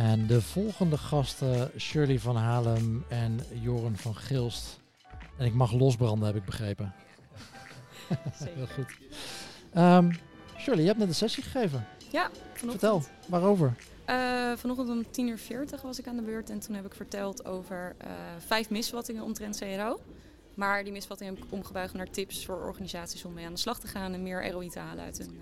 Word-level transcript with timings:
En 0.00 0.26
de 0.26 0.42
volgende 0.42 0.98
gasten, 0.98 1.70
Shirley 1.78 2.18
van 2.18 2.36
Halem 2.36 3.04
en 3.08 3.40
Joren 3.60 3.96
van 3.96 4.16
Gilst. 4.16 4.80
En 5.36 5.46
ik 5.46 5.54
mag 5.54 5.72
losbranden, 5.72 6.26
heb 6.26 6.36
ik 6.36 6.44
begrepen. 6.44 6.92
Heel 8.56 8.66
goed. 8.66 8.98
Ehm, 9.72 10.12
Shirley, 10.58 10.80
je 10.80 10.86
hebt 10.86 10.98
net 10.98 11.08
een 11.08 11.14
sessie 11.14 11.42
gegeven. 11.42 11.86
Ja, 12.12 12.30
vanochtend. 12.52 12.70
Vertel, 12.70 13.02
waarover? 13.26 13.74
Uh, 14.08 14.52
vanochtend 14.56 14.88
om 14.88 15.10
10 15.10 15.28
uur 15.28 15.38
40 15.38 15.82
was 15.82 15.98
ik 15.98 16.06
aan 16.06 16.16
de 16.16 16.22
beurt 16.22 16.50
en 16.50 16.60
toen 16.60 16.74
heb 16.74 16.86
ik 16.86 16.94
verteld 16.94 17.44
over 17.44 17.96
uh, 18.04 18.10
vijf 18.46 18.70
misvattingen 18.70 19.22
omtrent 19.22 19.58
CRO. 19.58 20.00
Maar 20.54 20.84
die 20.84 20.92
misvattingen 20.92 21.34
heb 21.34 21.44
ik 21.44 21.52
omgebuigd 21.52 21.94
naar 21.94 22.10
tips 22.10 22.44
voor 22.44 22.66
organisaties 22.66 23.24
om 23.24 23.32
mee 23.32 23.46
aan 23.46 23.52
de 23.52 23.58
slag 23.58 23.80
te 23.80 23.86
gaan 23.86 24.12
en 24.12 24.22
meer 24.22 24.50
ROI 24.50 24.68
te 24.68 24.78
halen 24.78 25.04
uit 25.04 25.18
een 25.18 25.38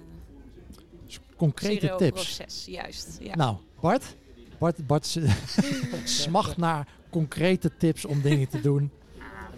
uh, 1.09 1.17
concrete 1.37 1.95
tips. 1.97 2.23
proces. 2.23 2.65
Juist. 2.65 3.17
Ja. 3.21 3.37
Nou, 3.37 3.57
Bart, 3.81 4.15
Bart, 4.59 4.87
Bart 4.87 5.07
smacht 6.05 6.57
naar 6.57 6.87
concrete 7.11 7.71
tips 7.79 8.05
om 8.05 8.21
dingen 8.21 8.49
te 8.49 8.61
doen. 8.61 8.91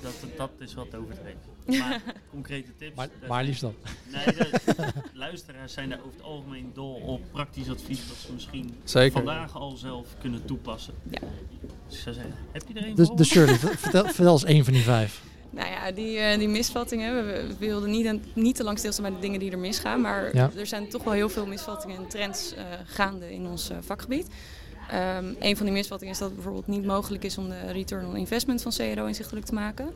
Dat, 0.02 0.12
dat 0.36 0.50
is 0.58 0.74
wat 0.74 0.94
overdreven. 0.94 1.48
Maar 1.78 2.00
concrete 2.30 2.70
tips. 2.76 2.96
Maar, 2.96 3.08
maar 3.28 3.44
liefst 3.44 3.60
dan. 3.60 3.74
Nee, 4.12 4.24
de 4.24 4.50
luisteraars 5.12 5.72
zijn 5.72 5.88
daar 5.88 5.98
over 5.98 6.12
het 6.12 6.22
algemeen 6.22 6.70
dol 6.74 6.94
op 6.94 7.20
praktisch 7.32 7.70
advies 7.70 8.08
dat 8.08 8.16
ze 8.16 8.32
misschien 8.32 8.74
Zeker. 8.84 9.12
vandaag 9.12 9.56
al 9.56 9.76
zelf 9.76 10.06
kunnen 10.20 10.44
toepassen. 10.44 10.94
Ja. 11.10 11.18
Dus 11.86 11.96
ik 11.96 12.02
zou 12.02 12.14
zeggen, 12.14 12.34
heb 12.52 12.62
je 12.68 12.74
er 12.80 12.86
een 12.86 12.94
Dus, 12.94 13.10
dus 13.14 13.28
Shirley, 13.28 13.58
vertel, 13.58 14.04
vertel 14.04 14.32
eens 14.32 14.44
één 14.44 14.64
van 14.64 14.72
die 14.72 14.82
vijf. 14.82 15.22
Nou 15.50 15.68
ja, 15.68 15.92
die, 15.92 16.16
uh, 16.18 16.38
die 16.38 16.48
misvattingen. 16.48 17.26
We, 17.26 17.46
we 17.48 17.56
wilden 17.58 17.90
niet, 17.90 18.34
niet 18.36 18.56
te 18.56 18.64
lang 18.64 18.78
stilstaan 18.78 19.04
bij 19.04 19.14
de 19.14 19.20
dingen 19.20 19.40
die 19.40 19.50
er 19.50 19.58
misgaan. 19.58 20.00
Maar 20.00 20.36
Ja. 20.36 20.50
er 20.56 20.66
zijn 20.66 20.88
toch 20.88 21.04
wel 21.04 21.12
heel 21.12 21.28
veel 21.28 21.46
misvattingen 21.46 21.96
en 21.96 22.08
trends 22.08 22.54
uh, 22.54 22.60
gaande 22.84 23.32
in 23.32 23.46
ons 23.46 23.70
uh, 23.70 23.76
vakgebied. 23.80 24.26
Um, 24.94 25.36
een 25.40 25.56
van 25.56 25.66
die 25.66 25.74
misvattingen 25.74 26.12
is 26.12 26.18
dat 26.20 26.28
het 26.28 26.36
bijvoorbeeld 26.36 26.66
niet 26.66 26.84
mogelijk 26.84 27.24
is 27.24 27.38
om 27.38 27.48
de 27.48 27.70
return 27.72 28.06
on 28.06 28.16
investment 28.16 28.62
van 28.62 28.72
CRO 28.72 29.06
inzichtelijk 29.06 29.46
te 29.46 29.54
maken. 29.54 29.90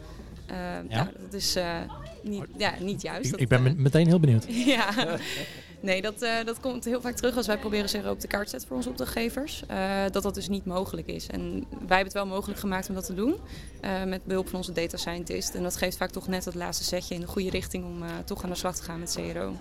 Uh, 0.50 0.56
ja. 0.88 1.02
Nou, 1.02 1.08
dat 1.20 1.32
is 1.32 1.56
uh, 1.56 1.78
niet, 2.22 2.44
ja, 2.56 2.74
niet 2.80 3.02
juist. 3.02 3.24
Ik, 3.24 3.30
dat, 3.30 3.40
ik 3.40 3.48
ben 3.48 3.66
uh, 3.66 3.72
meteen 3.72 4.06
heel 4.06 4.20
benieuwd. 4.20 4.46
ja, 4.76 5.18
nee, 5.80 6.02
dat, 6.02 6.22
uh, 6.22 6.44
dat 6.44 6.60
komt 6.60 6.84
heel 6.84 7.00
vaak 7.00 7.14
terug 7.14 7.36
als 7.36 7.46
wij 7.46 7.58
proberen 7.58 7.90
CRO 7.90 8.10
op 8.10 8.20
de 8.20 8.26
kaart 8.26 8.44
te 8.44 8.50
zetten 8.50 8.68
voor 8.68 8.76
onze 8.76 8.88
opdrachtgevers. 8.88 9.62
Uh, 9.70 10.02
dat 10.10 10.22
dat 10.22 10.34
dus 10.34 10.48
niet 10.48 10.64
mogelijk 10.64 11.06
is. 11.06 11.26
En 11.26 11.42
wij 11.70 11.78
hebben 11.78 12.04
het 12.04 12.12
wel 12.12 12.26
mogelijk 12.26 12.60
gemaakt 12.60 12.88
om 12.88 12.94
dat 12.94 13.06
te 13.06 13.14
doen. 13.14 13.36
Uh, 13.84 14.04
met 14.04 14.24
behulp 14.24 14.48
van 14.48 14.58
onze 14.58 14.72
data 14.72 14.96
scientist. 14.96 15.54
En 15.54 15.62
dat 15.62 15.76
geeft 15.76 15.96
vaak 15.96 16.10
toch 16.10 16.28
net 16.28 16.44
het 16.44 16.54
laatste 16.54 16.84
setje 16.84 17.14
in 17.14 17.20
de 17.20 17.26
goede 17.26 17.50
richting 17.50 17.84
om 17.84 18.02
uh, 18.02 18.08
toch 18.24 18.44
aan 18.44 18.50
de 18.50 18.56
slag 18.56 18.76
te 18.76 18.82
gaan 18.82 18.98
met 18.98 19.18
CRO. 19.32 19.56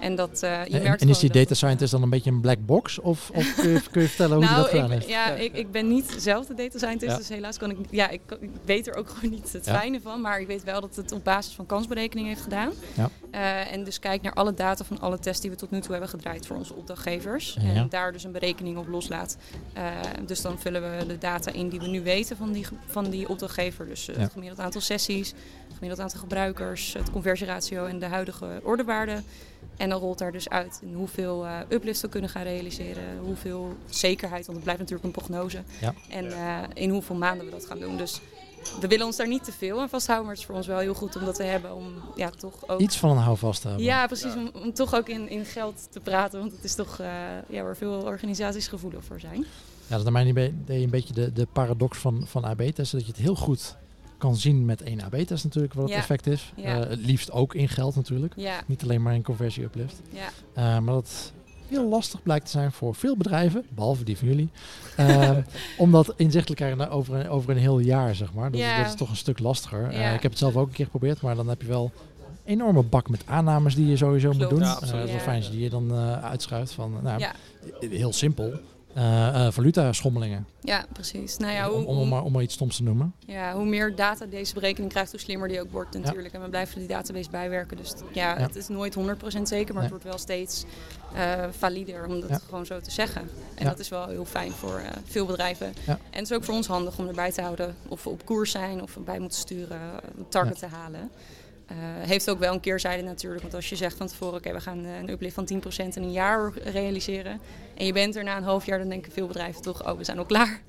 En, 0.00 0.14
dat, 0.14 0.40
uh, 0.44 0.64
je 0.64 0.76
en, 0.76 0.82
merkt 0.82 1.02
en 1.02 1.08
is 1.08 1.18
die 1.18 1.30
dat, 1.30 1.42
data 1.42 1.54
scientist 1.54 1.92
dan 1.92 2.02
een 2.02 2.10
beetje 2.10 2.30
een 2.30 2.40
black 2.40 2.58
box? 2.66 2.98
Of, 2.98 3.30
of 3.34 3.54
kun, 3.54 3.70
je, 3.70 3.80
kun 3.90 4.02
je 4.02 4.08
vertellen 4.08 4.36
hoe 4.36 4.44
nou, 4.44 4.54
die 4.54 4.62
dat 4.64 4.72
gedaan 4.72 4.92
ik, 4.92 4.92
heeft? 4.92 5.08
Ja, 5.08 5.30
ik, 5.30 5.52
ik 5.52 5.70
ben 5.70 5.88
niet 5.88 6.14
zelf 6.18 6.46
de 6.46 6.54
data 6.54 6.78
scientist, 6.78 7.10
Ja. 7.10 7.16
dus 7.16 7.28
helaas 7.28 7.58
kan 7.58 7.70
ik, 7.70 7.76
ja, 7.90 8.08
ik, 8.08 8.20
ik 8.40 8.50
weet 8.64 8.86
er 8.86 8.94
ook 8.94 9.08
gewoon 9.14 9.30
niet 9.30 9.52
het 9.52 9.64
Ja. 9.66 9.78
fijne 9.78 10.00
van. 10.00 10.20
Maar 10.20 10.40
ik 10.40 10.46
weet 10.46 10.64
wel 10.64 10.80
dat 10.80 10.96
het 10.96 11.12
op 11.12 11.24
basis 11.24 11.54
van 11.54 11.66
kansberekening 11.66 12.28
heeft 12.28 12.40
gedaan. 12.42 12.72
Ja. 12.94 13.10
Uh, 13.34 13.72
en 13.72 13.84
dus 13.84 13.98
kijk 13.98 14.22
naar 14.22 14.32
alle 14.32 14.54
data 14.54 14.84
van 14.84 15.00
alle 15.00 15.18
tests 15.18 15.40
die 15.40 15.50
we 15.50 15.56
tot 15.56 15.70
nu 15.70 15.80
toe 15.80 15.90
hebben 15.90 16.08
gedraaid 16.08 16.46
voor 16.46 16.56
onze 16.56 16.74
opdrachtgevers. 16.74 17.56
Ja. 17.60 17.74
En 17.74 17.88
daar 17.88 18.12
dus 18.12 18.24
een 18.24 18.32
berekening 18.32 18.76
op 18.78 18.88
loslaat. 18.88 19.36
Uh, 19.76 19.82
dus 20.26 20.40
dan 20.40 20.58
vullen 20.58 20.98
we 20.98 21.06
de 21.06 21.18
data 21.18 21.52
in 21.52 21.68
die 21.68 21.80
we 21.80 21.86
nu 21.86 22.02
weten 22.02 22.36
van 22.36 22.52
die, 22.52 22.66
van 22.86 23.10
die 23.10 23.28
opdrachtgever. 23.28 23.86
Dus 23.86 24.08
uh, 24.08 24.16
Ja. 24.16 24.20
het 24.22 24.32
gemiddeld 24.32 24.60
aantal 24.60 24.80
sessies, 24.80 25.28
het 25.28 25.74
gemiddeld 25.74 26.00
aantal 26.00 26.20
gebruikers, 26.20 26.92
het 26.92 27.10
conversieratio 27.10 27.84
en 27.84 27.98
de 27.98 28.06
huidige 28.06 28.60
ordewaarden. 28.62 29.24
En 29.76 29.88
dan 29.88 30.00
rolt 30.00 30.18
daar 30.18 30.32
dus 30.32 30.48
uit 30.48 30.80
in 30.82 30.94
hoeveel 30.94 31.44
uh, 31.44 31.58
uplifts 31.68 32.02
we 32.02 32.08
kunnen 32.08 32.30
gaan 32.30 32.42
realiseren, 32.42 33.18
hoeveel 33.18 33.76
zekerheid, 33.88 34.46
want 34.46 34.54
het 34.54 34.62
blijft 34.62 34.80
natuurlijk 34.80 35.06
een 35.06 35.22
prognose. 35.22 35.62
Ja. 35.80 35.94
En 36.08 36.24
uh, 36.24 36.58
in 36.74 36.90
hoeveel 36.90 37.16
maanden 37.16 37.46
we 37.46 37.52
dat 37.52 37.66
gaan 37.66 37.78
doen. 37.78 37.96
Dus 37.96 38.20
we 38.80 38.88
willen 38.88 39.06
ons 39.06 39.16
daar 39.16 39.28
niet 39.28 39.44
te 39.44 39.52
veel 39.52 39.80
aan 39.80 39.88
vasthouden, 39.88 40.26
maar 40.26 40.34
het 40.34 40.42
is 40.42 40.48
voor 40.48 40.56
ons 40.56 40.66
wel 40.66 40.78
heel 40.78 40.94
goed 40.94 41.16
om 41.16 41.24
dat 41.24 41.34
te 41.34 41.42
hebben. 41.42 41.74
Om 41.74 41.92
ja, 42.14 42.30
toch 42.30 42.68
ook. 42.68 42.80
Iets 42.80 42.96
van 42.96 43.10
een 43.10 43.16
houvast 43.16 43.60
te 43.60 43.68
hebben. 43.68 43.86
Ja, 43.86 44.06
precies. 44.06 44.34
Om, 44.34 44.50
om 44.54 44.72
toch 44.72 44.94
ook 44.94 45.08
in, 45.08 45.28
in 45.28 45.44
geld 45.44 45.86
te 45.90 46.00
praten, 46.00 46.38
want 46.38 46.52
het 46.52 46.64
is 46.64 46.74
toch 46.74 47.00
uh, 47.00 47.06
ja, 47.48 47.62
waar 47.62 47.76
veel 47.76 47.92
organisaties 47.92 48.68
gevoelig 48.68 49.04
voor 49.04 49.20
zijn. 49.20 49.38
Ja, 49.86 49.90
dat 49.90 49.98
is 49.98 50.04
naar 50.04 50.12
mijn 50.12 50.26
idee 50.26 50.82
een 50.82 50.90
beetje 50.90 51.14
de, 51.14 51.32
de 51.32 51.46
paradox 51.52 51.98
van, 51.98 52.22
van 52.26 52.44
AB-testen. 52.44 52.98
Dat 52.98 53.06
je 53.06 53.12
het 53.12 53.22
heel 53.22 53.36
goed 53.36 53.76
kan 54.24 54.36
zien 54.36 54.64
met 54.64 54.82
één 54.82 55.00
AB-test 55.02 55.44
natuurlijk 55.44 55.74
wat 55.74 55.82
het 55.84 55.92
Ja. 55.92 55.98
effect 55.98 56.26
is. 56.26 56.52
Ja. 56.56 56.78
Uh, 56.84 56.88
het 56.88 57.06
liefst 57.06 57.30
ook 57.32 57.54
in 57.54 57.68
geld 57.68 57.96
natuurlijk. 57.96 58.32
Ja, 58.36 58.60
Niet 58.66 58.82
alleen 58.82 59.02
maar 59.02 59.14
in 59.14 59.22
conversie 59.22 59.62
uplift. 59.64 60.00
ja. 60.10 60.28
Uh, 60.78 60.84
maar 60.84 60.94
dat 60.94 61.32
heel 61.68 61.88
lastig 61.88 62.22
blijkt 62.22 62.44
te 62.44 62.50
zijn 62.50 62.72
voor 62.72 62.94
veel 62.94 63.16
bedrijven, 63.16 63.64
behalve 63.74 64.04
die 64.04 64.16
van 64.18 64.28
jullie. 64.28 64.48
Uh, 65.00 65.30
om 65.78 65.90
dat 65.92 66.06
inzichtelijk 66.16 66.46
te 66.46 66.54
krijgen 66.66 66.90
over 66.90 67.14
een, 67.14 67.28
over 67.28 67.50
een 67.50 67.56
heel 67.56 67.78
jaar, 67.78 68.14
zeg 68.14 68.32
maar. 68.32 68.50
Dat, 68.50 68.60
Ja. 68.60 68.76
dat 68.78 68.86
is 68.86 68.94
toch 68.94 69.10
een 69.10 69.16
stuk 69.16 69.38
lastiger. 69.38 69.86
Uh, 69.92 69.98
Ja. 69.98 70.10
ik 70.14 70.22
heb 70.22 70.30
het 70.30 70.40
zelf 70.40 70.56
ook 70.56 70.66
een 70.66 70.72
keer 70.72 70.84
geprobeerd, 70.84 71.20
maar 71.20 71.34
dan 71.36 71.48
heb 71.48 71.60
je 71.62 71.68
wel 71.68 71.90
een 72.44 72.52
enorme 72.52 72.82
bak 72.82 73.08
met 73.08 73.22
aannames 73.26 73.74
die 73.74 73.86
je 73.86 73.96
sowieso 73.96 74.32
moet 74.32 74.50
doen. 74.50 74.58
Ja, 74.60 74.74
Uh, 74.74 74.90
dat 74.90 75.04
is 75.04 75.10
wel 75.10 75.20
fijn 75.20 75.36
als 75.36 75.46
je 75.46 75.52
die 75.52 75.62
je 75.62 75.70
dan 75.70 75.92
uh, 75.92 76.24
uitschuift 76.24 76.72
van, 76.72 76.98
nou, 77.02 77.18
Ja. 77.18 77.32
heel 77.80 78.12
simpel. 78.12 78.52
Uh, 78.96 79.46
valuta-schommelingen. 79.50 80.46
ja, 80.60 80.84
precies. 80.92 81.36
Nou 81.36 81.52
ja, 81.52 81.68
hoe, 81.68 81.84
om, 81.86 81.98
om, 81.98 82.08
maar, 82.08 82.22
om 82.22 82.32
maar 82.32 82.42
iets 82.42 82.54
stoms 82.54 82.76
te 82.76 82.82
noemen. 82.82 83.14
Ja, 83.18 83.54
hoe 83.54 83.64
meer 83.64 83.94
data 83.96 84.26
deze 84.26 84.54
berekening 84.54 84.92
krijgt, 84.92 85.10
hoe 85.10 85.20
slimmer 85.20 85.48
die 85.48 85.60
ook 85.60 85.70
wordt 85.72 85.98
natuurlijk. 85.98 86.34
En 86.34 86.42
we 86.42 86.48
blijven 86.48 86.78
die 86.78 86.88
database 86.88 87.30
bijwerken. 87.30 87.76
Dus 87.76 87.92
ja, 88.12 88.38
Ja. 88.38 88.42
het 88.42 88.56
is 88.56 88.68
nooit 88.68 88.94
100% 88.94 89.48
zeker, 89.48 89.74
maar 89.74 89.82
Nee. 89.82 89.92
het 89.92 90.02
wordt 90.02 90.04
wel 90.04 90.18
steeds 90.18 90.64
eh 91.14 91.44
valider 91.50 92.06
om 92.06 92.20
dat 92.20 92.28
Ja. 92.30 92.38
gewoon 92.48 92.66
zo 92.66 92.80
te 92.80 92.90
zeggen. 92.90 93.28
En 93.54 93.64
dat 93.64 93.78
is 93.78 93.88
wel 93.88 94.08
heel 94.08 94.24
fijn 94.24 94.52
voor 94.52 94.80
veel 95.04 95.26
bedrijven. 95.26 95.66
En 95.86 95.98
het 96.10 96.22
is 96.30 96.32
ook 96.32 96.44
voor 96.44 96.54
ons 96.54 96.66
handig 96.66 96.98
om 96.98 97.08
erbij 97.08 97.32
te 97.32 97.40
houden 97.42 97.74
of 97.88 98.04
we 98.04 98.10
op 98.10 98.24
koers 98.24 98.50
zijn 98.50 98.82
of 98.82 98.94
we 98.94 99.00
bij 99.00 99.18
moeten 99.18 99.38
sturen, 99.38 99.80
een 100.18 100.28
target 100.28 100.58
te 100.58 100.66
halen. 100.66 101.10
Eh, 101.66 101.76
heeft 102.00 102.30
ook 102.30 102.38
wel 102.38 102.52
een 102.54 102.60
keerzijde 102.60 103.02
natuurlijk, 103.02 103.42
want 103.42 103.54
als 103.54 103.68
je 103.68 103.76
zegt 103.76 103.96
van 103.96 104.06
tevoren, 104.06 104.34
oké, 104.38 104.52
we 104.52 104.60
gaan 104.60 104.84
eh, 104.84 104.98
een 104.98 105.10
uplift 105.10 105.34
van 105.34 105.44
10% 105.44 105.96
in 105.96 106.02
een 106.02 106.12
jaar 106.12 106.52
realiseren. 106.64 107.40
En 107.76 107.86
je 107.86 107.92
bent 107.92 108.16
er 108.16 108.24
na 108.24 108.36
een 108.36 108.42
half 108.42 108.66
jaar, 108.66 108.78
dan 108.78 108.88
denken 108.88 109.12
veel 109.12 109.26
bedrijven 109.26 109.62
toch, 109.62 109.86
oh, 109.90 109.98
we 109.98 110.04
zijn 110.04 110.18
al 110.18 110.24
klaar. 110.24 110.60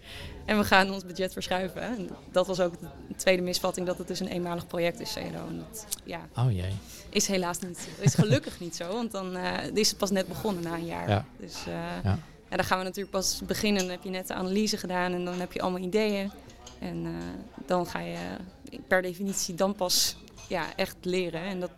En 0.45 0.57
we 0.57 0.63
gaan 0.63 0.91
ons 0.91 1.05
budget 1.05 1.33
verschuiven. 1.33 1.81
En 1.81 2.09
dat 2.31 2.47
was 2.47 2.59
ook 2.59 2.79
de 2.79 3.15
tweede 3.15 3.41
misvatting, 3.41 3.87
dat 3.87 3.97
het 3.97 4.07
dus 4.07 4.19
een 4.19 4.27
eenmalig 4.27 4.67
project 4.67 4.99
is, 4.99 5.13
CNO. 5.13 5.47
En 5.47 5.57
dat 5.69 5.85
ja, 6.03 6.19
Oh 6.35 6.51
jee. 6.51 6.73
is 7.09 7.27
helaas 7.27 7.59
niet, 7.59 7.87
is 7.99 8.13
gelukkig 8.15 8.59
niet 8.59 8.75
zo, 8.75 8.93
want 8.93 9.11
dan 9.11 9.35
eh, 9.35 9.51
is 9.73 9.89
het 9.89 9.97
pas 9.97 10.11
net 10.11 10.27
begonnen 10.27 10.63
na 10.63 10.73
een 10.73 10.85
jaar. 10.85 11.09
Ja. 11.09 11.25
Dus 11.37 11.63
Ja. 11.65 12.01
ja, 12.49 12.55
dan 12.55 12.65
gaan 12.65 12.77
we 12.77 12.83
natuurlijk 12.83 13.11
pas 13.11 13.41
beginnen. 13.45 13.81
Dan 13.81 13.91
heb 13.91 14.03
je 14.03 14.09
net 14.09 14.27
de 14.27 14.33
analyse 14.33 14.77
gedaan 14.77 15.13
en 15.13 15.25
dan 15.25 15.39
heb 15.39 15.51
je 15.53 15.61
allemaal 15.61 15.81
ideeën. 15.81 16.31
En 16.79 17.05
dan 17.65 17.87
ga 17.87 17.99
je 17.99 18.17
per 18.87 19.01
definitie 19.01 19.55
dan 19.55 19.75
pas 19.75 20.17
ja, 20.47 20.75
echt 20.75 20.95
leren. 21.01 21.41
En 21.41 21.59
dat 21.59 21.71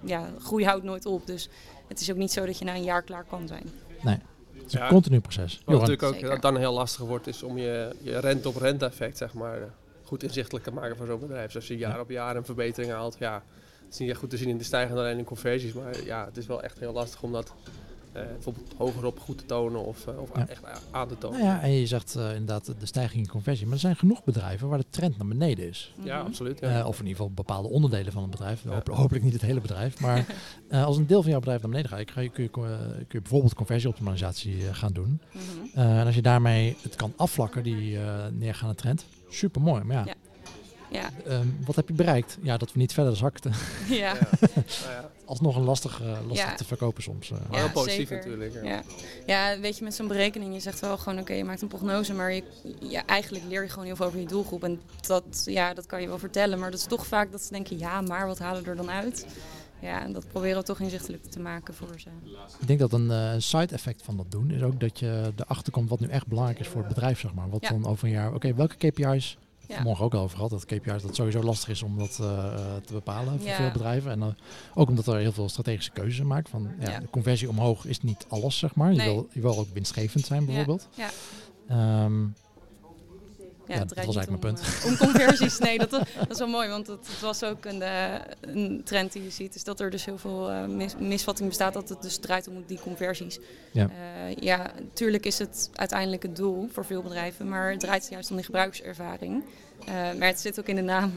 ja, 0.00 0.28
groei 0.42 0.64
houdt 0.64 0.84
nooit 0.84 1.06
op. 1.06 1.26
Dus 1.26 1.48
het 1.88 2.00
is 2.00 2.10
ook 2.10 2.16
niet 2.16 2.32
zo 2.32 2.46
dat 2.46 2.58
je 2.58 2.64
na 2.64 2.74
een 2.74 2.84
jaar 2.84 3.02
klaar 3.02 3.24
kan 3.24 3.48
zijn. 3.48 3.70
Het 4.00 4.66
is 4.66 4.72
een 4.72 4.80
Ja. 4.80 4.88
continu 4.88 5.20
proces. 5.20 5.52
Wat 5.54 5.62
Johan, 5.66 5.80
natuurlijk 5.80 6.02
ook 6.02 6.14
Zeker. 6.20 6.40
dan 6.40 6.56
heel 6.56 6.72
lastig 6.72 7.04
wordt, 7.04 7.26
is 7.26 7.42
om 7.42 7.58
je, 7.58 7.96
je 8.02 8.18
rente-op-rente 8.18 8.84
effect 8.84 9.16
zeg 9.16 9.34
maar, 9.34 9.58
goed 10.02 10.22
inzichtelijk 10.22 10.64
te 10.64 10.70
maken 10.72 10.96
voor 10.96 11.06
zo'n 11.06 11.20
bedrijf. 11.20 11.46
Dus 11.46 11.54
als 11.54 11.66
je 11.66 11.76
jaar 11.76 11.94
Ja. 11.94 12.00
op 12.00 12.10
jaar 12.10 12.36
een 12.36 12.44
verbetering 12.44 12.92
haalt, 12.92 13.16
ja, 13.18 13.42
het 13.84 13.92
is 13.92 13.98
niet 13.98 14.10
echt 14.10 14.18
goed 14.18 14.30
te 14.30 14.36
zien 14.36 14.48
in 14.48 14.58
de 14.58 14.64
stijgende 14.64 15.00
lijn 15.02 15.18
in 15.18 15.24
conversies. 15.24 15.72
Maar 15.72 16.04
ja, 16.04 16.24
het 16.24 16.36
is 16.36 16.46
wel 16.46 16.62
echt 16.62 16.78
heel 16.78 16.92
lastig 16.92 17.22
om 17.22 17.32
dat 17.32 17.52
bijvoorbeeld 18.22 18.72
hogerop 18.76 19.18
goed 19.20 19.38
te 19.38 19.46
tonen 19.46 19.84
of, 19.84 20.06
eh, 20.06 20.18
of 20.20 20.30
Ja. 20.36 20.48
echt 20.48 20.64
a- 20.64 20.78
aan 20.90 21.08
te 21.08 21.18
tonen. 21.18 21.38
Nou 21.40 21.50
ja, 21.52 21.62
en 21.62 21.70
je 21.70 21.86
zegt 21.86 22.14
eh, 22.16 22.28
inderdaad 22.30 22.66
de 22.78 22.86
stijging 22.86 23.22
in 23.24 23.28
conversie. 23.30 23.64
Maar 23.64 23.74
er 23.74 23.80
zijn 23.80 23.96
genoeg 23.96 24.24
bedrijven 24.24 24.68
waar 24.68 24.78
de 24.78 24.84
trend 24.90 25.18
naar 25.18 25.26
beneden 25.28 25.68
is. 25.68 25.94
Ja, 26.02 26.16
Mhm. 26.18 26.26
absoluut. 26.26 26.60
Ja. 26.60 26.78
Eh, 26.78 26.86
of 26.86 26.94
in 27.00 27.06
ieder 27.06 27.16
geval 27.16 27.30
bepaalde 27.34 27.68
onderdelen 27.68 28.12
van 28.12 28.22
het 28.22 28.30
bedrijf. 28.30 28.62
Hoop- 28.62 28.88
hopelijk 28.88 29.24
niet 29.24 29.32
het 29.32 29.42
hele 29.42 29.60
bedrijf. 29.60 30.00
Maar 30.00 30.26
eh, 30.68 30.84
als 30.84 30.96
een 30.96 31.06
deel 31.06 31.20
van 31.22 31.30
jouw 31.30 31.40
bedrijf 31.40 31.60
naar 31.62 31.70
beneden 31.70 31.90
gaat, 31.90 32.04
kun 32.12 32.22
je, 32.22 32.28
kun 32.28 32.42
je, 32.42 32.48
kun 32.96 33.06
je 33.08 33.20
bijvoorbeeld 33.20 33.54
conversieoptimalisatie 33.54 34.66
eh, 34.68 34.74
gaan 34.74 34.92
doen. 34.92 35.20
Mhm. 35.32 35.78
Eh, 35.78 36.00
en 36.00 36.06
als 36.06 36.14
je 36.14 36.22
daarmee 36.22 36.76
het 36.82 36.96
kan 36.96 37.12
afvlakken, 37.16 37.62
die 37.62 37.98
eh, 37.98 38.26
neergaande 38.32 38.74
trend, 38.74 39.04
super 39.28 39.60
mooi. 39.60 39.82
Maar 39.84 40.06
ja, 40.06 40.14
Ja. 40.94 41.10
Ehm, 41.26 41.46
wat 41.64 41.76
heb 41.76 41.88
je 41.88 41.94
bereikt? 41.94 42.38
Ja, 42.42 42.56
dat 42.56 42.72
we 42.72 42.78
niet 42.78 42.92
verder 42.92 43.16
zakten. 43.16 43.52
ja. 43.88 43.96
Ja. 43.96 44.14
Nou 44.40 44.92
ja, 44.92 45.10
Alsnog 45.24 45.56
een 45.56 45.62
lastig, 45.62 46.00
lastig 46.26 46.46
Ja. 46.48 46.54
te 46.54 46.64
verkopen 46.64 47.02
soms. 47.02 47.30
eh. 47.30 47.36
maar 47.38 47.58
Ja, 47.58 47.64
heel 47.64 47.70
positief 47.72 48.08
zeker. 48.08 48.16
natuurlijk. 48.16 48.52
Ja. 48.54 48.62
Ja. 48.62 48.82
ja, 49.26 49.60
weet 49.60 49.78
je, 49.78 49.84
met 49.84 49.94
zo'n 49.94 50.08
berekening, 50.08 50.54
je 50.54 50.60
zegt 50.60 50.80
wel 50.80 50.98
gewoon, 50.98 51.18
oké, 51.18 51.32
je 51.32 51.44
maakt 51.44 51.62
een 51.62 51.68
prognose, 51.68 52.14
maar 52.14 52.32
je, 52.32 52.42
ja, 52.80 53.06
eigenlijk 53.06 53.44
leer 53.48 53.62
je 53.62 53.68
gewoon 53.68 53.84
heel 53.84 53.96
veel 53.96 54.06
over 54.06 54.18
je 54.20 54.26
doelgroep. 54.26 54.64
En 54.64 54.80
dat, 55.06 55.42
ja, 55.44 55.74
dat 55.74 55.86
kan 55.86 56.00
je 56.00 56.06
wel 56.08 56.18
vertellen, 56.18 56.58
maar 56.58 56.70
dat 56.70 56.80
is 56.80 56.86
toch 56.86 57.06
vaak 57.06 57.32
dat 57.32 57.42
ze 57.42 57.52
denken, 57.52 57.78
ja, 57.78 58.00
maar 58.00 58.26
wat 58.26 58.38
halen 58.38 58.62
we 58.62 58.70
er 58.70 58.76
dan 58.76 58.90
uit? 58.90 59.26
Ja, 59.80 60.02
en 60.02 60.12
dat 60.12 60.28
proberen 60.28 60.58
we 60.58 60.64
toch 60.64 60.80
inzichtelijk 60.80 61.24
te 61.24 61.40
maken 61.40 61.74
voor 61.74 62.00
ze. 62.00 62.08
Ik 62.60 62.66
denk 62.66 62.78
dat 62.78 62.92
een 62.92 63.10
eh, 63.10 63.34
side 63.38 63.74
effect 63.74 64.02
van 64.02 64.16
dat 64.16 64.30
doen 64.30 64.50
is 64.50 64.62
ook 64.62 64.80
dat 64.80 64.98
je 64.98 65.32
erachter 65.36 65.72
komt 65.72 65.88
wat 65.88 66.00
nu 66.00 66.08
echt 66.08 66.26
belangrijk 66.26 66.58
is 66.60 66.68
voor 66.68 66.78
het 66.80 66.88
bedrijf, 66.88 67.20
zeg 67.20 67.34
maar. 67.34 67.50
Wat 67.50 67.62
Ja. 67.62 67.68
dan 67.68 67.86
over 67.86 68.04
een 68.06 68.12
jaar, 68.14 68.34
oké, 68.34 68.54
welke 68.54 68.76
KPI's, 68.76 69.36
Ja. 69.68 69.82
morgen 69.82 70.04
ook 70.04 70.14
al 70.14 70.20
over 70.22 70.36
gehad, 70.36 70.50
dat 70.50 70.64
KPI's 70.64 71.02
dat 71.02 71.14
sowieso 71.14 71.42
lastig 71.42 71.68
is 71.68 71.82
om 71.82 71.98
dat 71.98 72.18
eh, 72.20 72.26
eh, 72.54 72.60
te 72.84 72.92
bepalen 72.92 73.38
voor 73.38 73.48
Ja. 73.48 73.56
veel 73.56 73.70
bedrijven. 73.70 74.10
En 74.10 74.22
eh, 74.22 74.28
ook 74.74 74.88
omdat 74.88 75.06
er 75.06 75.16
heel 75.16 75.32
veel 75.32 75.48
strategische 75.48 75.90
keuzes 75.90 76.24
maken. 76.26 76.50
Van, 76.50 76.70
ja, 76.80 76.90
Ja. 76.90 77.00
De 77.00 77.10
conversie 77.10 77.48
omhoog 77.48 77.84
is 77.86 78.00
niet 78.00 78.26
alles, 78.28 78.58
zeg 78.58 78.74
maar. 78.74 78.92
Je, 78.92 79.02
wil, 79.02 79.28
je 79.32 79.40
wil 79.40 79.58
ook 79.58 79.68
winstgevend 79.72 80.24
zijn 80.26 80.44
bijvoorbeeld. 80.46 80.88
Ja. 80.94 81.10
Ehm, 81.68 82.22
Ja, 83.66 83.84
dat 83.84 84.04
was 84.04 84.16
eigenlijk 84.16 84.42
mijn 84.42 84.54
om, 84.56 84.62
eh, 84.62 84.86
om 84.86 84.96
conversies. 84.96 85.58
Nee, 85.58 85.78
dat, 85.78 85.90
dat 85.90 86.30
is 86.30 86.38
wel 86.38 86.48
mooi, 86.48 86.68
want 86.68 86.86
het, 86.86 87.20
was 87.20 87.44
ook 87.44 87.64
een, 87.64 87.82
eh, 87.82 88.14
een 88.40 88.80
trend 88.84 89.12
die 89.12 89.22
je 89.22 89.30
ziet. 89.30 89.54
Is 89.54 89.64
dat 89.64 89.80
er 89.80 89.90
dus 89.90 90.04
heel 90.04 90.18
veel 90.18 90.50
eh, 90.50 90.64
mis, 90.66 90.94
misvatting 90.98 91.48
bestaat 91.48 91.72
dat 91.72 91.88
het 91.88 92.02
dus 92.02 92.18
draait 92.18 92.48
om 92.48 92.64
die 92.66 92.78
conversies. 92.80 93.38
Ja. 93.72 93.90
Ja, 94.40 94.70
natuurlijk 94.78 95.26
is 95.26 95.38
het 95.38 95.70
uiteindelijk 95.74 96.22
het 96.22 96.36
doel 96.36 96.68
voor 96.72 96.84
veel 96.84 97.02
bedrijven, 97.02 97.48
maar 97.48 97.70
het 97.70 97.80
draait 97.80 98.06
juist 98.10 98.30
om 98.30 98.36
die 98.36 98.44
gebruikservaring. 98.44 99.44
Maar 100.18 100.26
het 100.28 100.40
zit 100.40 100.60
ook 100.60 100.66
in 100.66 100.76
de 100.76 100.82
naam. 100.82 101.12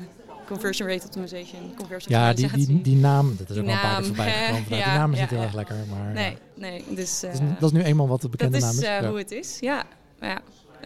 Conversion 0.48 0.88
rate 0.90 1.06
optimization, 1.06 1.74
conversion 1.76 2.20
ja, 2.20 2.34
die, 2.34 2.52
die, 2.52 2.82
die 2.82 2.96
naam, 2.96 3.36
dat 3.38 3.50
is 3.50 3.58
ook 3.58 3.64
al 3.68 3.72
een 3.72 3.80
paar 3.80 3.96
keer 3.96 4.06
voorbij 4.06 4.32
gekomen. 4.32 4.64
Ja, 4.78 4.86
die 4.90 4.98
naam 4.98 5.12
is 5.12 5.18
ja, 5.18 5.24
niet 5.24 5.30
heel 5.32 5.42
erg 5.42 5.54
lekker, 5.54 5.76
maar 5.90 6.14
Nee, 6.14 6.38
nee, 6.56 6.84
dus... 6.90 7.20
dat, 7.20 7.34
is, 7.34 7.40
dat 7.60 7.72
is 7.74 7.78
nu 7.78 7.84
eenmaal 7.84 8.08
wat 8.08 8.22
de 8.22 8.30
bekende 8.30 8.60
dat 8.60 8.70
is 8.74 8.80
naam 8.80 8.84
is. 8.84 8.90
eh, 8.90 9.02
Ja. 9.02 9.10
hoe 9.10 9.18
het 9.18 9.32
is, 9.32 9.58
ja. 9.60 9.84
ja. 10.22 10.42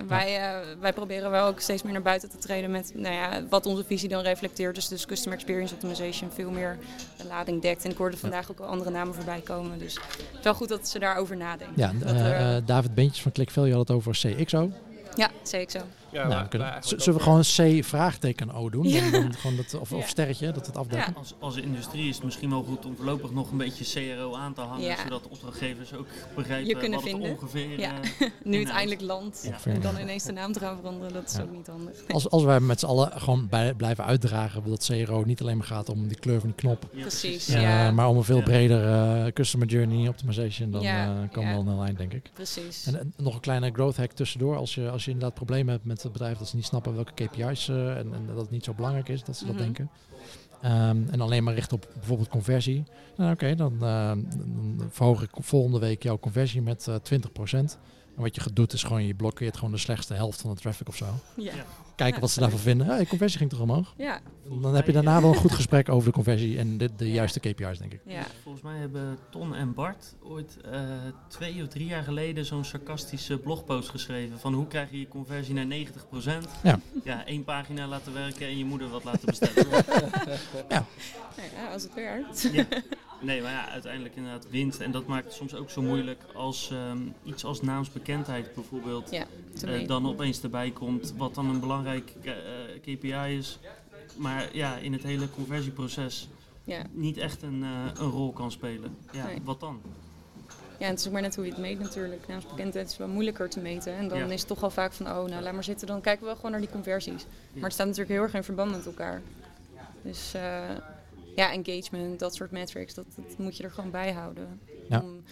Wij, 0.08 0.38
eh, 0.38 0.58
wij 0.80 0.94
proberen 0.94 1.32
wel 1.32 1.48
ook 1.48 1.60
steeds 1.60 1.84
meer 1.84 1.94
naar 1.94 2.02
buiten 2.02 2.30
te 2.30 2.38
treden 2.38 2.72
met 2.72 2.92
nou 2.96 3.16
ja, 3.16 3.44
wat 3.50 3.66
onze 3.66 3.84
visie 3.84 4.10
dan 4.10 4.24
reflecteert. 4.24 4.76
Dus, 4.76 4.88
dus 4.88 5.06
Customer 5.06 5.38
Experience 5.38 5.74
Optimization 5.74 6.32
veel 6.32 6.50
meer 6.50 6.78
de 7.18 7.26
lading 7.26 7.62
dekt. 7.62 7.84
En 7.86 7.92
ik 7.92 7.98
hoorde 7.98 8.18
vandaag 8.18 8.52
ook 8.52 8.60
al 8.60 8.66
andere 8.66 8.90
namen 8.90 9.14
voorbij 9.14 9.40
komen. 9.42 9.80
Dus 9.80 9.94
het 9.94 10.38
is 10.38 10.44
wel 10.44 10.54
goed 10.54 10.70
dat 10.70 10.88
ze 10.88 11.00
daarover 11.00 11.38
nadenken. 11.38 11.74
Ja, 11.76 11.92
eh, 12.06 12.26
er- 12.26 12.56
eh, 12.56 12.62
David 12.66 12.94
Beentjes 12.96 13.22
van 13.22 13.32
ClickValue 13.32 13.72
had 13.72 13.88
het 13.88 13.98
over 13.98 14.14
CXO. 14.14 14.72
ja, 15.16 15.30
zo. 15.68 15.80
Ja, 16.12 16.28
nou, 16.28 16.42
we 16.44 16.48
kunnen, 16.50 16.74
zullen 16.84 17.14
we 17.20 17.20
gewoon 17.24 17.42
C 17.42 17.86
vraagteken 17.86 18.52
O 18.54 18.70
doen? 18.70 18.88
Ja. 18.88 19.10
Dan, 19.12 19.34
gewoon 19.34 19.56
dat, 19.56 19.74
of, 19.80 19.92
of 19.92 20.08
sterretje, 20.08 20.52
dat 20.52 20.66
het 20.66 20.78
afdekken. 20.78 21.12
Ja. 21.14 21.20
Als, 21.20 21.34
als 21.40 21.56
industrie 21.56 22.10
is 22.10 22.16
het 22.16 22.24
misschien 22.24 22.50
wel 22.50 22.64
goed 22.64 22.86
om 22.86 22.96
voorlopig 22.96 23.32
nog 23.32 23.52
een 23.52 23.58
beetje 23.58 24.16
CRO 24.16 24.36
aan 24.36 24.54
te 24.54 24.62
hangen, 24.62 24.84
Ja. 24.86 24.96
zodat 25.04 25.28
opdrachtgevers 25.30 25.94
ook 25.94 26.08
begrijpen 26.36 26.68
Je 26.68 26.74
kunnen 26.78 26.92
wat 27.00 27.02
het 27.10 27.12
vinden. 27.12 27.32
ongeveer 27.32 27.80
Ja. 27.80 27.94
eh, 28.02 28.02
Nu 28.20 28.28
het 28.28 28.32
Inhoud. 28.44 28.68
eindelijk 28.70 29.02
landt 29.02 29.50
Ja. 29.66 29.72
en 29.72 29.82
dan 29.82 29.98
ineens 30.00 30.24
de 30.24 30.32
naam 30.32 30.52
te 30.54 30.60
gaan 30.60 30.78
veranderen, 30.78 31.14
dat 31.14 31.30
is 31.30 31.36
Ja. 31.36 31.42
ook 31.42 31.52
niet 31.52 31.68
handig. 31.68 31.94
Als, 32.08 32.30
als 32.30 32.44
wij 32.44 32.60
met 32.60 32.80
z'n 32.80 32.86
allen 32.86 33.12
gewoon 33.22 33.48
bij, 33.50 33.74
blijven 33.74 34.06
uitdragen 34.06 34.64
dat 34.70 34.86
CRO 34.86 35.24
niet 35.26 35.42
alleen 35.42 35.58
maar 35.58 35.68
gaat 35.68 35.90
om 35.90 36.08
die 36.08 36.20
kleur 36.20 36.40
van 36.40 36.50
die 36.50 36.58
knop, 36.58 36.86
ja, 36.94 37.02
Precies, 37.02 37.48
eh, 37.50 37.62
ja. 37.62 37.92
maar 37.92 38.08
om 38.08 38.18
een 38.18 38.24
veel 38.24 38.38
Ja. 38.38 38.44
breder 38.44 38.86
eh, 39.26 39.32
customer 39.34 39.68
journey 39.68 40.08
optimization, 40.08 40.72
dan 40.72 40.82
Ja, 40.82 41.06
eh, 41.06 41.32
komen 41.32 41.52
ja. 41.52 41.58
we 41.58 41.64
wel 41.66 41.74
een 41.80 41.86
eind, 41.86 41.98
denk 41.98 42.14
ik. 42.14 42.30
Precies. 42.34 42.86
En, 42.86 43.00
en 43.00 43.14
nog 43.18 43.34
een 43.34 43.40
kleine 43.40 43.70
growth 43.74 43.98
hack 43.98 44.12
tussendoor. 44.12 44.58
Als 44.58 44.76
je, 44.76 44.90
als 44.90 45.06
je 45.06 45.12
inderdaad 45.12 45.36
problemen 45.36 45.74
hebt 45.74 45.86
met 45.86 46.01
het 46.04 46.12
bedrijf 46.12 46.38
dat 46.38 46.48
ze 46.48 46.56
niet 46.56 46.66
snappen 46.66 46.96
welke 46.96 47.14
KPI's 47.14 47.68
eh, 47.70 47.98
en, 47.98 48.14
en 48.14 48.26
dat 48.28 48.38
het 48.38 48.50
niet 48.52 48.64
zo 48.64 48.74
belangrijk 48.74 49.10
is 49.10 49.24
dat 49.24 49.38
ze 49.38 49.46
dat 49.46 49.54
Mhm. 49.54 49.64
denken. 49.64 49.90
Ehm, 50.62 50.98
en 51.12 51.22
alleen 51.22 51.44
maar 51.44 51.54
richten 51.54 51.76
op 51.78 51.88
bijvoorbeeld 51.94 52.30
conversie. 52.30 52.84
Nou 53.16 53.32
oké, 53.34 53.56
dan, 53.56 53.74
eh, 53.74 54.12
dan 54.38 54.88
verhoog 54.90 55.22
ik 55.24 55.30
volgende 55.34 55.80
week 55.80 56.04
jouw 56.04 56.20
conversie 56.20 56.62
met 56.62 56.88
eh 56.88 56.96
20%. 56.96 57.78
En 58.16 58.22
wat 58.22 58.36
je 58.36 58.42
doet 58.54 58.74
is 58.74 58.84
gewoon, 58.84 59.04
je 59.06 59.14
blokkeert 59.16 59.56
gewoon 59.56 59.72
de 59.72 59.78
slechtste 59.78 60.14
helft 60.14 60.42
van 60.42 60.54
de 60.54 60.60
traffic 60.62 60.88
of 60.88 60.96
zo. 60.96 61.06
Ja. 61.38 61.54
Ja. 62.02 62.08
Kijken 62.08 62.16
Ja, 62.16 62.20
wat 62.22 62.30
ze 62.32 62.40
daarvan 62.40 62.60
vinden. 62.60 62.88
Hey, 62.88 63.06
conversie 63.06 63.38
ging 63.38 63.50
toch 63.50 63.60
omhoog? 63.60 63.94
Ja. 63.98 64.20
Dan 64.62 64.76
heb 64.76 64.86
je 64.86 64.92
daarna 64.92 65.22
wel 65.22 65.30
een 65.30 65.36
goed 65.36 65.52
gesprek 65.52 65.90
over 65.90 66.08
de 66.08 66.14
conversie 66.14 66.58
en 66.58 66.78
de, 66.78 66.90
de 66.96 67.12
juiste 67.12 67.40
KPI's, 67.40 67.78
denk 67.78 67.94
ik. 67.94 68.00
ja. 68.06 68.24
Volgens 68.44 68.64
mij 68.64 68.78
hebben 68.78 69.18
Ton 69.30 69.56
en 69.56 69.74
Bart 69.74 70.16
ooit 70.24 70.58
eh, 70.72 70.80
twee 71.28 71.62
of 71.62 71.68
drie 71.68 71.86
jaar 71.86 72.04
geleden 72.04 72.46
zo'n 72.46 72.66
sarcastische 72.66 73.38
blogpost 73.38 73.90
geschreven 73.90 74.40
van 74.40 74.54
hoe 74.54 74.68
krijg 74.68 74.92
je 74.92 75.00
je 75.00 75.08
conversie 75.08 75.54
naar 75.54 75.66
90%. 75.66 76.50
Ja. 76.64 76.80
ja, 77.04 77.26
één 77.26 77.44
pagina 77.44 77.88
laten 77.88 78.14
werken 78.14 78.48
en 78.48 78.58
je 78.58 78.66
moeder 78.66 78.90
wat 78.90 79.04
laten 79.04 79.26
bestellen. 79.26 79.66
Nou 81.38 81.50
ja, 81.56 81.72
als 81.74 81.84
het 81.84 81.94
werkt. 81.94 82.50
Ja. 82.52 82.66
Nee, 83.22 83.42
maar 83.42 83.52
ja, 83.52 83.70
uiteindelijk 83.70 84.16
inderdaad 84.16 84.50
winst. 84.50 84.80
En 84.80 84.92
dat 84.92 85.06
maakt 85.06 85.26
het 85.26 85.34
soms 85.34 85.56
ook 85.56 85.70
zo 85.70 85.82
moeilijk 85.82 86.22
als 86.34 86.70
ehm, 86.72 86.98
iets 87.24 87.44
als 87.46 87.62
naamsbekendheid 87.62 88.54
bijvoorbeeld 88.54 89.12
Ja, 89.12 89.26
eh, 89.66 89.88
dan 89.88 90.08
opeens 90.08 90.42
erbij 90.44 90.72
komt, 90.72 91.14
wat 91.18 91.36
dan 91.36 91.50
een 91.50 91.60
belangrijk 91.60 92.14
eh, 92.24 92.34
KPI 92.82 93.38
is. 93.38 93.60
Maar 94.16 94.50
ja, 94.56 94.76
in 94.78 94.94
het 94.94 95.04
hele 95.04 95.30
conversieproces 95.30 96.28
Ja. 96.64 96.82
niet 96.92 97.18
echt 97.18 97.42
een, 97.42 97.64
eh, 97.64 98.02
een 98.02 98.10
rol 98.10 98.32
kan 98.32 98.52
spelen. 98.52 98.98
Ja, 99.12 99.26
Nee. 99.26 99.38
wat 99.44 99.60
dan? 99.60 99.82
Ja, 100.80 100.88
het 100.88 101.00
is 101.00 101.08
ook 101.08 101.14
maar 101.14 101.22
net 101.22 101.36
hoe 101.36 101.46
je 101.46 101.52
het 101.52 101.60
meet 101.60 101.80
natuurlijk. 101.80 102.28
Naamsbekendheid 102.28 102.90
is 102.90 102.98
wel 102.98 103.08
moeilijker 103.08 103.50
te 103.50 103.60
meten. 103.60 103.94
En 103.94 104.08
dan 104.08 104.18
Ja. 104.18 104.26
is 104.26 104.40
het 104.40 104.48
toch 104.48 104.60
wel 104.60 104.70
vaak 104.70 104.94
van, 104.94 105.06
oh, 105.08 105.26
nou 105.26 105.42
laat 105.44 105.54
maar 105.54 105.64
zitten. 105.64 105.88
Dan 105.88 106.02
kijken 106.02 106.20
we 106.22 106.26
wel 106.26 106.36
gewoon 106.36 106.52
naar 106.52 106.60
die 106.60 106.70
conversies. 106.70 107.26
Maar 107.54 107.64
het 107.64 107.74
staat 107.74 107.88
natuurlijk 107.88 108.14
heel 108.14 108.22
erg 108.24 108.34
in 108.34 108.44
verband 108.44 108.72
met 108.72 108.86
elkaar. 108.86 109.22
Dus 110.02 110.34
ja, 111.36 111.52
engagement, 111.52 112.20
dat 112.20 112.36
soort 112.36 112.52
metrics, 112.52 112.94
dat, 112.94 113.06
dat 113.16 113.38
moet 113.38 113.58
je 113.58 113.64
er 113.64 113.72
gewoon 113.72 113.92
bij 113.92 114.12
houden. 114.12 114.60
Ja. 114.90 115.02
Om- 115.04 115.24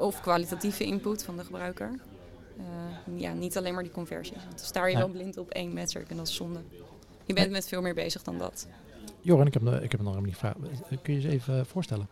of 0.00 0.20
kwalitatieve 0.20 0.84
input 0.84 1.24
van 1.24 1.36
de 1.36 1.44
gebruiker. 1.44 1.90
Eh, 2.58 3.20
ja, 3.20 3.32
niet 3.32 3.56
alleen 3.56 3.74
maar 3.74 3.82
die 3.82 3.92
conversies. 3.92 4.36
Want 4.44 4.56
dan 4.56 4.66
sta 4.66 4.86
je 4.86 4.92
Ja. 4.92 4.98
wel 4.98 5.08
blind 5.08 5.36
op 5.38 5.50
één 5.50 5.72
metric 5.72 6.08
en 6.10 6.16
dat 6.16 6.28
is 6.28 6.34
zonde. 6.34 6.60
Je 7.24 7.34
bent 7.34 7.50
met 7.50 7.68
veel 7.68 7.82
meer 7.82 7.94
bezig 7.94 8.22
dan 8.22 8.38
dat. 8.38 8.66
Joran, 9.20 9.46
ik 9.46 9.54
heb, 9.54 9.62
ik 9.62 9.90
heb 9.90 10.00
nog 10.00 10.14
helemaal 10.14 10.20
niet 10.22 10.32
gevraagd. 10.34 10.56
Kun 11.02 11.14
je 11.14 11.20
eens 11.20 11.32
even 11.34 11.58
eh, 11.58 11.64
voorstellen? 11.64 12.08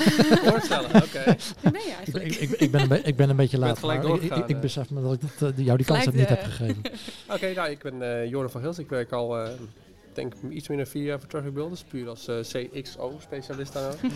voorstellen, 0.50 1.02
oké. 1.02 1.24
Wie 1.62 1.70
ben 1.72 1.80
je 1.82 1.88
Ik, 1.88 1.94
eigenlijk? 1.96 2.24
ik, 2.24 2.38
ik, 2.40 2.50
ik 2.50 2.70
ben, 2.70 2.80
een 2.80 2.88
be- 2.88 3.00
ik 3.02 3.16
ben 3.16 3.30
een 3.30 3.36
beetje 3.36 3.58
laat. 3.58 3.82
ik, 3.82 4.22
ik, 4.34 4.48
eh. 4.48 4.60
besef 4.60 4.90
me 4.90 5.02
dat 5.02 5.12
ik 5.12 5.20
dat, 5.38 5.52
eh, 5.58 5.64
jou 5.64 5.76
die 5.76 5.86
kans 5.86 6.04
heb 6.04 6.14
niet 6.14 6.28
heb 6.28 6.42
gegeven. 6.42 6.82
Oké, 7.30 7.52
nou, 7.54 7.70
ik 7.70 7.78
ben 7.78 8.02
eh 8.22 8.28
Joran 8.30 8.50
van 8.50 8.60
Gils. 8.60 8.78
Ik 8.78 8.88
werk 8.88 9.12
al, 9.12 9.38
eh, 9.38 9.50
denk 10.12 10.34
iets 10.50 10.68
minder 10.68 10.86
dan 10.86 10.94
vier 10.94 11.04
jaar 11.04 11.18
voor 11.18 11.28
Traffic 11.28 11.54
Builders. 11.54 11.82
Puur 11.82 12.08
als 12.08 12.28
eh, 12.28 12.36
CXO-specialist 12.36 13.76
ook. 13.76 14.00
Dus 14.00 14.10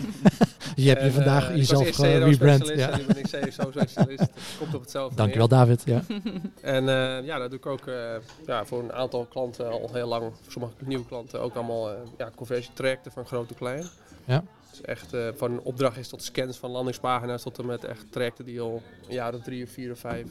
je 0.75 0.87
hebt 0.87 1.01
je 1.01 1.07
En, 1.07 1.11
vandaag 1.11 1.49
ik 1.49 1.55
jezelf 1.55 1.95
gerebrand. 1.95 2.35
specialist 2.35 2.79
Ja. 2.79 2.89
En 2.89 2.99
nu 2.99 3.05
ben 3.05 3.17
ik 3.17 3.25
CXO-specialist. 3.25 4.29
Komt 4.59 4.75
op 4.75 4.81
hetzelfde 4.81 5.15
Dankjewel 5.15 5.47
David. 5.47 5.81
Ja. 5.85 6.01
En 6.61 6.89
eh, 6.89 7.25
ja, 7.25 7.37
dat 7.37 7.49
doe 7.49 7.59
ik 7.59 7.65
ook 7.65 7.87
eh, 7.87 8.15
ja, 8.45 8.65
voor 8.65 8.83
een 8.83 8.93
aantal 8.93 9.25
klanten 9.25 9.69
al 9.69 9.89
heel 9.93 10.07
lang. 10.07 10.23
Voor 10.41 10.51
sommige 10.51 10.73
nieuwe 10.85 11.05
klanten 11.05 11.41
ook 11.41 11.55
allemaal 11.55 11.91
eh 11.91 11.97
ja, 12.17 12.31
conversietrajecten 12.35 13.11
van 13.11 13.25
groot 13.25 13.47
tot 13.47 13.57
klein. 13.57 13.85
Ja. 14.25 14.43
Dus 14.69 14.81
echt 14.81 15.13
eh, 15.13 15.27
van 15.35 15.51
een 15.51 15.61
opdracht 15.61 15.97
is 15.97 16.07
tot 16.07 16.23
scans 16.23 16.57
van 16.57 16.71
landingspagina's 16.71 17.43
tot 17.43 17.59
en 17.59 17.65
met 17.65 17.83
echt 17.83 18.11
trajecten 18.11 18.45
die 18.45 18.61
al 18.61 18.81
een 19.07 19.13
jaar 19.13 19.33
of 19.33 19.41
drie 19.41 19.63
of 19.63 19.69
vier 19.69 19.91
of 19.91 19.99
vijf 19.99 20.27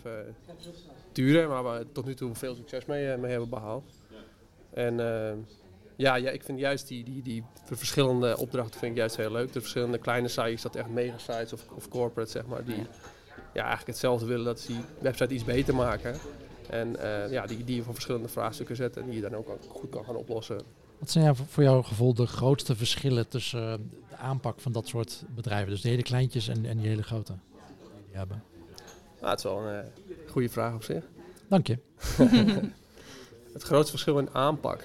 duren. 1.13 1.49
Maar 1.49 1.63
waar 1.63 1.79
we 1.79 1.87
tot 1.93 2.05
nu 2.05 2.15
toe 2.15 2.35
veel 2.35 2.55
succes 2.55 2.85
mee, 2.85 3.17
mee 3.17 3.31
hebben 3.31 3.49
behaald. 3.49 3.85
En 4.75 5.01
eh, 5.01 5.33
ja, 5.97 6.15
ja, 6.15 6.31
ik 6.31 6.43
vind 6.43 6.59
juist 6.59 6.89
die, 6.89 7.05
die, 7.05 7.23
die 7.23 7.45
verschillende 7.65 8.39
opdrachten 8.39 8.79
vind 8.79 8.93
ik 8.93 8.99
juist 8.99 9.17
heel 9.17 9.33
leuk. 9.33 9.53
De 9.53 9.61
verschillende 9.61 9.99
kleine 9.99 10.29
sites, 10.29 10.63
dat 10.63 10.77
echt 10.77 10.89
mega 10.89 11.19
sites 11.19 11.53
of, 11.53 11.67
of 11.75 11.89
corporate 11.89 12.31
zeg 12.31 12.47
maar, 12.47 12.65
die 12.65 12.87
ja, 13.53 13.61
eigenlijk 13.61 13.87
hetzelfde 13.87 14.27
willen 14.27 14.45
dat 14.45 14.61
ze 14.61 14.67
die 14.67 14.81
website 15.01 15.35
iets 15.35 15.45
beter 15.45 15.75
maken. 15.75 16.17
En 16.71 16.97
eh, 16.97 17.33
ja, 17.33 17.47
die, 17.47 17.65
die 17.65 17.77
je 17.77 17.83
voor 17.83 17.93
verschillende 17.93 18.29
vraagstukken 18.29 18.77
zetten 18.77 19.03
en 19.03 19.09
die 19.09 19.17
je 19.17 19.29
dan 19.29 19.35
ook 19.35 19.59
goed 19.69 19.91
kan 19.91 20.05
gaan 20.05 20.17
oplossen. 20.17 20.61
Wat 20.99 21.11
zijn 21.11 21.37
voor 21.37 21.63
jouw 21.63 21.83
gevoel 21.83 22.15
de 22.15 22.27
grootste 22.27 22.77
verschillen 22.77 23.29
tussen 23.29 23.73
eh, 23.73 23.79
de 24.11 24.17
aanpak 24.17 24.61
van 24.61 24.73
dat 24.73 24.89
soort 24.89 25.25
bedrijven? 25.35 25.71
Dus 25.71 25.81
de 25.81 25.89
hele 25.89 26.03
kleintjes 26.03 26.49
en, 26.49 26.67
en 26.67 26.79
die 26.79 26.89
hele 26.89 27.03
grote? 27.03 27.33
Die 28.07 28.17
hebben. 28.17 28.43
Nou, 29.21 29.31
het 29.31 29.39
is 29.39 29.45
wel 29.45 29.67
een 29.67 29.85
goede 30.31 30.49
vraag 30.49 30.75
op 30.75 30.83
zich. 30.83 31.05
Dank 31.49 31.67
je. 31.67 31.79
Het 33.55 33.63
grootste 33.63 33.91
verschil 33.91 34.19
in 34.19 34.29
aanpak. 34.33 34.85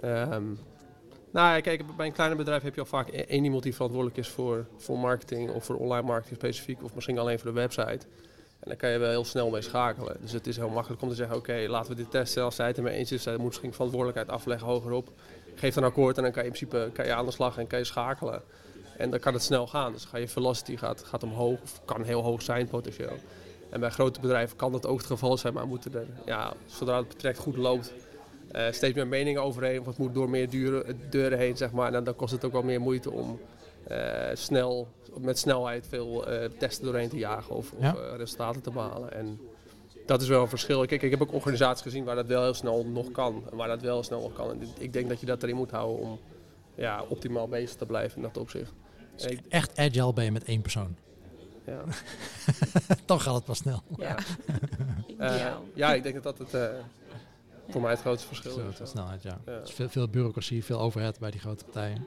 Ehm, 0.00 0.44
nou 1.30 1.60
kijk, 1.60 1.96
bij 1.96 2.06
een 2.06 2.12
kleiner 2.12 2.38
bedrijf 2.38 2.62
heb 2.62 2.74
je 2.74 2.80
al 2.80 2.86
vaak 2.86 3.08
e- 3.08 3.24
één 3.28 3.44
iemand 3.44 3.62
die 3.62 3.74
verantwoordelijk 3.74 4.18
is 4.18 4.28
voor, 4.28 4.66
voor 4.76 4.98
marketing 4.98 5.50
of 5.50 5.64
voor 5.64 5.76
online 5.76 6.06
marketing 6.06 6.36
specifiek, 6.36 6.82
of 6.82 6.94
misschien 6.94 7.18
alleen 7.18 7.38
voor 7.38 7.52
de 7.52 7.60
website. 7.60 8.06
En 8.60 8.70
daar 8.70 8.76
kan 8.76 8.90
je 8.90 8.98
wel 8.98 9.10
heel 9.10 9.24
snel 9.24 9.50
mee 9.50 9.62
schakelen. 9.62 10.16
Dus 10.20 10.32
het 10.32 10.46
is 10.46 10.56
heel 10.56 10.68
makkelijk 10.68 11.02
om 11.02 11.08
te 11.08 11.14
zeggen, 11.14 11.36
oké, 11.36 11.64
laten 11.68 11.90
we 11.90 11.96
dit 11.96 12.10
testen. 12.10 12.42
Als 12.42 12.54
zij 12.54 12.66
het 12.66 12.76
ermee 12.76 12.96
eens 12.96 13.12
is, 13.12 13.22
zij 13.22 13.36
moet 13.36 13.46
misschien 13.46 13.72
verantwoordelijkheid 13.72 14.28
afleggen 14.28 14.66
hogerop. 14.66 15.10
Geef 15.54 15.74
dan 15.74 15.84
akkoord 15.84 16.16
en 16.16 16.22
dan 16.22 16.32
kan 16.32 16.42
je 16.42 16.48
in 16.48 16.54
principe 16.56 16.90
kan 16.92 17.06
je 17.06 17.14
aan 17.14 17.24
de 17.24 17.30
slag 17.30 17.58
en 17.58 17.66
kan 17.66 17.78
je 17.78 17.84
schakelen. 17.84 18.42
En 18.96 19.10
dan 19.10 19.20
kan 19.20 19.32
het 19.32 19.42
snel 19.42 19.66
gaan. 19.66 19.92
Dus 19.92 20.04
ga 20.04 20.18
je 20.18 20.28
velocity 20.28 20.76
gaat, 20.76 21.02
gaat 21.02 21.22
omhoog, 21.22 21.60
of 21.62 21.84
kan 21.84 22.02
heel 22.02 22.22
hoog 22.22 22.42
zijn 22.42 22.68
potentieel. 22.68 23.18
En 23.74 23.80
bij 23.80 23.90
grote 23.90 24.20
bedrijven 24.20 24.56
kan 24.56 24.72
dat 24.72 24.86
ook 24.86 24.98
het 24.98 25.06
geval 25.06 25.36
zijn, 25.36 25.54
maar 25.54 25.66
moeten 25.66 25.94
er, 25.94 26.06
ja, 26.26 26.52
zodra 26.66 26.96
het 26.98 27.18
traject 27.18 27.40
goed 27.40 27.56
loopt, 27.56 27.92
eh, 28.52 28.70
steeds 28.70 28.94
meer 28.94 29.06
meningen 29.06 29.42
overheen. 29.42 29.80
Of 29.80 29.86
het 29.86 29.98
moet 29.98 30.14
door 30.14 30.30
meer 30.30 30.50
deuren, 30.50 31.00
deuren 31.10 31.38
heen, 31.38 31.56
zeg 31.56 31.72
maar. 31.72 31.86
En 31.86 31.92
dan, 31.92 32.04
dan 32.04 32.16
kost 32.16 32.32
het 32.32 32.44
ook 32.44 32.52
wel 32.52 32.62
meer 32.62 32.80
moeite 32.80 33.10
om 33.10 33.40
eh, 33.88 33.96
snel, 34.34 34.88
met 35.20 35.38
snelheid 35.38 35.86
veel 35.88 36.26
eh, 36.26 36.48
testen 36.58 36.84
doorheen 36.84 37.08
te 37.08 37.16
jagen 37.16 37.54
of, 37.54 37.72
of 37.72 37.82
Ja. 37.82 37.94
eh, 37.94 38.16
resultaten 38.16 38.62
te 38.62 38.70
behalen. 38.70 39.12
En 39.12 39.40
dat 40.06 40.22
is 40.22 40.28
wel 40.28 40.42
een 40.42 40.48
verschil. 40.48 40.86
Kijk, 40.86 41.02
ik 41.02 41.10
heb 41.10 41.22
ook 41.22 41.32
organisaties 41.32 41.82
gezien 41.82 42.04
waar 42.04 42.16
dat 42.16 42.26
wel 42.26 42.42
heel 42.42 42.54
snel 42.54 42.84
nog 42.86 43.10
kan. 43.10 43.42
En 43.50 43.56
waar 43.56 43.68
dat 43.68 43.80
wel 43.82 44.02
snel 44.02 44.20
nog 44.20 44.32
kan. 44.32 44.50
En 44.50 44.60
ik 44.78 44.92
denk 44.92 45.08
dat 45.08 45.20
je 45.20 45.26
dat 45.26 45.42
erin 45.42 45.56
moet 45.56 45.70
houden 45.70 45.98
om 46.04 46.18
ja, 46.74 47.04
optimaal 47.08 47.48
bezig 47.48 47.76
te 47.76 47.86
blijven 47.86 48.16
in 48.16 48.22
dat 48.22 48.36
opzicht. 48.36 48.72
Ik- 49.26 49.40
Echt 49.48 49.76
agile 49.78 50.12
ben 50.12 50.24
je 50.24 50.32
met 50.32 50.44
één 50.44 50.60
persoon. 50.62 50.96
Ja. 51.66 51.82
Dan 53.06 53.20
gaat 53.20 53.34
het 53.34 53.44
pas 53.44 53.58
snel. 53.58 53.82
Ja. 53.96 54.16
Eh, 55.18 55.46
ja, 55.74 55.94
ik 55.94 56.02
denk 56.02 56.14
dat 56.14 56.22
dat 56.22 56.38
het, 56.38 56.54
eh, 56.54 56.68
voor 57.68 57.80
mij 57.80 57.90
het 57.90 58.00
grootste 58.00 58.26
verschil 58.26 58.58
is. 58.70 58.76
de 58.76 58.86
snelheid, 58.86 59.22
ja. 59.22 59.38
Ja. 59.46 59.58
Dus 59.60 59.70
veel, 59.70 59.88
veel 59.88 60.08
bureaucratie, 60.08 60.64
veel 60.64 60.80
overhead 60.80 61.18
bij 61.18 61.30
die 61.30 61.40
grote 61.40 61.64
partijen. 61.64 62.06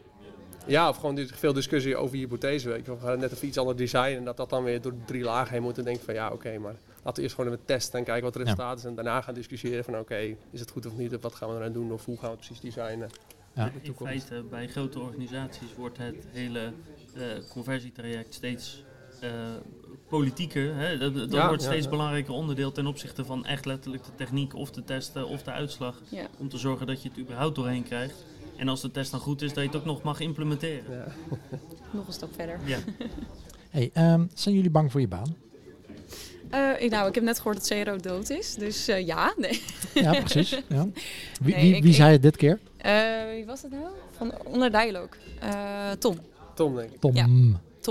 Ja, 0.65 0.89
of 0.89 0.95
gewoon 0.97 1.17
veel 1.27 1.53
discussie 1.53 1.95
over 1.95 2.17
hypothese. 2.17 2.69
Weet 2.69 2.85
je. 2.85 2.91
We 2.97 3.05
gaan 3.05 3.19
net 3.19 3.31
even 3.31 3.47
iets 3.47 3.57
anders 3.57 3.77
design 3.77 4.15
en 4.15 4.23
dat 4.23 4.37
dat 4.37 4.49
dan 4.49 4.63
weer 4.63 4.81
door 4.81 4.93
drie 5.05 5.23
lagen 5.23 5.53
heen 5.53 5.61
moet. 5.61 5.77
En 5.77 5.83
denk 5.83 5.97
ik 5.97 6.03
van 6.03 6.13
ja, 6.13 6.31
oké, 6.31 6.57
maar 6.57 6.75
laten 6.95 7.13
we 7.15 7.21
eerst 7.21 7.35
gewoon 7.35 7.51
even 7.51 7.65
testen 7.65 7.99
en 7.99 8.05
kijken 8.05 8.23
wat 8.23 8.33
de 8.33 8.39
Ja. 8.39 8.45
resultaten 8.45 8.79
zijn. 8.79 8.97
En 8.97 9.03
daarna 9.03 9.21
gaan 9.21 9.33
discussiëren 9.33 9.83
van 9.83 9.97
oké, 9.99 10.35
is 10.51 10.59
het 10.59 10.71
goed 10.71 10.85
of 10.85 10.95
niet? 10.97 11.15
Of 11.15 11.21
wat 11.21 11.35
gaan 11.35 11.49
we 11.49 11.55
eraan 11.55 11.71
doen? 11.71 11.91
Of 11.91 12.05
hoe 12.05 12.15
gaan 12.17 12.29
we 12.29 12.35
het 12.35 12.45
precies 12.45 12.59
designen? 12.75 13.09
Ja. 13.53 13.65
in 13.65 13.71
de 13.71 13.77
In 13.77 13.83
toekomst. 13.83 14.11
feite, 14.27 14.43
bij 14.49 14.67
grote 14.67 14.99
organisaties 14.99 15.75
wordt 15.77 15.97
het 15.97 16.15
hele 16.31 16.71
eh, 17.15 17.21
conversietraject 17.49 18.33
steeds 18.33 18.83
eh, 18.83 18.85
politieker. 20.09 20.75
Hè? 20.75 20.97
Dat, 20.97 21.15
dat 21.15 21.31
Ja, 21.31 21.47
wordt 21.47 21.61
ja, 21.63 21.67
steeds 21.69 21.83
ja. 21.83 21.89
belangrijker 21.89 22.33
onderdeel 22.33 22.71
ten 22.71 22.87
opzichte 22.87 23.25
van 23.25 23.45
echt 23.45 23.65
letterlijk 23.65 24.03
de 24.03 24.11
techniek 24.15 24.55
of 24.55 24.71
de 24.71 24.83
testen 24.83 25.27
of 25.27 25.43
de 25.43 25.51
uitslag. 25.51 26.01
Ja. 26.09 26.27
Om 26.37 26.49
te 26.49 26.57
zorgen 26.57 26.87
dat 26.87 27.01
je 27.03 27.09
het 27.09 27.17
überhaupt 27.19 27.55
doorheen 27.55 27.83
krijgt. 27.83 28.25
En 28.57 28.67
als 28.67 28.81
de 28.81 28.91
test 28.91 29.11
dan 29.11 29.19
goed 29.19 29.41
is, 29.41 29.53
dat 29.53 29.63
je 29.63 29.69
het 29.69 29.77
ook 29.79 29.85
nog 29.85 30.01
mag 30.01 30.19
implementeren. 30.19 30.83
Ja. 30.91 31.05
Nog 31.97 32.07
een 32.07 32.13
stap 32.13 32.29
verder. 32.35 32.59
Ja. 32.65 32.77
Hey, 33.69 33.89
ehm, 33.93 34.25
zijn 34.33 34.55
jullie 34.55 34.69
bang 34.69 34.91
voor 34.91 34.99
je 35.01 35.07
baan? 35.07 35.35
Eh, 36.49 36.69
ik- 36.79 36.91
nou, 36.91 37.07
ik 37.07 37.15
heb 37.15 37.23
net 37.23 37.37
gehoord 37.37 37.57
dat 37.69 37.83
CRO 37.83 37.97
dood 37.97 38.29
is. 38.29 38.55
Dus 38.55 38.87
eh, 38.87 39.05
ja. 39.05 39.33
Nee. 39.37 39.61
Ja, 40.03 40.11
precies. 40.19 40.49
Ja. 40.69 40.87
Wie, 41.41 41.53
Nee, 41.55 41.63
wie, 41.63 41.75
ik- 41.75 41.81
wie 41.81 41.91
ik- 41.91 41.97
zei 41.97 42.11
het 42.11 42.21
dit 42.21 42.35
keer? 42.37 42.59
Eh, 42.77 42.93
wie 43.33 43.45
was 43.45 43.61
het 43.61 43.71
nou? 43.71 43.83
Van 44.11 44.33
Onder 44.45 44.71
Dialogue. 44.71 45.09
Eh, 45.39 45.91
Tom. 45.99 46.17
Tom, 46.55 46.75
denk 46.75 46.91
ik. 46.91 46.99
Tom, 46.99 47.15
Ja. 47.15 47.27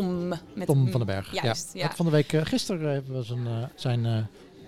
Tom. 0.02 0.28
Met 0.54 0.66
Tom 0.66 0.80
een- 0.86 0.90
van 0.90 1.00
den 1.06 1.14
Berg. 1.14 1.42
Juist, 1.42 1.70
ja. 1.74 1.90
Van 1.94 2.04
de 2.06 2.12
week, 2.12 2.32
eh, 2.32 2.44
gisteren 2.44 2.92
hebben 2.92 3.16
we 3.16 3.22
zijn, 3.22 3.46
eh, 3.46 3.62
zijn 3.74 4.06
eh, 4.06 4.18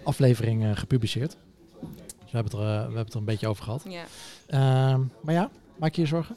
aflevering 0.04 0.64
eh, 0.64 0.70
gepubliceerd. 0.76 1.36
Dus 1.80 2.30
we 2.30 2.36
hebben, 2.38 2.52
het 2.52 2.52
er, 2.52 2.60
eh, 2.60 2.76
we 2.76 2.82
hebben 2.82 2.98
het 3.04 3.12
er 3.12 3.18
een 3.18 3.24
beetje 3.24 3.48
over 3.48 3.64
gehad. 3.64 3.84
Ja. 3.88 4.02
Ehm, 4.46 5.00
maar 5.22 5.34
ja, 5.34 5.50
maak 5.76 5.94
je 5.94 6.00
je 6.02 6.06
zorgen? 6.08 6.36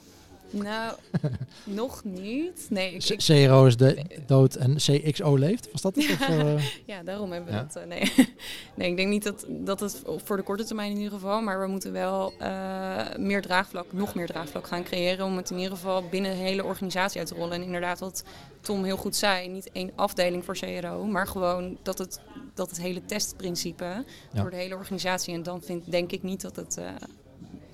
Nou, 0.52 0.94
nog 1.64 2.04
niet. 2.04 2.66
Nee, 2.70 2.94
ik, 2.94 3.00
C- 3.00 3.10
ik- 3.10 3.44
CRO 3.46 3.66
is 3.66 3.76
de 3.76 4.04
dood 4.26 4.54
en 4.54 4.76
CXO 4.76 5.36
leeft. 5.36 5.68
Was 5.72 5.80
dat 5.82 5.94
het? 5.94 6.10
Of, 6.10 6.20
eh, 6.28 6.64
ja, 6.86 7.02
daarom 7.02 7.32
hebben 7.32 7.50
we 7.52 7.56
Ja. 7.58 7.62
dat. 7.62 7.76
eh, 7.76 7.86
nee. 7.88 8.12
nee, 8.76 8.90
ik 8.90 8.96
denk 8.96 9.08
niet 9.08 9.22
dat, 9.22 9.44
dat 9.48 9.80
het 9.80 10.02
voor 10.24 10.36
de 10.36 10.42
korte 10.42 10.64
termijn 10.64 10.90
in 10.90 10.96
ieder 10.96 11.12
geval. 11.12 11.40
Maar 11.42 11.60
we 11.60 11.66
moeten 11.66 11.92
wel 11.92 12.32
eh, 12.38 13.16
meer 13.16 13.42
draagvlak, 13.42 13.92
nog 13.92 14.14
meer 14.14 14.26
draagvlak 14.26 14.66
gaan 14.66 14.82
creëren. 14.84 15.26
Om 15.26 15.36
het 15.36 15.50
in 15.50 15.56
ieder 15.58 15.72
geval 15.76 16.02
binnen 16.08 16.30
de 16.30 16.36
hele 16.36 16.64
organisatie 16.64 17.18
uit 17.18 17.28
te 17.28 17.34
rollen. 17.34 17.52
En 17.52 17.62
inderdaad, 17.62 17.98
wat 18.00 18.24
Tom 18.60 18.84
heel 18.84 18.96
goed 18.96 19.16
zei, 19.16 19.48
niet 19.48 19.70
één 19.72 19.90
afdeling 19.94 20.44
voor 20.44 20.56
CRO. 20.56 21.04
Maar 21.04 21.26
gewoon 21.26 21.78
dat 21.82 21.98
het, 21.98 22.20
dat 22.54 22.68
het 22.68 22.80
hele 22.80 23.04
testprincipe 23.04 23.84
Ja. 24.32 24.40
door 24.42 24.50
de 24.50 24.56
hele 24.56 24.74
organisatie. 24.76 25.34
En 25.34 25.42
dan 25.42 25.62
vind, 25.62 25.90
denk 25.90 26.12
ik 26.12 26.22
niet 26.22 26.40
dat 26.40 26.56
het 26.56 26.76
eh, 26.76 26.84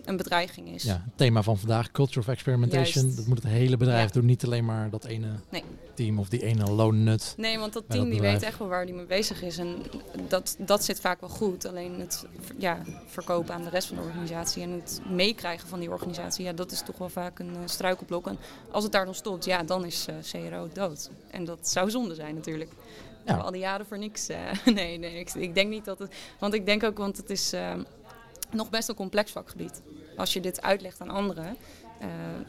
een 0.09 0.17
bedreiging 0.17 0.69
is. 0.75 0.83
ja, 0.83 0.93
het 1.05 1.17
thema 1.17 1.43
van 1.43 1.59
vandaag, 1.59 1.91
Culture 1.91 2.21
of 2.21 2.29
Experimentation. 2.29 3.03
Juist. 3.05 3.17
Dat 3.17 3.27
moet 3.27 3.43
het 3.43 3.53
hele 3.53 3.77
bedrijf 3.77 4.07
Ja. 4.07 4.13
doen. 4.13 4.25
Niet 4.25 4.45
alleen 4.45 4.65
maar 4.65 4.91
dat 4.91 5.05
ene 5.05 5.29
Nee. 5.51 5.63
team 5.95 6.19
of 6.19 6.29
die 6.29 6.43
ene 6.43 6.65
loonnut. 6.71 7.35
Nee, 7.37 7.59
want 7.59 7.73
dat 7.73 7.85
team 7.89 8.03
dat 8.03 8.13
die 8.13 8.21
weet 8.21 8.43
echt 8.43 8.59
wel 8.59 8.69
waar 8.69 8.87
die 8.87 8.95
mee 8.95 9.05
bezig 9.07 9.43
is. 9.43 9.59
En 9.59 9.77
dat, 10.29 10.57
dat 10.59 10.85
zit 10.85 11.01
vaak 11.01 11.21
wel 11.21 11.29
goed. 11.31 11.67
Alleen 11.67 12.01
het 12.01 12.27
ja, 12.59 12.83
verkopen 13.07 13.55
aan 13.55 13.63
de 13.65 13.71
rest 13.71 13.89
van 13.89 13.97
de 13.97 14.03
organisatie 14.03 14.63
en 14.63 14.71
het 14.71 15.01
meekrijgen 15.11 15.69
van 15.69 15.81
die 15.81 15.91
organisatie, 15.91 16.45
ja, 16.45 16.53
dat 16.53 16.73
is 16.73 16.83
toch 16.83 16.99
wel 16.99 17.09
vaak 17.09 17.39
een 17.39 17.55
eh, 17.55 17.61
struikelblok. 17.65 18.27
En 18.27 18.39
als 18.71 18.83
het 18.85 18.93
daar 18.93 19.05
dan 19.05 19.15
stopt, 19.15 19.45
ja, 19.45 19.63
dan 19.63 19.85
is 19.85 20.07
eh, 20.07 20.15
CRO 20.49 20.69
dood. 20.73 21.11
En 21.31 21.45
dat 21.45 21.69
zou 21.69 21.91
zonde 21.91 22.15
zijn 22.15 22.35
natuurlijk. 22.35 22.71
Ja. 23.27 23.37
Al 23.37 23.51
die 23.51 23.61
jaren 23.61 23.87
voor 23.87 23.99
niks. 23.99 24.29
eh, 24.29 24.39
nee, 24.75 24.99
nee, 24.99 25.19
ik, 25.19 25.35
ik 25.35 25.55
denk 25.55 25.71
niet 25.71 25.85
dat 25.85 25.99
het. 25.99 26.15
Want 26.39 26.55
ik 26.55 26.67
denk 26.67 26.83
ook, 26.85 26.99
want 26.99 27.17
het 27.17 27.31
is 27.31 27.53
nog 28.51 28.71
best 28.71 28.89
een 28.89 28.95
complex 28.95 29.31
vakgebied. 29.33 29.83
Als 30.19 30.33
je 30.33 30.41
dit 30.41 30.63
uitlegt 30.63 31.01
aan 31.01 31.11
anderen. 31.11 31.57
eh, 32.01 32.07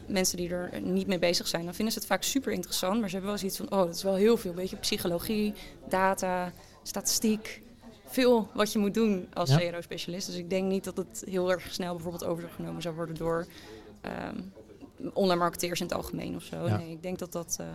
mensen 0.08 0.38
die 0.38 0.50
er 0.50 0.82
niet 0.82 1.08
mee 1.08 1.20
bezig 1.20 1.48
zijn, 1.48 1.66
dan 1.66 1.74
vinden 1.74 1.94
ze 1.94 2.00
het 2.00 2.08
vaak 2.08 2.24
super 2.24 2.52
interessant. 2.52 3.00
Maar 3.00 3.10
ze 3.10 3.16
hebben 3.16 3.32
wel 3.32 3.40
zoiets 3.40 3.58
van: 3.58 3.72
oh, 3.72 3.86
dat 3.86 3.96
is 3.96 4.04
wel 4.04 4.16
heel 4.16 4.38
veel. 4.38 4.54
Beetje 4.54 4.76
psychologie, 4.76 5.54
data, 5.90 6.52
statistiek. 6.84 7.62
Veel 8.06 8.48
wat 8.54 8.72
je 8.72 8.80
moet 8.80 8.94
doen 8.94 9.28
als 9.34 9.50
Ja. 9.50 9.58
CRO-specialist. 9.58 10.28
Dus 10.28 10.36
ik 10.36 10.50
denk 10.50 10.68
niet 10.72 10.84
dat 10.84 10.98
het 10.98 11.24
heel 11.30 11.52
erg 11.52 11.74
snel 11.74 11.94
bijvoorbeeld 11.94 12.26
overgenomen 12.26 12.82
zou 12.82 12.96
worden 12.96 13.16
door 13.16 13.46
ehm, 14.02 14.36
online 15.14 15.40
marketeers 15.40 15.80
in 15.80 15.86
het 15.86 15.96
algemeen 15.96 16.36
of 16.36 16.44
zo. 16.44 16.66
Ja. 16.68 16.78
Nee, 16.78 16.92
ik 16.92 17.02
denk 17.02 17.20
dat 17.20 17.32
dat. 17.32 17.56
eh, 17.60 17.66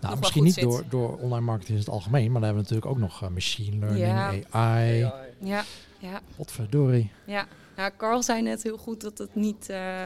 Nou, 0.00 0.18
misschien 0.18 0.44
niet 0.44 0.54
zit. 0.54 0.62
door, 0.62 0.84
door 0.88 1.16
online 1.18 1.44
marketing 1.44 1.72
in 1.78 1.84
het 1.84 1.92
algemeen. 1.92 2.32
Maar 2.32 2.40
dan 2.40 2.42
hebben 2.50 2.64
we 2.64 2.70
natuurlijk 2.74 2.90
ook 2.90 3.08
nog 3.10 3.22
eh, 3.22 3.28
machine 3.28 3.76
learning, 3.78 4.06
Ja. 4.06 4.32
AI. 4.50 4.98
ja, 5.38 5.64
ja. 5.98 6.20
Potverdorie. 6.36 7.10
Ja, 7.24 7.46
nou, 7.76 7.90
Carl 7.96 8.22
zei 8.22 8.42
net 8.42 8.62
heel 8.62 8.76
goed 8.76 9.00
dat 9.00 9.18
het 9.18 9.34
niet 9.34 9.68
eh, 9.68 10.04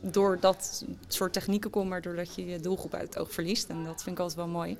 door 0.00 0.36
dat 0.40 0.84
soort 1.08 1.32
technieken 1.32 1.70
komt, 1.70 1.88
maar 1.88 2.02
doordat 2.02 2.34
je 2.34 2.46
je 2.46 2.60
doelgroep 2.60 2.94
uit 2.94 3.02
het 3.14 3.18
oog 3.18 3.32
verliest. 3.32 3.68
En 3.68 3.84
dat 3.84 4.02
vind 4.02 4.16
ik 4.16 4.22
altijd 4.22 4.38
wel 4.38 4.48
mooi. 4.48 4.76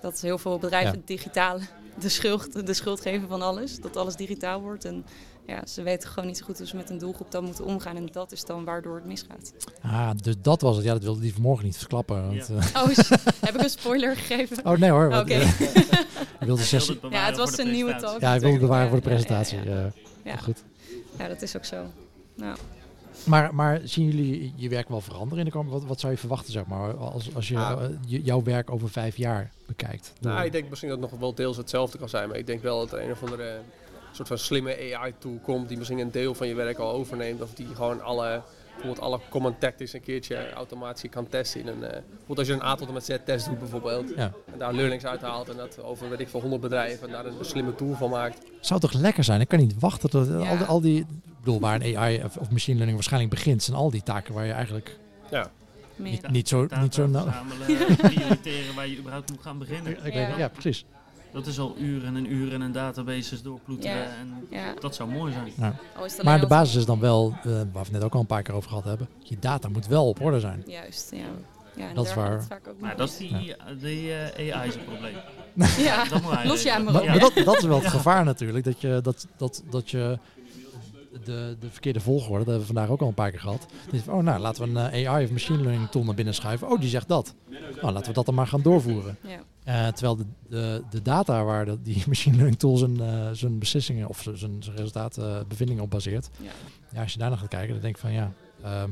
Dat 0.00 0.20
heel 0.20 0.38
veel 0.38 0.58
bedrijven 0.58 0.96
Ja. 0.96 1.02
digitaal 1.04 1.58
de 2.00 2.08
schuld, 2.08 2.66
de 2.66 2.74
schuld 2.74 3.00
geven 3.00 3.28
van 3.28 3.42
alles. 3.42 3.80
Dat 3.80 3.96
alles 3.96 4.16
digitaal 4.16 4.60
wordt. 4.60 4.84
En 4.84 5.04
ja, 5.46 5.66
ze 5.66 5.82
weten 5.82 6.08
gewoon 6.08 6.26
niet 6.26 6.38
zo 6.38 6.44
goed 6.44 6.58
hoe 6.58 6.66
ze 6.66 6.76
met 6.76 6.90
een 6.90 6.98
doelgroep 6.98 7.30
dan 7.30 7.44
moeten 7.44 7.64
omgaan. 7.64 7.96
En 7.96 8.08
dat 8.12 8.32
is 8.32 8.44
dan 8.44 8.64
waardoor 8.64 8.94
het 8.96 9.04
misgaat. 9.04 9.52
Ah, 9.82 10.10
dus 10.22 10.34
dat 10.42 10.60
was 10.60 10.76
het. 10.76 10.84
Ja, 10.84 10.92
dat 10.92 11.02
wilde 11.02 11.20
die 11.20 11.32
vanmorgen 11.32 11.64
niet 11.64 11.76
verklappen. 11.76 12.26
Want, 12.26 12.46
Ja. 12.48 12.56
eh, 12.74 12.82
Oh, 12.82 12.88
heb 13.46 13.54
ik 13.54 13.62
een 13.62 13.70
spoiler 13.70 14.16
gegeven? 14.16 14.66
oh 14.66 14.78
nee 14.78 14.90
hoor. 14.90 15.06
Oké. 15.06 15.32
eh, 15.34 15.60
ik 16.40 16.46
wilde 16.46 16.62
bewaren 16.70 17.10
Ja, 17.10 17.26
het 17.26 17.36
was 17.36 17.58
een 17.58 17.70
nieuwe 17.70 17.96
talk. 17.96 18.20
Ja, 18.20 18.34
ik 18.34 18.40
wilde 18.40 18.56
het 18.56 18.60
bewaren 18.66 18.88
voor 18.90 19.00
de 19.00 19.08
Ja, 19.10 19.14
ja, 19.14 19.20
ja, 19.20 19.24
presentatie. 19.26 19.70
ja. 19.70 19.84
eh, 19.84 20.32
Ja. 20.32 20.36
Goed. 20.36 20.62
Ja, 21.18 21.28
dat 21.28 21.42
is 21.42 21.56
ook 21.56 21.64
zo. 21.64 21.84
Nou, 22.34 22.56
Maar, 23.24 23.54
maar 23.54 23.80
zien 23.84 24.04
jullie 24.04 24.52
je 24.56 24.68
werk 24.68 24.88
wel 24.88 25.00
veranderen 25.00 25.38
in 25.38 25.44
de 25.44 25.50
komende? 25.50 25.78
Wat, 25.78 25.88
wat 25.88 26.00
zou 26.00 26.12
je 26.12 26.18
verwachten, 26.18 26.52
zeg 26.52 26.66
maar, 26.66 26.94
als, 26.96 27.34
als 27.34 27.48
je 27.48 27.58
Ah. 27.58 27.84
eh, 27.84 27.90
jouw 28.24 28.42
werk 28.42 28.70
over 28.70 28.90
vijf 28.90 29.16
jaar 29.16 29.50
bekijkt? 29.66 30.12
Nou, 30.20 30.44
ik 30.44 30.52
denk 30.52 30.68
misschien 30.68 30.90
dat 30.90 31.00
het 31.00 31.10
nog 31.10 31.20
wel 31.20 31.34
deels 31.34 31.56
hetzelfde 31.56 31.98
kan 31.98 32.08
zijn. 32.08 32.28
Maar 32.28 32.38
ik 32.38 32.46
denk 32.46 32.62
wel 32.62 32.78
dat 32.78 32.92
er 32.92 33.04
een 33.04 33.10
of 33.10 33.22
andere 33.22 33.58
soort 34.12 34.28
van 34.28 34.38
slimme 34.38 34.94
AI-tool 34.96 35.38
komt 35.42 35.68
die 35.68 35.76
misschien 35.78 35.98
een 35.98 36.10
deel 36.10 36.34
van 36.34 36.48
je 36.48 36.54
werk 36.54 36.78
al 36.78 36.92
overneemt. 36.92 37.42
Of 37.42 37.54
die 37.54 37.66
gewoon 37.74 38.02
alle, 38.02 38.42
bijvoorbeeld 38.76 39.00
alle 39.06 39.20
common 39.30 39.58
tactics 39.58 39.92
een 39.92 40.00
keertje 40.00 40.52
automatisch 40.52 41.10
kan 41.10 41.28
testen. 41.28 41.60
In 41.60 41.66
een, 41.66 41.82
eh, 41.84 41.90
bijvoorbeeld 41.90 42.38
als 42.38 42.46
je 42.46 42.52
een 42.52 42.62
A 42.62 42.74
tot 42.74 42.88
en 42.88 42.94
met 42.94 43.04
Z 43.04 43.16
test 43.24 43.46
doet 43.46 43.58
bijvoorbeeld. 43.58 44.12
Ja. 44.16 44.32
En 44.52 44.58
daar 44.58 44.72
learnings 44.74 45.04
uithaalt 45.06 45.48
en 45.48 45.56
dat 45.56 45.82
over 45.82 46.08
weet 46.10 46.20
ik 46.20 46.28
veel 46.28 46.40
100 46.40 46.62
bedrijven 46.62 47.06
en 47.06 47.12
daar 47.12 47.26
een 47.26 47.34
slimme 47.40 47.74
tool 47.74 47.94
van 47.94 48.10
maakt. 48.10 48.38
Zou 48.60 48.80
toch 48.80 48.92
lekker 48.92 49.24
zijn? 49.24 49.40
Ik 49.40 49.48
kan 49.48 49.58
niet 49.58 49.74
wachten 49.78 50.10
tot 50.10 50.28
al, 50.30 50.42
Ja. 50.42 50.56
die, 50.56 50.66
al 50.66 50.80
die... 50.80 50.98
Ik 51.00 51.52
bedoel, 51.52 51.60
waar 51.60 51.80
een 51.80 51.96
AI 51.96 52.24
of, 52.24 52.36
of 52.36 52.50
machine 52.50 52.74
learning 52.74 52.94
waarschijnlijk 52.96 53.34
begint, 53.34 53.62
zijn 53.62 53.76
al 53.76 53.90
die 53.90 54.02
taken 54.02 54.34
waar 54.34 54.46
je 54.46 54.52
eigenlijk 54.52 54.98
Ja. 55.30 55.50
meer. 55.96 56.10
niet, 56.10 56.30
niet 56.30 56.48
zo... 56.48 56.66
Niet 56.80 56.94
zo 56.94 57.06
nou, 57.06 57.30
verzamelen, 57.30 57.96
prioriteren 57.96 58.74
waar 58.74 58.86
je 58.88 58.98
überhaupt 58.98 59.30
moet 59.30 59.42
gaan 59.42 59.58
beginnen. 59.58 59.92
ik 59.92 60.02
weet- 60.02 60.12
Ja. 60.12 60.38
ja, 60.38 60.48
precies. 60.48 60.84
Dat 61.36 61.46
is 61.46 61.58
al 61.58 61.74
uren 61.78 62.16
en 62.16 62.32
uren 62.32 62.62
en 62.62 62.72
databases 62.72 63.42
doorploeteren. 63.42 63.96
Ja. 63.96 64.02
En 64.02 64.46
Ja, 64.50 64.74
dat 64.80 64.94
zou 64.94 65.10
mooi 65.10 65.32
zijn. 65.32 65.44
het 65.46 65.80
alleen 65.96 66.14
Maar 66.24 66.40
de 66.40 66.46
basis 66.46 66.74
is 66.74 66.84
dan 66.84 67.00
wel, 67.00 67.34
eh, 67.38 67.44
waar 67.44 67.64
we 67.72 67.78
het 67.78 67.90
net 67.90 68.04
ook 68.04 68.14
al 68.14 68.20
een 68.20 68.26
paar 68.26 68.42
keer 68.42 68.54
over 68.54 68.68
gehad 68.68 68.84
hebben, 68.84 69.08
je 69.18 69.38
data 69.38 69.68
moet 69.68 69.86
wel 69.86 70.08
op 70.08 70.20
orde 70.20 70.40
zijn. 70.40 70.62
Juist, 70.66 71.10
ja. 71.14 71.24
ja 71.76 71.94
Dat 71.94 72.06
is 72.06 72.14
waar. 72.14 72.46
Maar 72.78 72.96
dat 72.96 73.08
is 73.08 73.16
die, 73.16 73.56
die 73.80 74.12
eh, 74.14 74.56
AI 74.56 74.70
zijn 74.70 74.84
probleem. 74.84 75.14
Ja, 75.78 76.04
Dat 76.04 76.22
moet 76.22 76.44
los 76.44 76.62
jij 76.62 76.82
maar 76.82 76.92
Maar, 76.92 77.02
op. 77.02 77.08
maar 77.08 77.18
dat, 77.18 77.34
dat 77.44 77.56
is 77.56 77.64
wel 77.64 77.78
het 77.78 77.86
gevaar 77.88 78.24
natuurlijk, 78.24 78.64
dat 78.64 78.80
je, 78.80 79.00
dat, 79.02 79.26
dat, 79.36 79.62
dat 79.70 79.90
je 79.90 80.18
de, 81.24 81.56
de 81.60 81.70
verkeerde 81.70 82.00
volgorde, 82.00 82.44
dat 82.44 82.46
hebben 82.46 82.66
we 82.66 82.72
vandaag 82.74 82.88
ook 82.88 83.00
al 83.00 83.08
een 83.08 83.14
paar 83.14 83.30
keer 83.30 83.40
gehad. 83.40 83.66
Dus, 83.90 84.00
oh, 84.08 84.22
nou, 84.22 84.40
laten 84.40 84.62
we 84.62 84.80
een 84.80 84.90
eh, 84.90 85.08
AI 85.10 85.24
of 85.24 85.30
machine 85.30 85.62
learning 85.62 85.88
tool 85.90 86.04
naar 86.04 86.14
binnen 86.14 86.34
schuiven. 86.34 86.68
Oh, 86.70 86.80
die 86.80 86.88
zegt 86.88 87.08
dat. 87.08 87.34
Nou, 87.80 87.92
laten 87.92 88.06
we 88.08 88.12
dat 88.12 88.26
dan 88.26 88.34
maar 88.34 88.46
gaan 88.46 88.62
doorvoeren. 88.62 89.16
Ja. 89.20 89.38
Eh, 89.66 89.86
terwijl 89.88 90.16
de, 90.16 90.24
de, 90.48 90.82
de 90.90 91.02
data 91.02 91.44
waar 91.44 91.64
de, 91.64 91.82
die 91.82 92.02
machine 92.08 92.34
learning 92.36 92.58
tool 92.58 92.76
zijn, 92.76 93.00
eh, 93.00 93.30
zijn 93.32 93.58
beslissingen 93.58 94.08
of 94.08 94.22
zijn, 94.34 94.62
zijn 94.62 94.76
resultaten, 94.76 95.38
eh, 95.38 95.44
bevindingen 95.48 95.82
op 95.82 95.90
baseert. 95.90 96.28
Ja. 96.40 96.50
Ja, 96.92 97.02
als 97.02 97.12
je 97.12 97.18
daar 97.18 97.28
naar 97.28 97.38
gaat 97.38 97.48
kijken, 97.48 97.72
dan 97.72 97.80
denk 97.82 97.94
ik 97.94 98.00
van 98.00 98.12
ja, 98.12 98.32
ehm, 98.62 98.90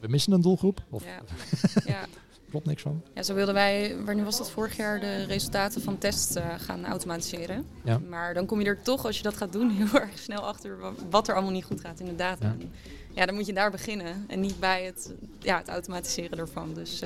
we 0.00 0.08
missen 0.08 0.32
een 0.32 0.40
doelgroep. 0.40 0.82
Of 0.90 1.04
Ja. 1.04 1.20
ja. 1.92 2.04
klopt 2.50 2.66
niks 2.66 2.82
van. 2.82 3.02
ja, 3.14 3.22
zo 3.22 3.34
wilden 3.34 3.54
wij, 3.54 3.96
wanneer 4.04 4.24
was 4.24 4.38
dat 4.38 4.50
vorig 4.50 4.76
jaar, 4.76 5.00
de 5.00 5.24
resultaten 5.24 5.82
van 5.82 5.98
tests 5.98 6.36
gaan 6.58 6.84
automatiseren. 6.86 7.64
Ja. 7.84 7.98
Maar 7.98 8.34
dan 8.34 8.46
kom 8.46 8.60
je 8.60 8.66
er 8.66 8.82
toch, 8.82 9.04
als 9.04 9.16
je 9.16 9.22
dat 9.22 9.36
gaat 9.36 9.52
doen, 9.52 9.70
heel 9.76 10.00
erg 10.00 10.18
snel 10.18 10.40
achter 10.46 10.78
wa- 10.78 10.92
wat 11.10 11.28
er 11.28 11.34
allemaal 11.34 11.52
niet 11.52 11.64
goed 11.64 11.80
gaat 11.80 12.00
in 12.00 12.06
de 12.06 12.14
data. 12.16 12.54
Ja. 12.58 12.66
Ja, 13.14 13.26
dan 13.26 13.34
moet 13.34 13.46
je 13.46 13.52
daar 13.52 13.70
beginnen 13.70 14.24
en 14.28 14.40
niet 14.40 14.60
bij 14.60 14.84
het, 14.84 15.12
ja, 15.38 15.58
het 15.58 15.68
automatiseren 15.68 16.38
ervan. 16.38 16.74
Dus 16.74 17.02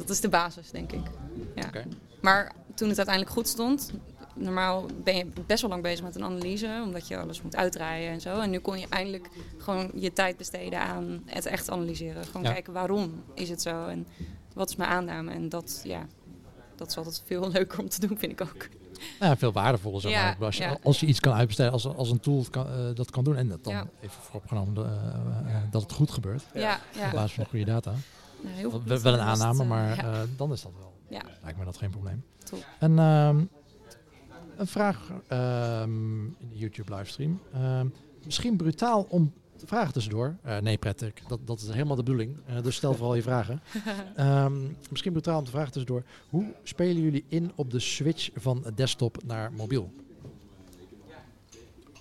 dat 0.00 0.10
is 0.10 0.20
de 0.20 0.28
basis, 0.28 0.70
denk 0.70 0.92
ik. 0.92 1.02
Ja. 1.54 1.70
Maar 2.20 2.52
toen 2.74 2.88
het 2.88 2.96
uiteindelijk 2.96 3.36
goed 3.36 3.48
stond, 3.48 3.92
normaal 4.34 4.86
ben 5.04 5.16
je 5.16 5.26
best 5.46 5.60
wel 5.60 5.70
lang 5.70 5.82
bezig 5.82 6.04
met 6.04 6.14
een 6.14 6.24
analyse, 6.24 6.80
omdat 6.84 7.08
je 7.08 7.18
alles 7.18 7.42
moet 7.42 7.56
uitdraaien 7.56 8.10
en 8.10 8.20
zo. 8.20 8.40
En 8.40 8.50
nu 8.50 8.58
kon 8.58 8.78
je 8.78 8.86
eindelijk 8.88 9.28
gewoon 9.58 9.90
je 9.94 10.12
tijd 10.12 10.36
besteden 10.36 10.80
aan 10.80 11.22
het 11.26 11.46
echt 11.46 11.70
analyseren. 11.70 12.24
Gewoon 12.24 12.42
Ja. 12.42 12.52
kijken 12.52 12.72
waarom 12.72 13.22
is 13.34 13.48
het 13.48 13.62
zo 13.62 13.86
en 13.86 14.06
wat 14.54 14.68
is 14.70 14.76
mijn 14.76 14.90
aanname. 14.90 15.30
En 15.32 15.48
dat, 15.48 15.80
ja, 15.84 16.06
dat 16.76 16.88
is 16.88 16.96
altijd 16.96 17.22
veel 17.26 17.50
leuker 17.52 17.78
om 17.78 17.88
te 17.88 18.06
doen, 18.06 18.18
vind 18.18 18.32
ik 18.32 18.40
ook. 18.40 18.68
Ja, 19.20 19.36
veel 19.36 19.52
waardevol. 19.52 20.00
Zeg 20.00 20.10
Ja, 20.12 20.22
maar. 20.38 20.46
Als, 20.46 20.56
je, 20.56 20.62
ja. 20.62 20.78
als 20.82 21.00
je 21.00 21.06
iets 21.06 21.20
kan 21.20 21.32
uitbesteden, 21.32 21.72
als, 21.72 21.86
als 21.86 22.10
een 22.10 22.20
tool 22.20 22.44
kan, 22.50 22.66
eh, 22.66 22.72
dat 22.94 23.10
kan 23.10 23.24
doen 23.24 23.36
en 23.36 23.48
dat 23.48 23.64
dan 23.64 23.72
Ja. 23.72 23.86
even 24.00 24.22
vooropgenomen 24.22 24.86
eh, 24.86 25.54
eh, 25.54 25.62
dat 25.70 25.82
het 25.82 25.92
goed 25.92 26.10
gebeurt. 26.10 26.42
Op 26.42 27.12
basis 27.12 27.32
van 27.32 27.44
goede 27.46 27.64
data. 27.64 27.92
Nou, 28.42 28.54
heel 28.54 28.70
veel 28.70 28.82
Wel, 28.84 29.12
een 29.12 29.20
aanname, 29.20 29.62
eh, 29.62 29.68
maar 29.68 29.96
ja. 29.96 30.12
eh, 30.12 30.20
dan 30.36 30.52
is 30.52 30.62
dat 30.62 30.72
wel. 30.78 30.92
Ja. 31.08 31.22
Lijkt 31.42 31.58
me 31.58 31.64
dat 31.64 31.76
geen 31.76 31.90
probleem. 31.90 32.24
Top. 32.44 32.66
En 32.78 32.98
ehm, 32.98 33.44
een 34.56 34.66
vraag 34.66 35.12
ehm, 35.26 36.24
in 36.24 36.48
de 36.50 36.58
YouTube 36.58 36.94
livestream. 36.94 37.40
Ehm, 37.52 37.86
misschien 38.24 38.56
brutaal 38.56 39.06
om 39.08 39.32
vragen 39.66 39.92
tussendoor. 39.92 40.36
Uh, 40.46 40.58
nee, 40.58 40.78
prettig. 40.78 41.12
Dat, 41.26 41.40
dat 41.44 41.60
is 41.60 41.68
helemaal 41.68 41.96
de 41.96 42.02
bedoeling. 42.02 42.36
Uh, 42.50 42.62
dus 42.62 42.76
stel 42.76 42.94
vooral 42.94 43.14
je 43.14 43.22
vragen. 43.22 43.62
Um, 44.18 44.76
misschien 44.90 45.12
brutaal 45.12 45.38
om 45.38 45.44
te 45.44 45.50
vragen 45.50 45.72
tussendoor. 45.72 46.02
Hoe 46.28 46.54
spelen 46.62 47.02
jullie 47.02 47.24
in 47.28 47.52
op 47.54 47.70
de 47.70 47.80
switch 47.80 48.30
van 48.34 48.64
desktop 48.74 49.24
naar 49.24 49.52
mobiel? 49.52 49.92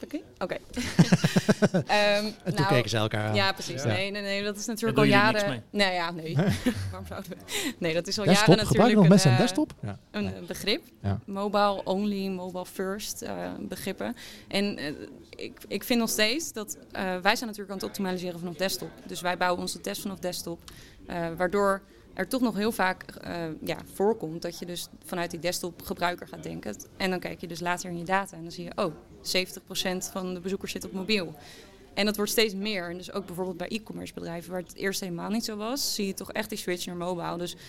Oké. 0.04 0.20
Okay. 0.40 0.60
um, 2.20 2.26
en 2.26 2.34
toen 2.44 2.54
nou, 2.54 2.68
keken 2.68 2.90
ze 2.90 2.98
elkaar 2.98 3.28
aan. 3.28 3.36
Ja, 3.36 3.52
precies. 3.52 3.84
Ja. 3.84 3.88
Nee, 3.88 4.12
nee, 4.12 4.22
nee, 4.22 4.44
dat 4.44 4.58
is 4.58 4.66
natuurlijk 4.66 4.98
al 4.98 5.04
jaren. 5.04 5.64
Nee, 5.70 5.94
ja, 5.94 6.12
nee. 6.12 6.36
Waarom 6.92 7.08
zouden 7.08 7.30
we? 7.30 7.38
Nee, 7.78 7.94
dat 7.94 8.08
is 8.08 8.20
al 8.20 8.26
desktop, 8.26 8.48
jaren 8.48 8.66
natuurlijk. 8.66 8.96
nog 8.96 9.08
mensen 9.08 9.30
een, 9.30 9.36
een 9.36 9.42
desktop? 9.42 9.74
Ja. 9.82 10.00
Een 10.12 10.24
nee. 10.24 10.42
begrip. 10.42 10.82
Ja. 11.02 11.20
Mobile 11.26 11.84
only, 11.84 12.28
mobile 12.28 12.66
first 12.66 13.24
uh, 13.24 13.30
begrippen. 13.60 14.16
En 14.48 14.80
uh, 14.80 14.88
ik, 15.30 15.58
ik 15.68 15.84
vind 15.84 16.00
nog 16.00 16.10
steeds 16.10 16.54
dat 16.54 16.78
uh, 16.78 17.02
wij 17.02 17.36
zijn 17.36 17.50
natuurlijk 17.50 17.70
aan 17.70 17.78
het 17.78 17.86
optimaliseren 17.86 18.40
vanaf 18.40 18.56
desktop. 18.56 18.92
Dus 19.06 19.22
wij 19.22 19.38
bouwen 19.38 19.62
onze 19.62 19.82
test 19.82 20.02
vanaf 20.02 20.20
desktop, 20.20 20.60
waardoor 21.38 21.82
er 22.20 22.28
toch 22.28 22.42
nog 22.42 22.56
heel 22.56 22.72
vaak 22.72 23.06
uh, 23.28 23.34
ja, 23.62 23.78
voorkomt 23.94 24.42
dat 24.42 24.60
je 24.60 24.66
dus 24.66 24.88
vanuit 25.06 25.32
die 25.32 25.40
desktop 25.40 25.82
gebruiker 25.82 26.28
gaat 26.28 26.44
denken. 26.44 26.76
En 26.98 27.10
dan 27.10 27.20
kijk 27.20 27.42
je 27.42 27.48
dus 27.48 27.60
later 27.60 27.90
in 27.90 27.98
je 27.98 28.04
data 28.04 28.38
en 28.38 28.42
dan 28.42 28.52
zie 28.52 28.64
je, 28.64 28.72
oh, 28.76 28.94
70% 29.22 30.12
van 30.12 30.34
de 30.34 30.40
bezoekers 30.40 30.72
zit 30.72 30.86
op 30.86 30.92
mobiel. 30.92 31.36
En 31.94 32.06
dat 32.06 32.16
wordt 32.16 32.32
steeds 32.32 32.54
meer. 32.54 32.90
En 32.90 32.98
dus 32.98 33.12
ook 33.12 33.26
bijvoorbeeld 33.26 33.58
bij 33.58 33.68
e-commerce 33.68 34.14
bedrijven, 34.14 34.52
waar 34.52 34.62
het 34.62 34.76
eerst 34.76 35.00
helemaal 35.00 35.30
niet 35.30 35.46
zo 35.46 35.56
was, 35.56 35.96
zie 35.96 36.08
je 36.08 36.14
toch 36.14 36.32
echt 36.32 36.50
die 36.50 36.58
switch 36.58 36.86
naar 36.86 36.96
mobile. 36.96 37.38
Dus 37.38 37.54
uh, 37.54 37.60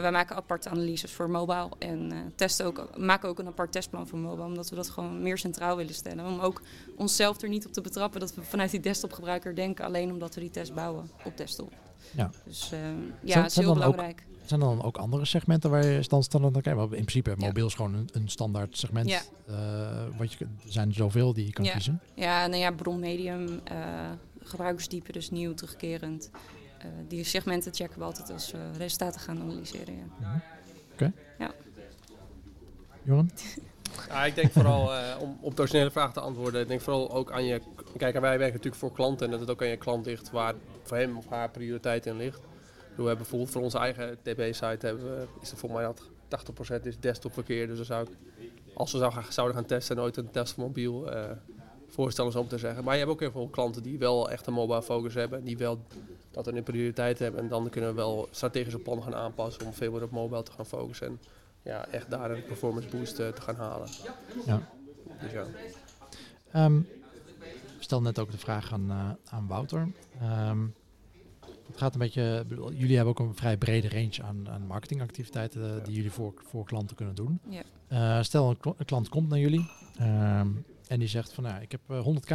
wij 0.00 0.10
maken 0.10 0.36
aparte 0.36 0.68
analyses 0.68 1.12
voor 1.12 1.30
mobile 1.30 1.68
en 1.78 2.12
uh, 2.12 2.18
testen 2.34 2.66
ook, 2.66 2.98
maken 2.98 3.28
ook 3.28 3.38
een 3.38 3.46
apart 3.46 3.72
testplan 3.72 4.08
voor 4.08 4.18
mobile, 4.18 4.46
omdat 4.46 4.70
we 4.70 4.76
dat 4.76 4.90
gewoon 4.90 5.22
meer 5.22 5.38
centraal 5.38 5.76
willen 5.76 5.94
stellen. 5.94 6.26
Om 6.26 6.40
ook 6.40 6.62
onszelf 6.96 7.42
er 7.42 7.48
niet 7.48 7.66
op 7.66 7.72
te 7.72 7.80
betrappen 7.80 8.20
dat 8.20 8.34
we 8.34 8.42
vanuit 8.42 8.70
die 8.70 8.80
desktopgebruiker 8.80 9.54
denken, 9.54 9.84
alleen 9.84 10.12
omdat 10.12 10.34
we 10.34 10.40
die 10.40 10.50
test 10.50 10.74
bouwen 10.74 11.10
op 11.24 11.36
desktop. 11.36 11.72
Ja. 12.16 12.30
Dus 12.44 12.70
uh, 12.72 12.78
ja, 13.22 13.32
zijn, 13.32 13.44
is 13.44 13.56
heel 13.56 13.74
belangrijk. 13.74 14.24
Ook, 14.28 14.37
zijn 14.48 14.60
er 14.60 14.66
dan 14.66 14.82
ook 14.82 14.96
andere 14.96 15.24
segmenten 15.24 15.70
waar 15.70 15.86
je 15.86 16.08
dan 16.08 16.22
standaard 16.22 16.52
naar 16.52 16.62
kijkt? 16.62 16.80
In 16.80 16.88
principe, 16.88 17.34
mobiel 17.36 17.66
is 17.66 17.74
gewoon 17.74 17.94
een, 17.94 18.08
een 18.12 18.28
standaard 18.28 18.78
segment. 18.78 19.08
Ja. 19.08 19.20
Uh, 19.50 20.18
wat 20.18 20.32
je, 20.32 20.44
er 20.44 20.72
zijn 20.72 20.92
zoveel 20.92 21.32
die 21.32 21.46
je 21.46 21.52
kan 21.52 21.64
ja. 21.64 21.72
kiezen. 21.72 22.00
Ja, 22.14 22.46
nou 22.46 22.60
ja, 22.60 22.70
bronmedium, 22.70 23.48
uh, 23.48 24.10
gebruikersdiepe, 24.42 25.12
dus 25.12 25.30
nieuw, 25.30 25.54
terugkerend. 25.54 26.30
die 27.08 27.24
segmenten 27.24 27.74
checken 27.74 27.98
we 27.98 28.04
altijd 28.04 28.30
als 28.30 28.50
we 28.50 28.58
resultaten 28.76 29.20
gaan 29.20 29.40
analyseren. 29.40 29.94
Ja. 29.94 30.04
Mhm. 30.18 30.36
Oké. 30.92 30.92
Okay. 30.92 31.12
Ja. 31.38 31.50
Joran? 33.02 33.30
Ja, 34.08 34.24
ik 34.24 34.34
denk 34.34 34.52
vooral, 34.52 34.94
uh, 34.94 35.00
om 35.20 35.38
op 35.40 35.56
de 35.56 35.62
originele 35.62 35.90
vraag 35.90 36.12
te 36.12 36.20
antwoorden, 36.20 36.60
ik 36.60 36.68
denk 36.68 36.80
vooral 36.80 37.12
ook 37.12 37.32
aan 37.32 37.44
je... 37.44 37.60
Kijk, 37.96 38.20
wij 38.20 38.38
werken 38.38 38.56
natuurlijk 38.56 38.74
voor 38.74 38.92
klanten 38.92 39.26
en 39.26 39.30
dat 39.30 39.40
het 39.40 39.50
ook 39.50 39.62
aan 39.62 39.68
je 39.68 39.76
klant 39.76 40.06
ligt 40.06 40.30
waar 40.30 40.54
voor 40.82 40.96
hem 40.96 41.16
of 41.16 41.28
haar 41.28 41.50
prioriteit 41.50 42.06
in 42.06 42.16
ligt. 42.16 42.40
We 43.02 43.08
hebben 43.08 43.26
bijvoorbeeld 43.28 43.50
voor 43.50 43.62
onze 43.62 43.78
eigen 43.78 44.18
DB-site 44.22 44.96
we, 44.96 45.26
is 45.40 45.50
er 45.50 45.56
voor 45.56 45.72
mij 45.72 45.82
dat 45.82 46.02
80% 46.80 46.82
is 46.82 46.98
desktopverkeer. 47.00 47.66
Dus 47.66 47.76
dan 47.76 47.86
zou 47.86 48.06
ik, 48.06 48.10
als 48.74 48.92
we 48.92 49.10
zouden 49.28 49.56
gaan 49.56 49.66
testen, 49.66 49.96
nooit 49.96 50.16
een 50.16 50.30
test 50.30 50.56
mobiel 50.56 51.12
uh, 51.12 51.24
voorstellen, 51.88 52.38
om 52.38 52.48
te 52.48 52.58
zeggen. 52.58 52.84
Maar 52.84 52.92
je 52.92 53.00
hebt 53.00 53.12
ook 53.12 53.20
heel 53.20 53.30
veel 53.30 53.48
klanten 53.48 53.82
die 53.82 53.98
wel 53.98 54.30
echt 54.30 54.46
een 54.46 54.52
mobile 54.52 54.82
focus 54.82 55.14
hebben. 55.14 55.44
Die 55.44 55.58
wel 55.58 55.78
dat 56.30 56.46
een 56.46 56.62
prioriteit 56.62 57.18
hebben. 57.18 57.40
En 57.40 57.48
dan 57.48 57.70
kunnen 57.70 57.90
we 57.90 57.96
wel 57.96 58.28
strategische 58.30 58.78
plannen 58.78 59.04
gaan 59.04 59.14
aanpassen 59.14 59.66
om 59.66 59.72
veel 59.72 59.92
meer 59.92 60.02
op 60.02 60.10
mobile 60.10 60.42
te 60.42 60.52
gaan 60.52 60.66
focussen. 60.66 61.06
En 61.06 61.20
ja, 61.62 61.86
echt 61.86 62.10
daar 62.10 62.30
een 62.30 62.44
performance 62.44 62.88
boost 62.88 63.20
uh, 63.20 63.28
te 63.28 63.40
gaan 63.40 63.56
halen. 63.56 63.88
Ja. 64.46 64.68
Dus 65.20 65.32
ja. 65.32 65.44
Um, 66.64 66.88
stel 67.78 68.02
net 68.02 68.18
ook 68.18 68.30
de 68.30 68.38
vraag 68.38 68.72
aan, 68.72 68.86
uh, 68.90 69.10
aan 69.24 69.46
Wouter. 69.46 69.88
Um, 70.22 70.74
het 71.68 71.76
gaat 71.76 71.92
een 71.92 72.00
beetje. 72.00 72.44
Jullie 72.72 72.96
hebben 72.96 73.18
ook 73.18 73.26
een 73.26 73.34
vrij 73.34 73.56
brede 73.56 73.88
range 73.88 74.22
aan, 74.22 74.48
aan 74.48 74.66
marketingactiviteiten 74.66 75.62
uh, 75.62 75.84
die 75.84 75.94
jullie 75.94 76.10
voor, 76.10 76.34
voor 76.36 76.64
klanten 76.64 76.96
kunnen 76.96 77.14
doen. 77.14 77.40
Ja. 77.48 77.62
Uh, 77.92 78.22
stel 78.22 78.50
een, 78.50 78.56
een, 78.76 78.84
klant 78.84 79.08
komt 79.08 79.28
naar 79.28 79.38
jullie 79.38 79.70
um, 80.00 80.64
en 80.88 80.98
die 80.98 81.08
zegt 81.08 81.32
van 81.32 81.44
nou, 81.44 81.62
ik 81.62 81.72
heb 81.72 81.80
100k 81.80 82.34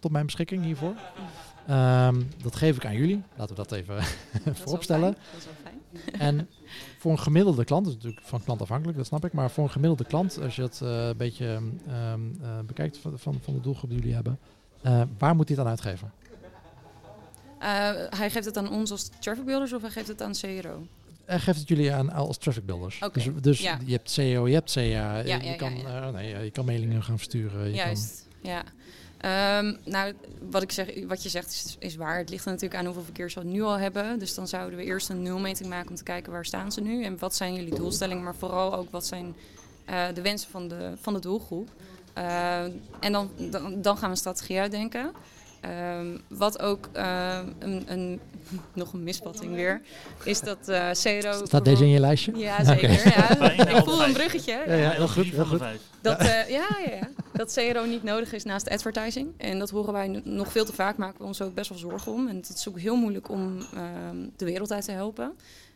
tot 0.00 0.10
mijn 0.10 0.26
beschikking 0.26 0.64
hiervoor. 0.64 0.94
Um, 1.70 2.28
dat 2.42 2.56
geef 2.56 2.76
ik 2.76 2.86
aan 2.86 2.96
jullie. 2.96 3.22
Laten 3.36 3.56
we 3.56 3.62
dat 3.62 3.72
even 3.72 4.02
vooropstellen. 4.62 5.12
Dat 5.12 5.38
is 5.38 5.44
wel 5.44 5.54
fijn. 5.62 6.20
en 6.28 6.48
voor 6.98 7.12
een 7.12 7.18
gemiddelde 7.18 7.64
klant, 7.64 7.84
dat 7.84 7.94
is 7.94 8.02
natuurlijk 8.02 8.26
van 8.26 8.44
klant 8.44 8.60
afhankelijk, 8.60 8.98
dat 8.98 9.06
snap 9.06 9.24
ik, 9.24 9.32
maar 9.32 9.50
voor 9.50 9.64
een 9.64 9.70
gemiddelde 9.70 10.04
klant, 10.04 10.40
als 10.42 10.56
je 10.56 10.62
het 10.62 10.80
uh, 10.82 11.06
een 11.06 11.16
beetje 11.16 11.60
um, 12.12 12.38
bekijkt 12.66 12.98
van, 12.98 13.18
van, 13.18 13.38
van 13.40 13.54
de 13.54 13.60
doelgroep 13.60 13.90
die 13.90 13.98
jullie 13.98 14.14
hebben, 14.14 14.38
waar 15.18 15.36
moet 15.36 15.48
hij 15.48 15.58
aan 15.58 15.66
uitgeven? 15.66 16.12
Uh, 17.64 17.90
hij 18.18 18.30
geeft 18.30 18.44
het 18.44 18.56
aan 18.56 18.70
ons 18.70 18.90
als 18.90 19.08
traffic 19.18 19.44
builders 19.44 19.72
of 19.72 19.80
hij 19.80 19.90
geeft 19.90 20.08
het 20.08 20.22
aan 20.22 20.32
CRO? 20.32 20.86
Hij 21.24 21.38
geeft 21.38 21.58
het 21.58 21.68
jullie 21.68 21.92
aan 21.92 22.12
als 22.12 22.36
traffic 22.36 22.66
builders. 22.66 22.96
Okay. 23.02 23.24
Dus, 23.24 23.42
dus 23.42 23.60
ja. 23.60 23.78
je 23.84 23.92
hebt 23.92 24.10
CEO, 24.10 24.48
je 24.48 24.54
hebt 24.54 24.72
CA, 24.72 24.80
ja, 24.80 25.16
je, 25.16 25.44
ja, 25.44 25.56
kan, 25.56 25.72
uh, 25.72 26.08
nee, 26.08 26.44
je 26.44 26.50
kan 26.50 26.64
mailingen 26.64 27.02
gaan 27.02 27.16
versturen. 27.16 27.68
Je 27.68 27.74
Juist, 27.74 28.26
kan... 28.42 28.50
ja. 28.50 28.62
Um, 29.24 29.76
nou, 29.84 30.12
wat, 30.50 30.62
ik 30.62 30.72
zeg, 30.72 31.04
wat 31.06 31.22
je 31.22 31.28
zegt 31.28 31.50
is, 31.50 31.76
is, 31.78 31.96
waar. 31.96 32.18
Het 32.18 32.30
ligt 32.30 32.44
er 32.44 32.50
natuurlijk 32.50 32.80
aan 32.80 32.84
hoeveel 32.84 33.04
verkeer 33.04 33.30
ze 33.30 33.44
nu 33.44 33.62
al 33.62 33.78
hebben. 33.78 34.18
Dus 34.18 34.34
dan 34.34 34.48
zouden 34.48 34.78
we 34.78 34.84
eerst 34.84 35.08
een 35.08 35.22
nulmeting 35.22 35.68
maken 35.68 35.88
om 35.88 35.94
te 35.94 36.02
kijken 36.02 36.32
waar 36.32 36.44
staan 36.44 36.72
ze 36.72 36.80
nu. 36.80 37.04
En 37.04 37.18
wat 37.18 37.34
zijn 37.34 37.54
jullie 37.54 37.74
doelstellingen, 37.74 38.22
maar 38.22 38.34
vooral 38.34 38.74
ook 38.74 38.90
wat 38.90 39.06
zijn 39.06 39.34
uh, 39.90 40.04
de 40.14 40.22
wensen 40.22 40.50
van 40.50 40.68
de, 40.68 40.92
van 41.00 41.14
de 41.14 41.20
doelgroep. 41.20 41.68
Uh, 42.18 42.62
en 43.00 43.12
dan, 43.12 43.30
dan, 43.50 43.82
dan 43.82 43.96
gaan 43.96 44.04
we 44.04 44.10
een 44.10 44.16
strategie 44.16 44.58
uitdenken. 44.58 45.12
Um, 45.68 46.20
wat 46.28 46.60
ook 46.60 46.88
uh, 46.96 47.38
een, 47.58 47.84
een, 47.86 48.20
nog 48.72 48.92
een 48.92 49.02
misvatting 49.02 49.54
weer, 49.54 49.80
is 50.24 50.40
dat 50.40 50.58
uh, 50.68 50.90
CRO... 50.90 51.46
Staat 51.46 51.64
deze 51.64 51.82
in 51.82 51.90
je 51.90 52.00
lijstje? 52.00 52.36
Ja, 52.36 52.64
zeker. 52.64 52.90
Okay. 52.90 53.56
Ja. 53.56 53.68
Ik 53.68 53.84
voel 53.84 54.04
een 54.04 54.12
bruggetje. 54.12 54.62
Ja, 54.66 54.74
ja 54.74 54.90
heel 54.90 55.08
goed. 55.08 55.24
Heel 55.24 55.44
goed. 55.44 55.62
Dat, 56.00 56.22
uh, 56.22 56.48
ja, 56.48 56.66
ja, 56.84 56.90
ja. 56.90 57.08
dat 57.32 57.52
CRO 57.52 57.84
niet 57.84 58.02
nodig 58.02 58.32
is 58.32 58.44
naast 58.44 58.70
advertising. 58.70 59.28
En 59.36 59.58
dat 59.58 59.70
horen 59.70 59.92
wij 59.92 60.20
nog 60.24 60.52
veel 60.52 60.64
te 60.64 60.72
vaak, 60.72 60.96
maken 60.96 61.18
we 61.18 61.24
ons 61.24 61.42
ook 61.42 61.54
best 61.54 61.68
wel 61.68 61.78
zorgen 61.78 62.12
om. 62.12 62.28
En 62.28 62.36
het 62.36 62.48
is 62.48 62.68
ook 62.68 62.78
heel 62.78 62.96
moeilijk 62.96 63.28
om 63.28 63.58
de 64.36 64.44
wereld 64.44 64.72
uit 64.72 64.84
te 64.84 64.92
helpen. 64.92 65.32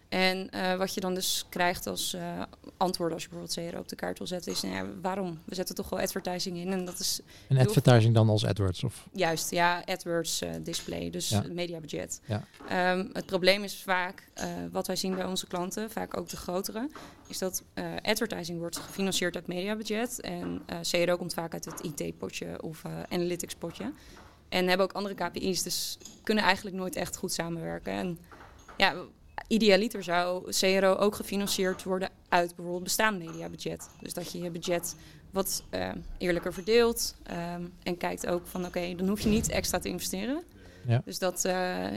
En 0.08 0.48
uh, 0.54 0.76
wat 0.76 0.94
je 0.94 1.00
dan 1.00 1.14
dus 1.14 1.46
krijgt 1.48 1.86
als 1.86 2.14
uh, 2.14 2.42
antwoord 2.76 3.12
als 3.12 3.22
je 3.22 3.28
bijvoorbeeld 3.28 3.70
CRO 3.70 3.80
op 3.80 3.88
de 3.88 3.96
kaart 3.96 4.18
wil 4.18 4.26
zetten, 4.26 4.52
is 4.52 4.62
nou 4.62 4.74
ja, 4.74 4.86
waarom? 5.02 5.42
We 5.44 5.54
zetten 5.54 5.74
toch 5.74 5.88
wel 5.88 6.00
advertising 6.00 6.56
in 6.56 6.72
en 6.72 6.84
dat 6.84 6.98
is... 6.98 7.20
En 7.48 7.58
advertising 7.58 8.14
dan 8.14 8.28
als 8.28 8.44
AdWords? 8.44 8.84
Of? 8.84 9.08
Juist, 9.12 9.50
ja, 9.50 9.82
AdWords 9.84 10.42
uh, 10.42 10.50
display, 10.62 11.10
dus 11.10 11.28
ja. 11.28 11.44
mediabudget. 11.50 12.20
Ja. 12.24 12.92
Um, 12.92 13.10
het 13.12 13.26
probleem 13.26 13.64
is 13.64 13.82
vaak, 13.82 14.28
wat 14.70 14.86
wij 14.86 14.96
zien 14.96 15.14
bij 15.14 15.24
onze 15.24 15.46
klanten, 15.46 15.90
vaak 15.90 16.16
ook 16.16 16.28
de 16.28 16.36
grotere, 16.36 16.88
is 17.26 17.38
dat 17.38 17.62
advertising 18.02 18.58
wordt 18.58 18.76
gefinancierd 18.76 19.34
uit 19.34 19.46
mediabudget 19.46 20.20
en 20.20 20.62
CRO 20.90 21.16
komt 21.16 21.34
vaak 21.34 21.52
uit 21.52 21.64
het 21.64 21.80
IT-potje 21.80 22.62
of 22.62 22.82
analytics 23.08 23.54
potje. 23.54 23.92
En 24.48 24.68
hebben 24.68 24.86
ook 24.86 24.92
andere 24.92 25.14
KPI's, 25.14 25.62
dus 25.62 25.98
kunnen 26.22 26.44
eigenlijk 26.44 26.76
nooit 26.76 26.96
echt 26.96 27.16
goed 27.16 27.32
samenwerken. 27.32 27.92
En 27.92 28.18
ja, 28.76 28.94
idealiter 29.46 30.02
zou 30.02 30.50
CRO 30.50 30.94
ook 30.94 31.14
gefinancierd 31.14 31.82
worden 31.82 32.10
uit 32.28 32.54
bijvoorbeeld 32.54 32.84
bestaand 32.84 33.18
mediabudget. 33.18 33.88
Dus 34.00 34.14
dat 34.14 34.32
je 34.32 34.42
je 34.42 34.50
budget 34.50 34.96
wat 35.30 35.62
uh, 35.70 35.90
eerlijker 36.18 36.52
verdeelt 36.52 37.14
um, 37.56 37.72
en 37.82 37.96
kijkt 37.96 38.26
ook 38.26 38.46
van 38.46 38.60
oké, 38.60 38.78
okay, 38.78 38.94
dan 38.94 39.08
hoef 39.08 39.20
je 39.20 39.28
niet 39.28 39.48
extra 39.48 39.78
te 39.78 39.88
investeren. 39.88 40.42
Ja. 40.86 41.02
Dus 41.04 41.18
dat, 41.18 41.44
uh, 41.46 41.52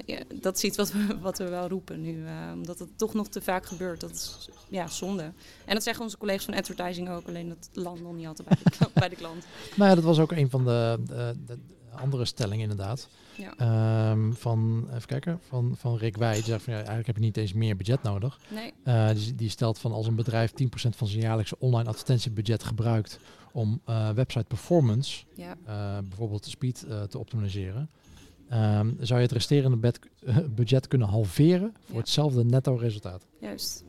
ja, 0.06 0.20
dat 0.42 0.58
is 0.58 0.64
iets 0.64 0.78
wat 0.78 0.92
we, 0.92 1.18
wat 1.22 1.38
we 1.38 1.50
wel 1.50 1.68
roepen 1.68 2.02
nu, 2.02 2.18
uh, 2.18 2.30
omdat 2.54 2.80
het 2.80 2.98
toch 2.98 3.14
nog 3.14 3.28
te 3.28 3.42
vaak 3.42 3.66
gebeurt. 3.66 4.02
Dat 4.02 4.12
is 4.12 4.50
ja, 4.70 4.88
zonde. 4.88 5.32
En 5.66 5.74
dat 5.74 5.84
zeggen 5.84 6.04
onze 6.04 6.18
collega's 6.18 6.46
van 6.46 6.54
advertising 6.54 7.10
ook, 7.10 7.28
alleen 7.28 7.50
dat 7.50 7.70
landt 7.74 8.02
nog 8.02 8.14
niet 8.14 8.28
altijd 8.28 8.48
bij 8.48 8.58
de, 8.64 8.70
klant, 8.70 8.94
bij 9.04 9.10
de 9.10 9.16
klant. 9.16 9.46
Nou 9.76 9.90
ja, 9.90 9.96
dat 9.96 10.04
was 10.04 10.20
ook 10.20 10.32
een 10.32 10.50
van 10.50 10.66
de, 10.66 11.00
de, 11.08 11.36
de 11.46 11.58
andere 11.96 12.26
stellingen 12.26 12.70
inderdaad. 12.70 13.08
Ja. 13.38 14.12
Um, 14.12 14.34
van, 14.36 14.88
even 14.90 15.08
kijken, 15.08 15.40
van, 15.48 15.76
van 15.78 15.98
Rick 15.98 16.18
Wij. 16.18 16.34
Die 16.34 16.44
zegt 16.44 16.64
van 16.64 16.74
ja, 16.74 16.80
eigenlijk 16.80 17.08
heb 17.08 17.16
je 17.16 17.24
niet 17.24 17.38
eens 17.38 17.54
meer 17.54 17.76
budget 17.76 18.04
nodig. 18.04 18.40
Nee. 18.50 18.74
Uh, 18.84 19.10
die, 19.14 19.36
die, 19.36 19.50
stelt 19.50 19.80
van 19.80 19.92
als 19.92 20.08
een 20.08 20.16
bedrijf 20.16 20.52
10% 20.52 20.66
van 20.90 21.08
zijn 21.08 21.22
jaarlijkse 21.22 21.56
online 21.60 21.90
advertentiebudget 21.90 22.64
gebruikt 22.64 23.20
om 23.52 23.82
uh, 23.90 24.10
website 24.10 24.46
performance, 24.46 25.24
ja. 25.36 25.56
uh, 25.68 25.98
bijvoorbeeld 26.08 26.44
de 26.44 26.50
speed 26.50 26.86
te 27.10 27.20
optimaliseren, 27.20 27.90
um, 28.54 28.98
zou 29.00 29.20
je 29.20 29.26
het 29.26 29.32
resterende 29.32 29.78
bed, 29.78 30.00
budget 30.56 30.88
kunnen 30.88 31.08
halveren 31.08 31.74
voor 31.86 31.96
ja. 31.96 32.00
hetzelfde 32.00 32.44
netto 32.44 32.76
resultaat. 32.76 33.26
Juist, 33.40 33.84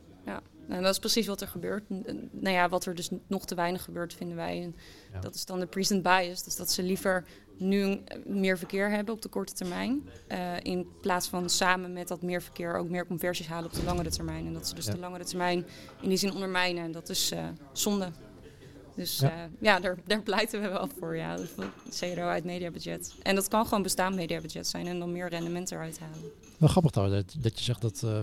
Nou, 0.73 0.85
dat 0.85 0.93
is 0.93 0.99
precies 1.01 1.27
wat 1.27 1.41
er 1.41 1.49
gebeurt. 1.49 1.85
Nou 2.31 2.55
ja, 2.55 2.69
wat 2.69 2.85
er 2.85 2.95
dus 2.95 3.11
nog 3.27 3.45
te 3.47 3.55
weinig 3.55 3.83
gebeurt, 3.83 4.15
vinden 4.15 4.37
wij. 4.37 4.63
En 4.63 4.75
ja. 5.13 5.21
Dat 5.21 5.35
is 5.35 5.45
dan 5.45 5.61
de 5.61 5.67
present 5.67 6.03
bias. 6.03 6.43
Dus 6.43 6.57
dat 6.57 6.71
ze 6.71 6.83
liever 6.83 7.25
nu 7.57 8.01
meer 8.27 8.59
verkeer 8.59 8.91
hebben 8.91 9.15
op 9.15 9.23
de 9.23 9.29
korte 9.29 9.53
termijn. 9.53 10.09
Uh, 10.29 10.53
in 10.63 10.87
plaats 11.01 11.29
van 11.29 11.51
samen 11.51 11.93
met 11.93 12.09
dat 12.09 12.23
meer 12.23 12.43
verkeer 12.43 12.75
ook 12.77 12.89
meer 12.89 13.07
conversies 13.07 13.47
halen 13.47 13.71
op 13.71 13.73
de 13.75 13.85
langere 13.85 14.11
termijn. 14.11 14.47
En 14.47 14.53
dat 14.53 14.69
ze 14.69 14.75
dus 14.75 14.87
Ja. 14.87 14.93
de 14.93 14.99
langere 14.99 15.25
termijn 15.25 15.67
in 16.01 16.09
die 16.09 16.19
zin 16.19 16.33
ondermijnen. 16.33 16.85
En 16.85 16.93
dat 16.93 17.09
is 17.09 17.33
uh, 17.33 17.45
zonde. 17.73 18.09
Dus 18.95 19.19
Ja. 19.19 19.29
ja, 19.29 19.49
ja 19.61 19.81
daar, 19.81 19.99
daar 20.07 20.23
pleiten 20.23 20.61
we 20.61 20.69
wel 20.69 20.89
voor. 20.99 21.17
Ja. 21.17 21.37
Dus 21.37 21.51
CRO 21.99 22.23
uit 22.23 22.45
mediabudget. 22.45 23.15
En 23.23 23.35
dat 23.35 23.49
kan 23.49 23.65
gewoon 23.65 23.83
bestaand 23.83 24.15
mediabudget 24.15 24.67
zijn 24.67 24.87
en 24.87 24.99
dan 24.99 25.13
meer 25.13 25.29
rendement 25.29 25.71
eruit 25.71 25.99
halen. 25.99 26.31
Wel 26.59 26.69
grappig 26.69 26.91
trouwens 26.91 27.25
dat, 27.33 27.43
dat 27.43 27.59
je 27.59 27.65
zegt 27.65 27.81
dat 27.81 28.03
eh 28.03 28.19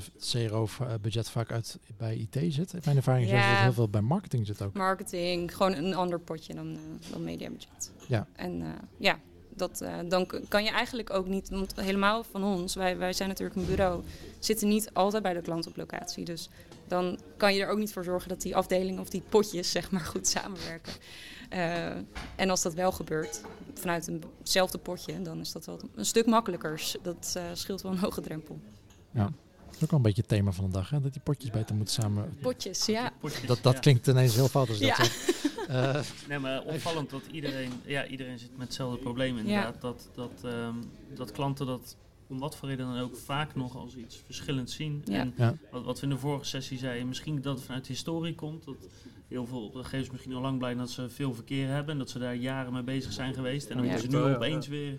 CRO-budget 0.48 1.30
vaak 1.30 1.52
uit 1.52 1.80
bij 1.98 2.16
IT 2.16 2.54
zit. 2.54 2.74
In 2.74 2.82
mijn 2.84 2.98
ervaring 2.98 3.26
is 3.26 3.32
dat 3.32 3.42
heel 3.42 3.74
veel 3.74 3.90
bij 3.90 4.02
marketing 4.02 4.46
zit 4.48 4.62
ook. 4.62 4.74
Marketing, 4.74 5.56
gewoon 5.56 5.74
een 5.74 5.94
ander 5.94 6.20
potje 6.20 6.54
dan, 6.54 6.74
eh, 6.74 7.12
dan 7.12 7.24
mediabudget. 7.24 7.92
Ja. 8.08 8.28
En 8.36 8.62
eh, 8.62 8.68
ja, 8.98 9.20
dat, 9.60 9.82
eh, 9.82 9.94
dan 10.08 10.28
kan 10.48 10.64
je 10.64 10.70
eigenlijk 10.70 11.10
ook 11.10 11.28
niet, 11.28 11.50
want 11.50 11.74
helemaal 11.76 12.24
van 12.24 12.44
ons, 12.44 12.76
wij, 12.76 12.98
wij 12.98 13.14
zijn 13.14 13.30
natuurlijk 13.30 13.60
een 13.60 13.66
bureau, 13.66 14.04
zitten 14.40 14.68
niet 14.68 14.94
altijd 14.94 15.24
bij 15.24 15.34
de 15.34 15.42
klant 15.42 15.68
op 15.68 15.78
locatie. 15.78 16.26
Dus 16.26 16.50
dan 16.88 17.20
kan 17.38 17.56
je 17.56 17.62
er 17.62 17.70
ook 17.70 17.78
niet 17.78 17.94
voor 17.94 18.04
zorgen 18.04 18.30
dat 18.30 18.42
die 18.42 18.56
afdelingen 18.56 19.02
of 19.02 19.10
die 19.10 19.24
potjes 19.30 19.72
zeg 19.72 19.92
maar 19.92 20.02
goed 20.02 20.28
samenwerken. 20.28 20.94
Eh, 21.50 21.86
en 22.36 22.50
als 22.50 22.62
dat 22.62 22.74
wel 22.74 22.92
gebeurt, 22.92 23.42
vanuit 23.74 24.08
eenzelfde 24.42 24.78
potje, 24.78 25.22
dan 25.22 25.40
is 25.40 25.52
dat 25.52 25.66
wel 25.66 25.80
een 25.96 26.06
stuk 26.06 26.26
makkelijker. 26.26 26.92
Dat 27.02 27.34
eh, 27.38 27.44
scheelt 27.54 27.82
wel 27.82 27.92
een 27.92 27.98
hoge 27.98 28.22
drempel. 28.22 28.60
Dat 29.14 29.78
is 29.78 29.84
ook 29.84 29.90
wel 29.90 30.00
een 30.00 30.06
beetje 30.06 30.22
het 30.22 30.30
thema 30.30 30.52
van 30.52 30.66
de 30.66 30.72
dag, 30.72 30.90
hè? 30.90 31.02
dat 31.02 31.14
die 31.14 31.22
potjes 31.22 31.52
beter 31.52 31.76
moeten 31.76 31.94
samen... 31.94 32.38
Potjes, 32.42 32.86
ja. 32.86 33.12
Dat, 33.46 33.60
dat 33.62 33.74
ja. 33.74 33.80
klinkt 33.80 34.08
ineens 34.08 34.36
heel 34.36 34.48
fout 34.48 34.70
als 34.70 34.78
je 34.78 34.86
Ja. 34.86 34.98
dat 34.98 35.06
zegt. 35.06 35.38
Eh, 35.70 36.00
Nee, 36.28 36.40
maar 36.40 36.62
opvallend 36.64 37.10
dat 37.10 37.22
iedereen, 37.32 37.72
ja, 37.86 38.06
iedereen 38.08 38.40
zit 38.40 38.50
met 38.58 38.68
hetzelfde 38.68 38.98
probleem 39.00 39.38
inderdaad. 39.38 39.82
Dat, 39.82 40.10
dat, 40.16 40.42
ehm, 40.44 40.76
dat 41.16 41.32
klanten 41.32 41.66
dat 41.66 41.98
om 42.28 42.40
wat 42.40 42.56
voor 42.56 42.70
reden 42.70 42.86
dan 42.88 43.00
ook 43.00 43.16
vaak 43.16 43.56
nog 43.56 43.76
als 43.76 43.96
iets 43.96 44.22
verschillends 44.26 44.76
zien. 44.76 45.02
Ja. 45.06 45.20
En 45.20 45.34
Ja. 45.38 45.56
wat, 45.72 45.84
wat 45.84 46.00
we 46.00 46.04
in 46.06 46.14
de 46.14 46.18
vorige 46.20 46.46
sessie 46.46 46.78
zeiden, 46.78 47.08
misschien 47.08 47.42
dat 47.42 47.56
het 47.56 47.66
vanuit 47.66 47.86
de 47.86 47.94
historie 47.94 48.36
komt. 48.36 48.66
Dat 48.66 48.76
heel 49.28 49.46
veel 49.46 49.64
opdrachtgevers 49.66 50.12
misschien 50.12 50.34
al 50.34 50.42
lang 50.42 50.58
blij 50.58 50.74
dat 50.76 50.90
ze 50.90 51.10
veel 51.10 51.34
verkeer 51.34 51.68
hebben. 51.68 51.92
En 51.94 52.00
dat 52.00 52.10
ze 52.10 52.20
daar 52.20 52.36
jaren 52.36 52.74
mee 52.74 52.84
bezig 52.84 53.14
zijn 53.14 53.34
geweest. 53.34 53.70
En 53.70 53.78
dan 53.78 53.86
Ja. 53.86 53.92
moeten 53.92 54.12
ze 54.12 54.18
nu 54.18 54.24
opeens 54.36 54.68
weer 54.68 54.98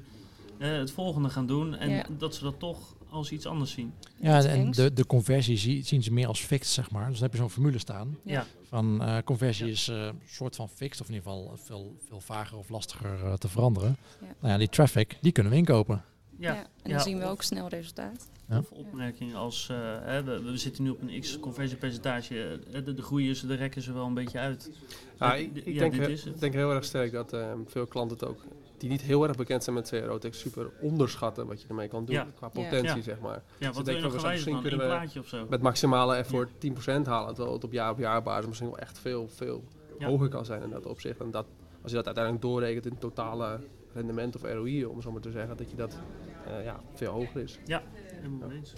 eh, 0.61 0.71
het 0.79 0.91
volgende 0.91 1.29
gaan 1.29 1.47
doen. 1.47 1.77
En 1.77 1.91
Ja. 1.91 2.05
dat 2.19 2.35
ze 2.35 2.43
dat 2.45 2.59
toch 2.59 2.95
als 3.11 3.31
iets 3.33 3.47
anders 3.47 3.71
zien. 3.71 3.93
ja, 4.17 4.39
is 4.39 4.45
en 4.45 4.71
de, 4.71 4.93
de 4.93 5.07
conversie 5.07 5.57
zie- 5.57 5.83
zien 5.85 6.03
ze 6.03 6.13
meer 6.13 6.27
als 6.27 6.41
fixed, 6.41 6.73
zeg 6.73 6.91
maar. 6.91 7.05
Dus 7.09 7.15
dan 7.15 7.23
heb 7.23 7.33
je 7.33 7.39
zo'n 7.39 7.51
formule 7.51 7.79
staan. 7.79 8.19
Ja. 8.25 8.33
Ja. 8.33 8.47
Van 8.69 9.03
eh, 9.03 9.17
conversie 9.25 9.67
Ja. 9.67 9.73
is 9.73 9.87
een 9.87 10.21
soort 10.27 10.57
van 10.57 10.69
fixed, 10.69 11.01
of 11.01 11.09
in 11.09 11.15
ieder 11.15 11.31
geval 11.31 11.57
veel, 11.65 11.97
veel 12.09 12.21
vager 12.21 12.59
of 12.59 12.69
lastiger 12.69 13.25
eh, 13.25 13.33
te 13.33 13.49
veranderen. 13.49 13.97
Ja. 14.21 14.27
Nou 14.41 14.53
ja, 14.53 14.59
die 14.59 14.69
traffic, 14.69 15.19
die 15.21 15.33
kunnen 15.33 15.53
we 15.53 15.59
inkopen. 15.59 16.05
Ja. 16.39 16.53
Ja, 16.55 16.59
en 16.61 16.67
dan 16.83 16.93
Ja, 16.93 16.99
zien 16.99 17.19
we 17.19 17.25
ook 17.25 17.43
snel 17.43 17.69
resultaat. 17.69 18.29
Ja. 18.49 18.59
Of 18.59 18.71
opmerkingen 18.71 19.37
als, 19.37 19.69
eh, 19.71 19.77
hè, 20.01 20.23
we, 20.25 20.43
we 20.43 20.57
zitten 20.57 20.83
nu 20.85 20.91
op 20.91 21.01
een 21.03 21.21
x-conversiepercentage. 21.21 22.59
eh, 22.73 22.85
de, 22.85 22.95
de 22.95 23.03
groeien 23.03 23.37
ze, 23.37 23.47
de 23.47 23.55
rekken 23.55 23.83
ze 23.83 23.93
wel 23.93 24.07
een 24.07 24.15
beetje 24.15 24.39
uit. 24.39 24.71
Ja, 25.19 25.35
Eh, 25.35 25.41
ik, 25.41 25.57
ik 25.57 25.75
ja, 25.75 25.81
denk, 25.89 25.95
is 25.95 26.25
denk 26.39 26.53
heel 26.55 26.73
erg 26.73 26.85
sterk 26.85 27.13
dat 27.13 27.33
eh, 27.33 27.53
veel 27.67 27.87
klanten 27.87 28.17
het 28.19 28.29
ook, 28.29 28.43
die 28.81 28.89
niet 28.91 29.01
heel 29.03 29.27
erg 29.29 29.37
bekend 29.37 29.65
zijn 29.65 29.77
met 29.77 29.89
CRO, 29.89 30.15
het 30.15 30.25
echt 30.25 30.37
super 30.37 30.71
onderschatten 30.81 31.47
wat 31.47 31.63
je 31.63 31.69
ermee 31.69 31.89
kan 31.89 32.05
doen 32.05 32.15
Ja. 32.15 32.27
qua 32.37 32.49
potentie, 32.49 32.97
Ja. 32.97 33.03
zeg 33.03 33.21
maar. 33.21 33.43
Ja, 33.59 33.73
wat 33.73 33.85
denk 33.85 34.01
van, 34.01 34.03
nog 34.07 34.13
we 34.13 34.19
gewijzigd 34.19 34.31
misschien 34.33 34.53
dan? 34.53 34.63
Een 34.63 34.69
kunnen 34.69 34.89
we 34.89 34.95
plaatje 34.95 35.21
of 35.21 35.27
zo? 35.27 35.47
Met 35.51 35.63
maximale 35.63 36.15
effort 36.15 36.51
10% 36.59 37.07
halen, 37.07 37.35
terwijl 37.35 37.55
het 37.55 37.65
op 37.65 37.73
jaar 37.73 37.91
op 37.91 37.99
jaar 37.99 38.23
basis 38.23 38.47
misschien 38.47 38.69
wel 38.69 38.79
echt 38.79 38.99
veel, 38.99 39.29
veel 39.29 39.65
Ja. 39.99 40.07
hoger 40.09 40.29
kan 40.29 40.45
zijn 40.45 40.63
in 40.63 40.71
dat 40.71 40.87
opzicht. 40.87 41.21
En 41.21 41.31
dat, 41.31 41.47
als 41.83 41.91
je 41.91 41.97
dat 41.97 42.07
uiteindelijk 42.07 42.45
doorrekent 42.45 42.87
in 42.87 42.99
totale 42.99 43.61
rendement 43.93 44.37
of 44.37 44.43
ROI, 44.43 44.85
om 44.85 45.03
zo 45.03 45.13
maar 45.13 45.21
te 45.21 45.31
zeggen, 45.31 45.57
dat 45.57 45.71
je 45.71 45.77
dat 45.77 45.99
eh, 46.47 46.65
ja, 46.65 46.81
veel 46.95 47.13
hoger 47.13 47.41
is. 47.43 47.59
Helemaal 47.67 48.49
mee 48.49 48.57
eens. 48.59 48.73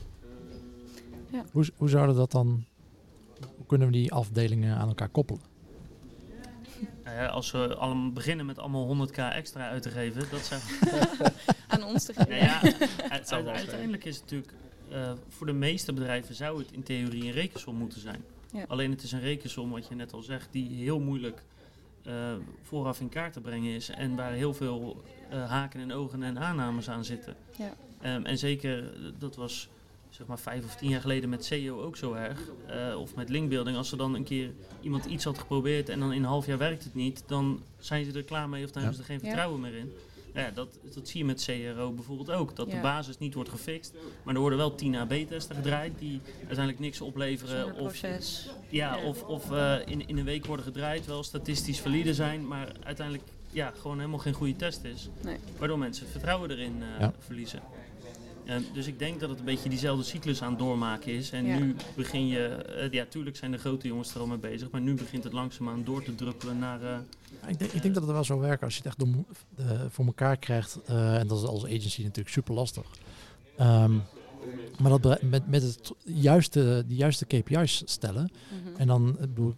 Hoe, 1.53 1.65
hoe 1.77 1.88
zouden 1.88 2.17
dat 2.17 2.31
dan... 2.31 2.65
Hoe 3.57 3.67
kunnen 3.67 3.87
we 3.87 3.93
die 3.93 4.12
afdelingen 4.12 4.77
aan 4.77 4.88
elkaar 4.88 5.09
koppelen? 5.09 5.43
Nou 7.05 7.16
ja, 7.16 7.27
als 7.27 7.51
we 7.51 7.75
allemaal 7.77 8.12
beginnen 8.12 8.47
met 8.47 8.59
allemaal 8.59 9.09
100k 9.09 9.14
extra 9.33 9.68
uit 9.68 9.83
te 9.83 9.90
geven, 9.90 10.25
dat 10.31 10.40
zou... 10.45 10.61
Aan 11.68 11.83
ons 11.85 12.05
te 12.05 12.12
geven. 12.12 12.31
Nou 12.31 12.42
ja, 12.42 12.61
uit- 13.09 13.33
uiteindelijk 13.33 14.05
is 14.05 14.16
het 14.16 14.25
natuurlijk... 14.31 14.53
eh, 14.90 15.12
voor 15.29 15.47
de 15.47 15.53
meeste 15.53 15.92
bedrijven 15.92 16.35
zou 16.35 16.59
het 16.59 16.73
in 16.73 16.83
theorie 16.83 17.25
een 17.25 17.33
rekensom 17.33 17.77
moeten 17.77 18.01
zijn. 18.01 18.25
Ja. 18.53 18.64
Alleen 18.68 18.90
het 18.90 19.03
is 19.03 19.12
een 19.12 19.21
rekensom, 19.21 19.71
wat 19.71 19.87
je 19.88 19.95
net 19.95 20.12
al 20.12 20.23
zegt, 20.23 20.49
die 20.51 20.68
heel 20.85 21.01
moeilijk 21.01 21.42
eh, 22.05 22.14
vooraf 22.62 23.01
in 23.01 23.09
kaart 23.09 23.33
te 23.33 23.40
brengen 23.40 23.75
is. 23.75 23.88
En 23.88 24.16
waar 24.16 24.33
heel 24.33 24.55
veel 24.55 25.03
eh, 25.31 25.51
haken 25.51 25.81
en 25.81 25.92
ogen 25.92 26.23
en 26.23 26.38
aannames 26.38 26.90
aan 26.90 27.05
zitten. 27.05 27.37
Ja. 27.59 27.75
Ehm, 28.01 28.25
en 28.25 28.38
zeker, 28.38 28.92
dat 29.18 29.37
was 29.37 29.68
zeg 30.16 30.27
maar 30.27 30.38
vijf 30.38 30.64
of 30.64 30.75
tien 30.77 30.88
jaar 30.90 31.01
geleden 31.01 31.29
met 31.29 31.44
SEO 31.44 31.81
ook 31.83 31.96
zo 31.96 32.12
erg. 32.12 32.40
eh, 32.66 33.01
of 33.01 33.14
met 33.14 33.29
linkbuilding. 33.29 33.77
Als 33.77 33.92
er 33.92 33.98
dan 33.98 34.14
een 34.14 34.25
keer 34.25 34.51
iemand 34.81 35.05
iets 35.05 35.25
had 35.25 35.38
geprobeerd 35.38 35.88
en 35.88 36.01
dan 36.01 36.12
in 36.12 36.22
een 36.22 36.29
half 36.29 36.46
jaar 36.46 36.59
werkt 36.59 36.85
het 36.85 36.94
niet, 36.94 37.22
dan 37.27 37.61
zijn 37.79 38.05
ze 38.05 38.12
er 38.12 38.22
klaar 38.22 38.48
mee 38.48 38.64
of 38.64 38.70
dan 38.70 38.83
Ja. 38.83 38.88
hebben 38.88 39.05
ze 39.07 39.12
er 39.12 39.18
geen 39.18 39.29
Ja. 39.29 39.35
vertrouwen 39.35 39.61
meer 39.61 39.75
in. 39.79 39.92
Ja, 40.35 40.51
dat, 40.55 40.68
dat 40.94 41.09
zie 41.09 41.18
je 41.20 41.25
met 41.25 41.44
CRO 41.75 41.90
bijvoorbeeld 41.92 42.31
ook. 42.31 42.57
Dat 42.57 42.70
de 42.70 42.79
basis 42.83 43.18
niet 43.18 43.35
wordt 43.35 43.51
gefixt. 43.51 43.94
Maar 44.22 44.35
er 44.35 44.40
worden 44.40 44.59
wel 44.59 44.75
10 44.75 44.94
AB-testen 44.96 45.57
gedraaid 45.57 45.92
die 45.98 46.20
uiteindelijk 46.38 46.79
niks 46.79 47.01
opleveren. 47.01 47.66
Of, 47.72 47.77
proces. 47.77 48.48
ja, 48.68 48.96
Ja. 48.96 49.05
of, 49.05 49.22
of 49.22 49.51
eh, 49.51 49.75
in, 49.85 50.09
in 50.09 50.18
een 50.18 50.25
week 50.25 50.46
worden 50.46 50.64
gedraaid, 50.64 51.07
wel 51.07 51.22
statistisch 51.22 51.81
valide 51.81 52.14
zijn. 52.14 52.46
Maar 52.46 52.72
uiteindelijk 52.83 53.27
ja, 53.51 53.72
gewoon 53.81 53.96
helemaal 53.98 54.18
geen 54.18 54.33
goede 54.33 54.57
test 54.57 54.85
is. 54.85 55.09
Nee. 55.22 55.37
Waardoor 55.59 55.79
mensen 55.79 56.03
het 56.03 56.12
vertrouwen 56.12 56.51
erin 56.51 56.83
eh, 56.83 57.01
Ja. 57.01 57.12
verliezen. 57.18 57.61
Eh, 58.57 58.62
dus 58.73 58.87
ik 58.87 58.99
denk 58.99 59.21
dat 59.21 59.29
het 59.31 59.38
een 59.38 59.45
beetje 59.45 59.69
diezelfde 59.69 60.05
cyclus 60.05 60.43
aan 60.43 60.51
het 60.51 60.59
doormaken 60.59 61.12
is. 61.12 61.31
En 61.31 61.45
Ja. 61.47 61.59
nu 61.59 61.77
begin 61.97 62.27
je, 62.27 62.47
eh, 62.47 62.91
ja, 62.91 63.05
tuurlijk 63.09 63.37
zijn 63.37 63.51
de 63.51 63.59
grote 63.59 63.87
jongens 63.87 64.15
er 64.15 64.21
al 64.21 64.27
mee 64.27 64.38
bezig. 64.38 64.71
Maar 64.71 64.81
nu 64.81 64.95
begint 64.95 65.25
het 65.25 65.33
langzaamaan 65.33 65.85
door 65.85 66.03
te 66.03 66.15
druppelen 66.15 66.59
naar. 66.59 66.83
eh, 66.83 66.97
Ja, 67.43 67.49
Ik 67.49 67.59
denk, 67.59 67.73
ik 67.73 67.83
denk 67.83 67.95
dat 67.95 68.03
het 68.03 68.12
wel 68.12 68.25
zo 68.25 68.38
werkt 68.38 68.62
als 68.62 68.73
je 68.77 68.83
het 68.83 68.87
echt 68.88 68.99
door, 68.99 69.25
voor 69.91 70.05
elkaar 70.07 70.37
krijgt. 70.37 70.79
eh, 70.87 71.19
en 71.19 71.27
dat 71.27 71.38
is 71.38 71.45
als 71.47 71.65
agency 71.65 72.03
natuurlijk 72.03 72.29
super 72.35 72.55
lastig. 72.55 72.85
Ehm, 73.57 73.93
maar 74.79 74.99
dat 74.99 75.23
met, 75.23 75.49
met 75.49 75.62
het 75.62 75.93
juiste, 76.05 76.85
de 76.88 76.95
juiste 76.95 77.27
KPI's 77.27 77.83
stellen. 77.85 78.31
Mhm. 78.49 78.81
En 78.81 78.87
dan, 78.87 79.09
ik 79.09 79.19
bedoel, 79.35 79.55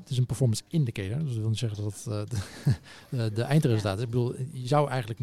het 0.00 0.10
is 0.10 0.18
een 0.18 0.26
performance 0.26 0.62
indicator. 0.68 1.18
Dus 1.18 1.28
dat 1.28 1.36
wil 1.38 1.48
niet 1.48 1.58
zeggen 1.58 1.82
dat 1.82 1.92
het 1.94 2.06
eh, 2.06 2.22
de, 2.28 2.36
de, 3.16 3.32
de 3.34 3.42
eindresultaat 3.42 3.96
is. 3.96 4.02
Ik 4.04 4.10
bedoel, 4.10 4.34
je 4.52 4.66
zou 4.66 4.88
eigenlijk 4.88 5.20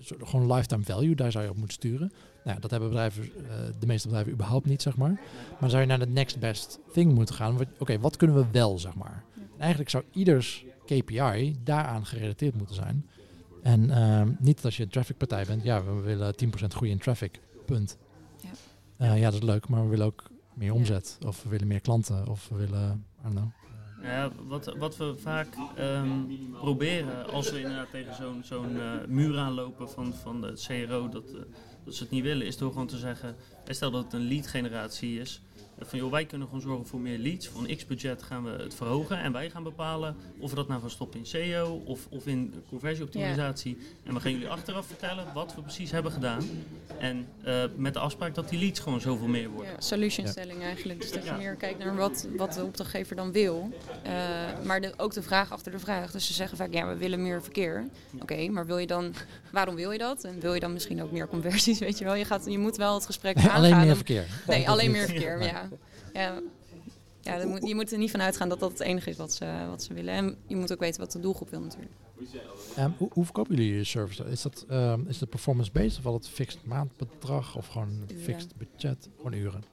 zo- 0.00 0.16
gewoon 0.22 0.52
lifetime 0.52 0.82
value, 0.84 1.14
daar 1.14 1.32
zou 1.32 1.44
je 1.44 1.50
op 1.50 1.56
moeten 1.56 1.74
sturen. 1.74 2.12
Nou, 2.44 2.56
ja, 2.56 2.60
dat 2.62 2.70
hebben 2.70 2.88
bedrijven, 2.88 3.22
eh, 3.22 3.30
de 3.78 3.86
meeste 3.86 4.06
bedrijven 4.08 4.32
überhaupt 4.32 4.66
niet, 4.66 4.82
zeg 4.82 4.96
maar. 4.96 5.20
Maar 5.60 5.70
zou 5.70 5.82
je 5.82 5.88
naar 5.88 5.98
de 5.98 6.06
next 6.06 6.38
best 6.38 6.78
thing 6.92 7.14
moeten 7.14 7.34
gaan. 7.34 7.58
Oké, 7.78 7.98
wat 7.98 8.16
kunnen 8.16 8.36
we 8.36 8.44
wel, 8.52 8.78
zeg 8.78 8.94
maar. 8.94 9.24
En 9.34 9.60
eigenlijk 9.60 9.90
zou 9.90 10.04
ieders 10.12 10.64
KPI 10.84 11.56
daaraan 11.64 12.06
gerelateerd 12.06 12.54
moeten 12.56 12.74
zijn. 12.74 13.06
En 13.62 13.90
ehm, 13.90 14.32
niet 14.38 14.56
dat 14.56 14.64
als 14.64 14.76
je 14.76 14.82
een 14.82 14.88
trafficpartij 14.88 15.44
bent, 15.44 15.62
ja, 15.62 15.84
we 15.84 15.92
willen 16.00 16.34
10% 16.36 16.74
groei 16.74 16.90
in 16.90 16.98
traffic, 16.98 17.40
punt. 17.64 17.96
Ja. 18.40 18.48
Eh, 18.96 19.18
ja, 19.18 19.24
dat 19.24 19.34
is 19.42 19.46
leuk, 19.48 19.68
maar 19.68 19.82
we 19.82 19.88
willen 19.88 20.06
ook 20.06 20.30
meer 20.54 20.68
Ja. 20.68 20.74
omzet. 20.74 21.18
Of 21.26 21.42
we 21.42 21.48
willen 21.48 21.66
meer 21.66 21.80
klanten, 21.80 22.28
of 22.28 22.48
we 22.48 22.56
willen, 22.56 23.04
I 23.20 23.22
don't 23.22 23.34
know. 23.34 23.46
Ja, 24.06 24.30
wat, 24.46 24.74
wat 24.78 24.96
we 24.96 25.14
vaak 25.16 25.48
ehm, 25.76 26.20
proberen 26.52 27.30
als 27.32 27.50
we 27.50 27.60
inderdaad 27.60 27.90
tegen 27.90 28.14
zo'n 28.14 28.42
zo'n 28.44 28.80
eh, 28.80 28.92
muur 29.08 29.38
aanlopen 29.38 29.90
van, 29.90 30.14
van 30.14 30.40
de 30.40 30.52
CRO, 30.66 31.08
dat, 31.08 31.24
eh, 31.34 31.40
dat 31.84 31.94
ze 31.94 32.02
het 32.02 32.12
niet 32.12 32.22
willen, 32.22 32.46
is 32.46 32.56
door 32.56 32.72
gewoon 32.72 32.86
te 32.86 32.96
zeggen, 32.96 33.36
eh, 33.64 33.74
stel 33.74 33.90
dat 33.90 34.04
het 34.04 34.12
een 34.12 34.28
lead 34.28 34.46
generatie 34.46 35.20
is, 35.20 35.42
van 35.80 35.98
joh, 35.98 36.10
wij 36.10 36.24
kunnen 36.24 36.46
gewoon 36.46 36.62
zorgen 36.62 36.86
voor 36.86 37.00
meer 37.00 37.18
leads, 37.18 37.48
voor 37.48 37.64
een 37.64 37.76
x-budget 37.76 38.22
gaan 38.22 38.44
we 38.44 38.50
het 38.50 38.74
verhogen 38.74 39.18
en 39.18 39.32
wij 39.32 39.50
gaan 39.50 39.62
bepalen 39.62 40.16
of 40.38 40.50
we 40.50 40.56
dat 40.56 40.68
nou 40.68 40.80
gaan 40.80 40.90
stoppen 40.90 41.18
in 41.18 41.26
SEO 41.26 41.82
of, 41.84 42.06
of 42.10 42.26
in 42.26 42.54
conversieoptimalisatie. 42.68 43.78
En 44.04 44.14
we 44.14 44.20
gaan 44.20 44.32
jullie 44.32 44.48
achteraf 44.48 44.86
vertellen 44.86 45.24
wat 45.34 45.54
we 45.54 45.60
precies 45.62 45.90
hebben 45.90 46.12
gedaan 46.12 46.42
en 46.98 47.26
eh, 47.42 47.62
met 47.76 47.92
de 47.94 47.98
afspraak 48.00 48.34
dat 48.34 48.48
die 48.48 48.58
leads 48.58 48.80
gewoon 48.80 49.00
zoveel 49.00 49.26
meer 49.28 49.48
worden. 49.48 49.72
Ja, 49.72 49.80
solutionstelling 49.80 50.62
eigenlijk. 50.62 51.00
Dus 51.00 51.12
dat 51.12 51.24
je 51.24 51.30
Ja. 51.30 51.36
meer 51.36 51.54
kijkt 51.54 51.78
naar 51.78 51.96
wat, 51.96 52.26
wat 52.36 52.52
de 52.52 52.64
opdrachtgever 52.64 53.16
dan 53.16 53.32
wil. 53.32 53.70
Eh, 54.02 54.12
maar 54.64 54.80
de, 54.80 54.92
ook 54.96 55.12
de 55.12 55.22
vraag 55.22 55.52
achter 55.52 55.72
de 55.72 55.78
vraag. 55.78 56.10
Dus 56.10 56.26
ze 56.26 56.32
zeggen 56.32 56.56
vaak, 56.56 56.72
ja, 56.72 56.86
we 56.88 56.96
willen 56.96 57.22
meer 57.22 57.42
verkeer. 57.42 57.84
Oké, 58.20 58.48
maar 58.48 58.66
wil 58.66 58.78
je 58.78 58.86
dan, 58.86 59.14
waarom 59.50 59.74
wil 59.74 59.90
je 59.90 59.98
dat? 59.98 60.24
En 60.24 60.40
wil 60.40 60.54
je 60.54 60.60
dan 60.60 60.72
misschien 60.72 61.02
ook 61.02 61.10
meer 61.12 61.28
conversies, 61.28 61.78
weet 61.86 61.98
je 61.98 62.04
wel? 62.04 62.14
Je, 62.14 62.24
gaat, 62.24 62.44
je 62.46 62.58
moet 62.58 62.76
wel 62.76 62.94
het 62.94 63.06
gesprek 63.06 63.36
aangaan. 63.36 63.50
Alleen 63.56 63.80
meer 63.80 63.96
verkeer. 63.96 64.26
Nee, 64.46 64.68
alleen 64.70 64.90
meer 64.90 65.06
verkeer, 65.06 65.42
ja. 65.42 65.65
Ja. 66.16 66.40
Ja, 67.20 67.46
moet, 67.46 67.68
je 67.68 67.74
moet 67.74 67.92
er 67.92 67.98
niet 67.98 68.10
van 68.10 68.20
uitgaan 68.22 68.48
dat 68.48 68.60
dat 68.60 68.70
het 68.70 68.80
enige 68.80 69.10
is 69.10 69.16
wat 69.16 69.32
ze, 69.32 69.66
wat 69.68 69.82
ze 69.82 69.94
willen. 69.94 70.14
En 70.14 70.36
je 70.46 70.56
moet 70.56 70.72
ook 70.72 70.78
weten 70.78 71.00
wat 71.00 71.12
de 71.12 71.20
doelgroep 71.20 71.50
wil 71.50 71.60
natuurlijk. 71.60 71.92
Ehm, 72.76 72.90
hoe, 72.96 73.08
hoe 73.12 73.24
verkopen 73.24 73.54
jullie 73.54 73.74
je 73.74 73.84
service? 73.84 74.24
Is 74.24 74.42
dat, 74.42 74.64
ehm, 74.68 75.00
is 75.06 75.18
dat 75.18 75.28
performance-based 75.28 75.98
of 75.98 76.04
wel 76.04 76.12
het 76.12 76.28
fixed 76.28 76.64
maandbedrag 76.64 77.56
of 77.56 77.66
gewoon 77.66 78.04
Uren. 78.08 78.22
fixed 78.22 78.56
budget? 78.56 79.08
Gewoon 79.16 79.32
uren. 79.32 79.64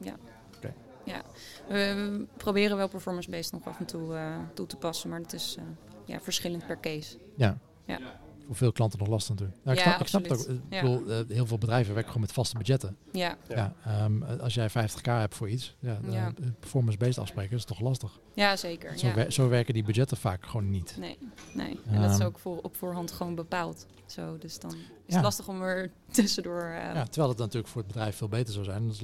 We 1.68 2.26
proberen 2.38 2.78
wel 2.78 2.88
performance-based 2.88 3.52
nog 3.52 3.66
af 3.66 3.80
en 3.80 3.86
toe 3.86 4.16
eh, 4.16 4.38
toe 4.54 4.66
te 4.66 4.76
passen. 4.76 5.10
Maar 5.10 5.20
het 5.20 5.34
is 5.34 5.56
eh, 5.60 5.64
ja, 6.06 6.20
verschillend 6.20 6.68
per 6.68 6.80
case. 6.80 7.18
Ja. 7.36 7.58
Ja. 7.86 8.00
Voor 8.46 8.56
veel 8.56 8.72
klanten 8.72 9.00
nog 9.00 9.08
lastig 9.08 9.30
natuurlijk. 9.30 9.60
Ja, 9.64 9.72
ik, 9.72 9.78
Ja, 9.78 9.84
snap, 9.84 10.00
ik 10.02 10.08
snap 10.08 10.22
het 10.24 10.32
ook. 10.32 10.38
absoluut. 10.38 10.62
Ik 10.70 10.74
Ja. 10.74 10.82
bedoel, 10.82 11.10
eh, 11.10 11.36
heel 11.36 11.46
veel 11.46 11.58
bedrijven 11.58 11.94
werken 11.94 12.12
gewoon 12.12 12.26
met 12.28 12.36
vaste 12.36 12.58
budgetten. 12.58 12.98
Ja, 13.12 13.38
Ja. 13.50 13.56
Ja. 13.56 13.74
ehm, 14.06 14.24
als 14.24 14.54
jij 14.54 14.70
50k 14.70 15.06
hebt 15.20 15.36
voor 15.36 15.50
iets, 15.50 15.76
ja, 15.80 16.00
eh, 16.12 16.28
performance-based 16.60 17.18
afspreken 17.18 17.58
is 17.58 17.66
toch 17.66 17.80
lastig. 17.80 18.20
ja 18.34 18.56
zeker. 18.56 18.98
Zo, 19.00 19.08
ja. 19.08 19.14
wer- 19.14 19.32
zo 19.32 19.50
werken 19.50 19.74
die 19.74 19.84
budgetten 19.84 20.18
vaak 20.18 20.46
gewoon 20.46 20.70
niet. 20.70 20.96
Nee, 21.00 21.18
nee. 21.54 21.80
En 21.88 22.02
dat 22.02 22.12
is 22.12 22.18
Ehm. 22.18 22.26
ook 22.28 22.40
voor, 22.40 22.60
op 22.62 22.76
voorhand 22.76 23.12
gewoon 23.12 23.36
bepaald. 23.36 23.86
Zo, 24.06 24.38
dus 24.38 24.60
dan 24.60 24.72
is 24.72 24.78
Ja. 25.06 25.14
het 25.16 25.24
lastig 25.24 25.48
om 25.48 25.62
er 25.62 25.92
tussendoor... 26.12 26.62
eh, 26.62 26.94
Ja, 26.94 27.04
terwijl 27.04 27.30
het 27.30 27.38
natuurlijk 27.38 27.68
voor 27.68 27.82
het 27.82 27.92
bedrijf 27.92 28.16
veel 28.16 28.28
beter 28.30 28.54
zou 28.54 28.66
zijn. 28.66 28.88
Dat 28.88 28.96
is 28.96 29.02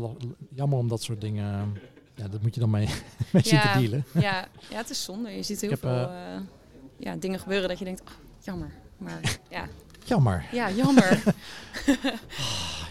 jammer 0.56 0.78
om 0.78 0.88
dat 0.88 1.02
soort 1.02 1.22
dingen... 1.22 1.78
Ja, 2.16 2.28
dat 2.28 2.42
moet 2.42 2.54
je 2.54 2.60
dan 2.60 2.70
mee, 2.70 2.88
mee 3.34 3.42
te 3.44 3.72
dealen. 3.78 4.04
ja, 4.14 4.48
ja, 4.70 4.78
het 4.78 4.90
is 4.90 5.04
zonde. 5.04 5.30
Je 5.30 5.44
ziet 5.44 5.62
heel 5.62 5.70
heb, 5.70 5.80
veel 5.80 6.10
ja, 6.98 7.16
dingen 7.16 7.40
gebeuren 7.40 7.70
dat 7.70 7.80
je 7.80 7.86
denkt, 7.86 8.02
"Ah, 8.06 8.12
jammer. 8.40 8.72
Maar 9.00 9.40
ja, 9.50 9.68
Jammer. 10.06 10.46
ja 10.52 10.72
jammer. 10.72 11.24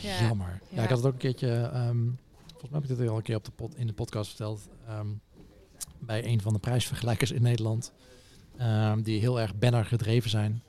Ja. 0.03 0.21
Jammer. 0.21 0.61
Ja. 0.69 0.77
Ja. 0.77 0.83
ik 0.83 0.89
had 0.89 0.99
het 0.99 1.07
ook 1.07 1.13
een 1.13 1.19
keertje... 1.19 1.49
ehm, 1.73 1.97
volgens 2.51 2.71
mij 2.71 2.81
heb 2.81 2.91
ik 2.91 2.97
dit 2.97 3.09
al 3.09 3.17
een 3.17 3.23
keer 3.23 3.37
op 3.37 3.45
de 3.45 3.51
pod, 3.51 3.75
in 3.77 3.87
de 3.87 3.93
podcast 3.93 4.29
verteld. 4.29 4.69
ehm, 4.87 5.07
bij 5.99 6.25
een 6.25 6.41
van 6.41 6.53
de 6.53 6.59
prijsvergelijkers 6.59 7.31
in 7.31 7.43
Nederland. 7.43 7.93
ehm, 8.57 9.03
die 9.03 9.21
heel 9.21 9.41
erg 9.41 9.57
banner 9.59 9.85
gedreven 9.85 10.31
zijn. 10.31 10.63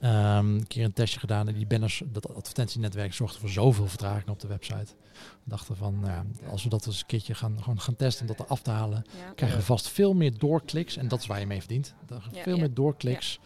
Ehm, 0.00 0.46
een 0.54 0.66
keer 0.66 0.84
een 0.84 0.92
testje 0.92 1.18
gedaan 1.20 1.48
en 1.48 1.54
die 1.54 1.66
banners, 1.66 2.02
dat 2.06 2.34
advertentienetwerk 2.34 3.14
zorgde 3.14 3.38
voor 3.38 3.48
zoveel 3.48 3.86
vertraging 3.86 4.28
op 4.28 4.40
de 4.40 4.46
website. 4.48 4.92
We 5.12 5.50
dachten 5.50 5.76
van, 5.76 6.00
nou 6.00 6.12
ja, 6.12 6.24
als 6.50 6.62
we 6.62 6.68
dat 6.68 6.86
eens 6.86 7.00
een 7.00 7.06
keertje 7.06 7.34
gaan, 7.34 7.62
gewoon 7.62 7.80
gaan 7.80 7.96
testen 7.96 8.28
om 8.28 8.34
dat 8.36 8.48
af 8.48 8.62
te 8.62 8.70
halen, 8.70 9.04
ja. 9.18 9.32
krijgen 9.34 9.58
we 9.58 9.64
vast 9.64 9.88
veel 9.88 10.14
meer 10.14 10.38
doorkliks. 10.38 10.96
En 10.96 11.08
dat 11.08 11.20
is 11.20 11.26
waar 11.26 11.40
je 11.40 11.46
mee 11.46 11.58
verdient. 11.60 11.94
Veel 12.32 12.54
ja. 12.54 12.60
meer 12.60 12.74
doorkliks 12.74 13.38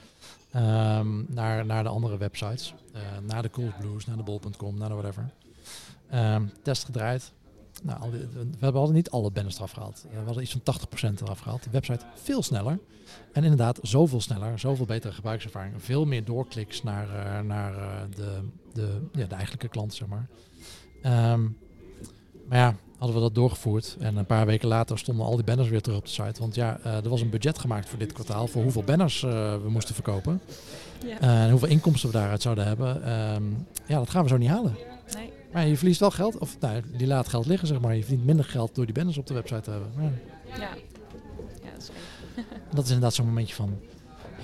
ehm, 0.51 1.35
naar, 1.35 1.67
naar 1.67 1.83
de 1.83 1.89
andere 1.89 2.17
websites. 2.17 2.75
Eh, 2.93 3.01
naar 3.27 3.43
de 3.43 3.51
Cool 3.51 3.73
Blues, 3.81 4.07
naar 4.07 4.17
de 4.17 4.23
bol.com, 4.23 4.79
naar 4.79 4.89
de 4.89 4.95
whatever. 4.95 5.31
Ehm, 6.11 6.47
test 6.63 6.85
gedraaid. 6.85 7.33
Nou, 7.83 8.11
we 8.11 8.47
hebben 8.59 8.93
niet 8.93 9.11
alle 9.11 9.31
banners 9.31 9.57
eraf 9.57 9.71
gehaald. 9.71 10.05
Eh, 10.05 10.19
we 10.19 10.25
hadden 10.25 10.43
iets 10.43 10.53
van 10.53 10.63
80% 10.63 11.21
eraf 11.21 11.39
gehaald. 11.39 11.65
De 11.65 11.71
website 11.71 12.05
veel 12.15 12.43
sneller. 12.43 12.79
En 13.33 13.43
inderdaad, 13.43 13.79
zoveel 13.83 14.21
sneller, 14.21 14.59
zoveel 14.59 14.87
betere 14.87 15.13
gebruikservaring. 15.13 15.83
Veel 15.83 16.05
meer 16.05 16.25
doorkliks 16.25 16.83
naar, 16.83 17.09
eh, 17.09 17.41
naar 17.41 17.77
eh, 17.77 18.01
de, 18.17 18.41
de, 18.73 19.01
ja, 19.13 19.27
de 19.27 19.35
eigenlijke 19.35 19.69
klant, 19.69 19.95
zeg 19.95 20.09
maar. 20.09 20.29
Ehm, 21.03 21.49
maar 22.49 22.59
ja, 22.59 22.75
hadden 22.99 23.17
we 23.17 23.23
dat 23.23 23.35
doorgevoerd. 23.35 23.97
En 23.99 24.17
een 24.17 24.27
paar 24.27 24.47
weken 24.47 24.69
later 24.69 24.99
stonden 24.99 25.27
al 25.27 25.37
die 25.37 25.45
banners 25.45 25.69
weer 25.69 25.81
terug 25.81 25.99
op 25.99 26.05
de 26.05 26.11
site. 26.11 26.41
Want 26.41 26.55
ja, 26.55 26.79
eh, 26.83 27.05
er 27.05 27.09
was 27.09 27.21
een 27.21 27.31
budget 27.31 27.59
gemaakt 27.59 27.89
voor 27.89 27.99
dit 27.99 28.13
kwartaal. 28.13 28.47
Voor 28.47 28.63
hoeveel 28.63 28.83
banners 28.83 29.23
eh, 29.23 29.31
we 29.63 29.71
moesten 29.71 29.95
verkopen. 29.95 30.41
Ja. 31.07 31.21
Eh, 31.21 31.43
en 31.43 31.51
hoeveel 31.51 31.69
inkomsten 31.69 32.11
we 32.11 32.17
daaruit 32.17 32.43
zouden 32.43 32.67
hebben. 32.67 33.05
Ehm, 33.05 33.43
ja, 33.87 33.99
dat 33.99 34.11
gaan 34.11 34.23
we 34.23 34.29
zo 34.29 34.37
niet 34.37 34.49
halen. 34.49 34.77
Nee. 35.15 35.31
Maar 35.53 35.67
je 35.67 35.77
verliest 35.77 36.01
wel 36.01 36.11
geld. 36.11 36.39
Of 36.39 36.57
nou, 36.61 36.83
die 36.97 37.07
laat 37.07 37.29
geld 37.29 37.47
liggen, 37.47 37.69
zeg 37.69 37.81
maar. 37.81 37.95
Je 37.97 38.05
verdient 38.05 38.27
minder 38.27 38.45
geld 38.45 38.75
door 38.75 38.85
die 38.85 38.95
banners 38.95 39.19
op 39.19 39.27
de 39.27 39.35
website 39.35 39.61
te 39.61 39.71
hebben. 39.71 39.93
Ja, 39.97 40.11
Ja. 40.57 40.69
Ja, 41.63 41.71
dat 41.73 41.83
is 41.83 41.91
dat 42.71 42.85
is 42.85 42.91
inderdaad 42.91 43.15
zo'n 43.15 43.27
momentje 43.27 43.55
van... 43.55 43.79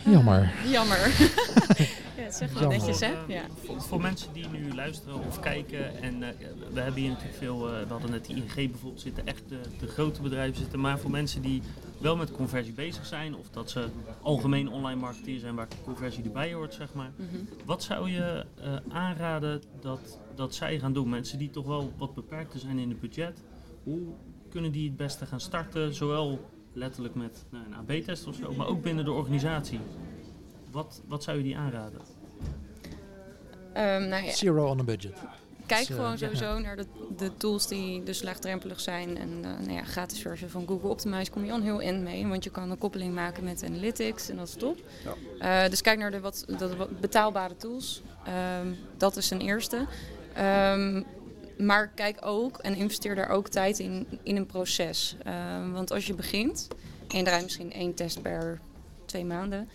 Jammer. 0.13 0.53
Jammer. 0.71 0.99
ja, 2.25 2.31
dat 2.31 2.39
zeg 2.39 2.53
je 2.53 2.59
Jammer. 2.59 2.79
netjes, 2.79 3.01
hè? 3.01 3.09
Voor, 3.17 3.29
eh, 3.29 3.35
Ja. 3.35 3.43
voor, 3.65 3.81
voor 3.81 4.01
mensen 4.01 4.33
die 4.33 4.49
nu 4.49 4.75
luisteren 4.75 5.27
of 5.27 5.41
kijken, 5.41 6.03
en 6.03 6.23
eh, 6.23 6.29
we 6.73 6.81
hebben 6.81 7.01
hier 7.01 7.11
natuurlijk 7.11 7.39
veel, 7.39 7.69
eh, 7.69 7.81
we 7.83 7.93
hadden 7.93 8.11
net 8.11 8.25
die 8.27 8.37
ING 8.37 8.55
bijvoorbeeld 8.55 9.01
zitten, 9.01 9.27
echt 9.27 9.43
de, 9.49 9.61
de 9.81 9.87
grote 9.87 10.23
bedrijven 10.23 10.57
zitten, 10.61 10.81
maar 10.81 10.99
voor 10.99 11.11
mensen 11.11 11.43
die 11.43 11.63
wel 11.99 12.17
met 12.17 12.33
conversie 12.33 12.73
bezig 12.73 13.07
zijn, 13.07 13.37
of 13.37 13.51
dat 13.51 13.71
ze 13.71 13.87
algemeen 14.23 14.69
online 14.69 15.01
marketeer 15.01 15.39
zijn 15.39 15.55
waar 15.55 15.69
conversie 15.85 16.25
erbij 16.25 16.53
hoort, 16.53 16.75
zeg 16.75 16.95
maar. 16.95 17.13
Mhm. 17.17 17.27
Wat 17.65 17.83
zou 17.83 18.11
je 18.11 18.45
eh, 18.61 18.77
aanraden 18.89 19.63
dat, 19.81 20.19
dat 20.35 20.55
zij 20.55 20.79
gaan 20.79 20.93
doen? 20.93 21.09
Mensen 21.09 21.39
die 21.39 21.51
toch 21.51 21.67
wel 21.67 21.93
wat 21.97 22.15
beperkter 22.15 22.61
zijn 22.61 22.79
in 22.79 22.89
het 22.89 23.01
budget, 23.01 23.43
hoe 23.83 24.01
kunnen 24.51 24.73
die 24.73 24.89
het 24.89 24.97
beste 24.97 25.27
gaan 25.27 25.41
starten, 25.41 25.95
zowel 25.95 26.51
letterlijk 26.73 27.15
met 27.15 27.45
nou, 27.51 27.65
een 27.67 27.75
AB-test 27.75 28.27
of 28.27 28.35
zo, 28.35 28.53
maar 28.53 28.67
ook 28.67 28.83
binnen 28.83 29.05
de 29.05 29.13
organisatie? 29.13 29.81
Wat, 30.75 31.01
wat 31.07 31.23
zou 31.23 31.37
je 31.37 31.43
die 31.43 31.57
aanraden? 31.57 32.01
Ehm, 33.73 34.09
nou 34.09 34.25
ja, 34.25 34.33
Zero 34.33 34.67
on 34.69 34.81
a 34.81 34.83
budget. 34.83 35.19
kijk 35.67 35.81
Dus, 35.81 35.89
eh, 35.89 35.97
gewoon 35.97 36.11
ja. 36.11 36.17
sowieso 36.17 36.59
naar 36.59 36.77
de, 36.77 36.87
de 37.17 37.37
tools 37.37 37.67
die 37.67 38.03
dus 38.03 38.23
laagdrempelig 38.23 38.81
zijn. 38.81 39.17
En 39.17 39.29
eh 39.43 39.51
nou 39.67 39.73
ja, 39.73 39.85
gratis 39.85 40.21
versie 40.21 40.47
van 40.47 40.67
Google 40.67 40.89
Optimize 40.89 41.31
kom 41.31 41.45
je 41.45 41.53
al 41.53 41.61
heel 41.61 41.81
eind 41.81 42.03
mee. 42.03 42.27
Want 42.27 42.45
je 42.45 42.51
kan 42.51 42.71
een 42.71 42.79
koppeling 42.79 43.15
maken 43.15 43.45
met 43.45 43.65
Analytics 43.65 44.29
en 44.29 44.37
dat 44.37 44.49
is 44.49 44.55
top. 44.55 44.79
Eh, 45.39 45.69
dus 45.69 45.81
kijk 45.81 45.99
naar 45.99 46.11
de 46.11 46.21
wat, 46.21 46.45
de 46.59 46.77
wat 46.77 47.01
betaalbare 47.01 47.57
tools. 47.57 48.03
Ehm, 48.25 48.69
dat 48.97 49.17
is 49.17 49.31
een 49.31 49.41
eerste. 49.41 49.87
Ehm, 50.33 51.03
maar 51.59 51.89
kijk 51.89 52.19
ook 52.27 52.59
en 52.59 52.75
investeer 52.75 53.15
daar 53.15 53.29
ook 53.29 53.49
tijd 53.49 53.79
in, 53.79 54.07
in 54.23 54.37
een 54.37 54.47
proces. 54.47 55.17
Ehm, 55.23 55.71
want 55.71 55.91
als 55.91 56.07
je 56.07 56.15
begint 56.15 56.69
en 57.09 57.19
je 57.19 57.25
draait 57.25 57.43
misschien 57.43 57.73
één 57.73 57.95
test 57.95 58.23
per 58.23 58.61
twee 59.07 59.25
maanden. 59.25 59.69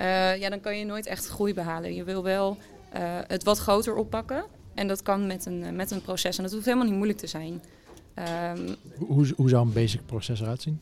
Eh, 0.00 0.36
ja, 0.36 0.48
dan 0.48 0.60
kan 0.60 0.78
je 0.78 0.84
nooit 0.84 1.06
echt 1.06 1.26
groei 1.26 1.54
behalen. 1.54 1.94
Je 1.94 2.04
wil 2.04 2.22
wel 2.22 2.56
eh, 2.90 3.18
het 3.26 3.44
wat 3.44 3.58
groter 3.58 3.94
oppakken. 3.94 4.44
En 4.74 4.88
dat 4.88 5.02
kan 5.02 5.26
met 5.26 5.46
een, 5.46 5.62
eh, 5.64 5.72
met 5.72 5.90
een 5.90 6.02
proces. 6.02 6.36
En 6.36 6.42
dat 6.42 6.52
hoeft 6.52 6.64
helemaal 6.64 6.86
niet 6.86 6.94
moeilijk 6.94 7.18
te 7.18 7.26
zijn. 7.26 7.62
Ehm, 8.14 8.74
Hoe, 8.98 9.32
hoe, 9.36 9.48
zou 9.48 9.66
een 9.66 9.72
basic 9.72 10.06
proces 10.06 10.40
eruit 10.40 10.62
zien? 10.62 10.80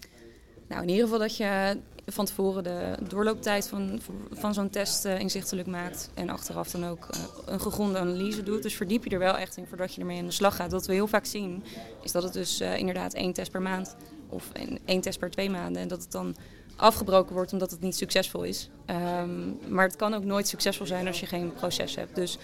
nou, 0.68 0.82
in 0.82 0.88
ieder 0.88 1.04
geval 1.04 1.18
dat 1.18 1.36
je 1.36 1.78
van 2.06 2.24
tevoren 2.24 2.62
de 2.62 2.96
doorlooptijd 3.08 3.68
van, 3.68 4.00
van 4.30 4.54
zo'n 4.54 4.70
test 4.70 5.04
inzichtelijk 5.04 5.68
maakt. 5.68 6.10
En 6.14 6.30
achteraf 6.30 6.70
dan 6.70 6.86
ook 6.86 7.08
een 7.46 7.60
gegronde 7.60 7.98
analyse 7.98 8.42
doet. 8.42 8.62
Dus 8.62 8.74
verdiep 8.74 9.04
je 9.04 9.10
er 9.10 9.18
wel 9.18 9.36
echt 9.36 9.56
in 9.56 9.66
voordat 9.66 9.94
je 9.94 10.00
ermee 10.00 10.18
aan 10.18 10.26
de 10.26 10.30
slag 10.30 10.56
gaat. 10.56 10.72
Wat 10.72 10.86
we 10.86 10.92
heel 10.92 11.06
vaak 11.06 11.24
zien, 11.24 11.64
is 12.02 12.12
dat 12.12 12.22
het 12.22 12.32
dus 12.32 12.60
inderdaad 12.60 13.14
één 13.14 13.32
test 13.32 13.50
per 13.50 13.62
maand 13.62 13.96
of 14.28 14.50
één 14.84 15.00
test 15.00 15.18
per 15.18 15.30
twee 15.30 15.50
maanden. 15.50 15.82
En 15.82 15.88
dat 15.88 16.02
het 16.02 16.12
dan 16.12 16.36
afgebroken 16.78 17.34
wordt 17.34 17.52
omdat 17.52 17.70
het 17.70 17.80
niet 17.80 17.96
succesvol 17.96 18.42
is. 18.42 18.70
Ehm, 18.86 19.30
maar 19.74 19.86
het 19.86 19.96
kan 19.96 20.14
ook 20.14 20.24
nooit 20.24 20.48
succesvol 20.48 20.86
zijn 20.86 21.06
als 21.06 21.20
je 21.20 21.26
geen 21.26 21.52
proces 21.52 21.96
hebt. 21.96 22.14
Dus 22.14 22.38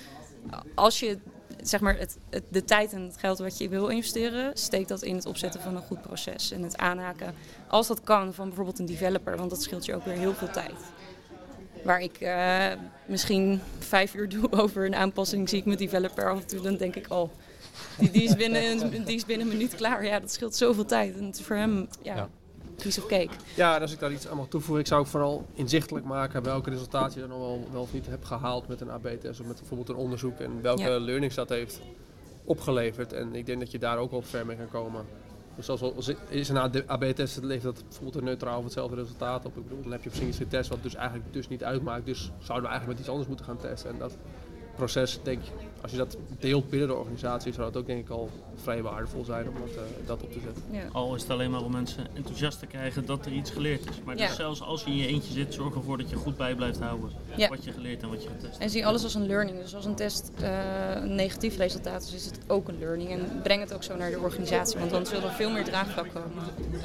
als 0.74 1.00
je 1.00 1.18
zeg 1.62 1.80
maar 1.80 1.98
het, 1.98 2.16
het- 2.30 2.44
de 2.50 2.64
tijd 2.64 2.92
en 2.92 3.02
het 3.02 3.16
geld 3.16 3.38
wat 3.38 3.58
je 3.58 3.68
wil 3.68 3.88
investeren, 3.88 4.50
steek 4.56 4.88
dat 4.88 5.02
in 5.02 5.14
het 5.14 5.26
opzetten 5.26 5.60
van 5.60 5.76
een 5.76 5.82
goed 5.82 6.02
proces. 6.02 6.50
En 6.50 6.62
het 6.62 6.76
aanhaken, 6.76 7.34
als 7.68 7.86
dat 7.86 8.00
kan, 8.00 8.34
van 8.34 8.46
bijvoorbeeld 8.46 8.78
een 8.78 8.86
developer. 8.86 9.36
Want 9.36 9.50
dat 9.50 9.62
scheelt 9.62 9.84
je 9.84 9.94
ook 9.94 10.04
weer 10.04 10.16
heel 10.16 10.34
veel 10.34 10.50
tijd. 10.50 10.74
Waar 11.84 12.00
ik 12.00 12.16
eh, 12.20 12.66
misschien 13.06 13.60
vijf 13.78 14.14
uur 14.14 14.28
doe 14.28 14.52
over 14.62 14.86
een 14.86 14.94
aanpassing, 14.94 15.48
zie 15.48 15.58
ik 15.58 15.64
mijn 15.64 15.78
developer 15.78 16.30
af 16.30 16.40
en 16.40 16.46
toe. 16.46 16.60
Dan 16.60 16.76
denk 16.76 16.94
ik, 16.96 17.06
oh, 17.12 17.30
die, 17.98 18.10
die, 18.10 18.22
is 18.22 18.36
binnen, 18.36 18.90
die 19.04 19.14
is 19.16 19.24
binnen 19.26 19.46
een 19.46 19.52
minuut 19.56 19.74
klaar. 19.74 20.04
Ja, 20.04 20.20
dat 20.20 20.32
scheelt 20.32 20.56
zoveel 20.56 20.84
tijd. 20.84 21.16
En 21.18 21.34
voor 21.34 21.56
hem, 21.56 21.88
Ja. 22.02 22.28
Piece 22.76 23.00
of 23.00 23.06
cake. 23.06 23.28
Ja, 23.56 23.74
en 23.76 23.80
als 23.80 23.92
ik 23.92 23.98
daar 23.98 24.12
iets 24.12 24.28
aan 24.28 24.36
mag 24.36 24.48
toevoegen, 24.48 24.80
ik 24.80 24.86
zou 24.86 25.00
ook 25.00 25.06
vooral 25.06 25.46
inzichtelijk 25.54 26.06
maken 26.06 26.42
welke 26.42 26.70
resultaten 26.70 27.20
je 27.20 27.28
dan 27.28 27.38
wel, 27.38 27.68
wel 27.72 27.82
of 27.82 27.92
niet 27.92 28.06
hebt 28.06 28.24
gehaald 28.24 28.68
met 28.68 28.80
een 28.80 28.90
AB-test 28.90 29.40
of 29.40 29.46
met 29.46 29.56
bijvoorbeeld 29.58 29.88
een 29.88 29.96
onderzoek 29.96 30.38
en 30.38 30.62
welke 30.62 30.82
Ja. 30.82 30.98
learnings 30.98 31.34
dat 31.34 31.48
heeft 31.48 31.80
opgeleverd. 32.44 33.12
En 33.12 33.34
ik 33.34 33.46
denk 33.46 33.60
dat 33.60 33.70
je 33.70 33.78
daar 33.78 33.98
ook 33.98 34.10
wel 34.10 34.22
ver 34.22 34.46
mee 34.46 34.56
kan 34.56 34.68
komen. 34.70 35.04
Dus 35.56 35.68
als, 35.68 35.82
als 35.82 36.12
is 36.28 36.48
een 36.48 36.86
AB-test, 36.86 37.42
levert 37.42 37.74
dat 37.74 37.84
bijvoorbeeld 37.84 38.14
een 38.16 38.24
neutraal 38.24 38.58
of 38.58 38.64
hetzelfde 38.64 38.96
resultaat 38.96 39.44
op. 39.44 39.56
Ik 39.56 39.62
bedoel, 39.62 39.82
dan 39.82 39.92
heb 39.92 40.02
je 40.02 40.08
op 40.08 40.14
zich 40.14 40.26
iets 40.26 40.36
getest 40.36 40.68
wat 40.70 40.82
dus 40.82 40.94
eigenlijk 40.94 41.32
dus 41.32 41.48
niet 41.48 41.64
uitmaakt. 41.64 42.06
Dus 42.06 42.18
zouden 42.38 42.68
we 42.70 42.76
eigenlijk 42.76 42.86
met 42.86 42.98
iets 42.98 43.08
anders 43.08 43.28
moeten 43.28 43.46
gaan 43.46 43.56
testen. 43.56 43.90
En 43.90 43.98
dat 43.98 44.16
proces, 44.76 45.18
denk 45.22 45.42
ik, 45.42 45.50
als 45.82 45.92
je 45.92 45.98
dat 45.98 46.16
deelt 46.38 46.70
binnen 46.70 46.88
de 46.88 46.94
organisatie, 46.94 47.52
zou 47.52 47.72
dat 47.72 47.80
ook 47.82 47.86
denk 47.86 48.00
ik 48.04 48.08
al 48.10 48.30
vrij 48.62 48.82
waardevol 48.82 49.24
zijn 49.24 49.48
om 49.48 49.54
dat, 49.60 49.68
eh, 49.76 49.82
dat 50.06 50.22
op 50.22 50.32
te 50.32 50.38
zetten. 50.44 50.62
Ja. 50.70 50.82
Al 50.92 51.14
is 51.14 51.22
het 51.22 51.30
alleen 51.30 51.50
maar 51.50 51.62
om 51.62 51.72
mensen 51.72 52.06
enthousiast 52.14 52.58
te 52.58 52.66
krijgen 52.66 53.06
dat 53.06 53.26
er 53.26 53.32
iets 53.32 53.50
geleerd 53.50 53.80
is. 53.90 53.96
Maar 54.04 54.16
Ja. 54.16 54.26
dus 54.26 54.36
zelfs 54.36 54.62
als 54.62 54.84
je 54.84 54.90
in 54.90 54.96
je 54.96 55.06
eentje 55.06 55.32
zit, 55.32 55.54
zorg 55.54 55.74
ervoor 55.74 55.98
dat 55.98 56.10
je 56.10 56.16
goed 56.16 56.36
bij 56.36 56.54
blijft 56.54 56.78
houden. 56.80 57.10
Ja. 57.36 57.48
Wat 57.48 57.64
je 57.64 57.72
geleerd 57.72 58.02
en 58.02 58.08
wat 58.08 58.22
je 58.22 58.28
getest 58.28 58.50
hebt. 58.50 58.58
En 58.62 58.70
zie 58.70 58.86
alles 58.86 59.02
als 59.02 59.14
een 59.14 59.26
learning. 59.26 59.58
Dus 59.60 59.74
als 59.74 59.84
een 59.84 59.94
test 59.94 60.30
eh, 60.40 60.50
een 60.94 61.14
negatief 61.14 61.56
resultaat 61.56 62.02
is, 62.02 62.14
is 62.14 62.24
het 62.24 62.38
ook 62.46 62.68
een 62.68 62.78
learning. 62.78 63.10
En 63.10 63.40
breng 63.42 63.60
het 63.60 63.74
ook 63.74 63.82
zo 63.82 63.96
naar 63.96 64.10
de 64.10 64.18
organisatie, 64.18 64.78
want 64.78 64.90
dan 64.90 65.06
zullen 65.06 65.24
er 65.24 65.34
veel 65.34 65.50
meer 65.50 65.64
draagvlak 65.64 66.06
komen. 66.14 66.44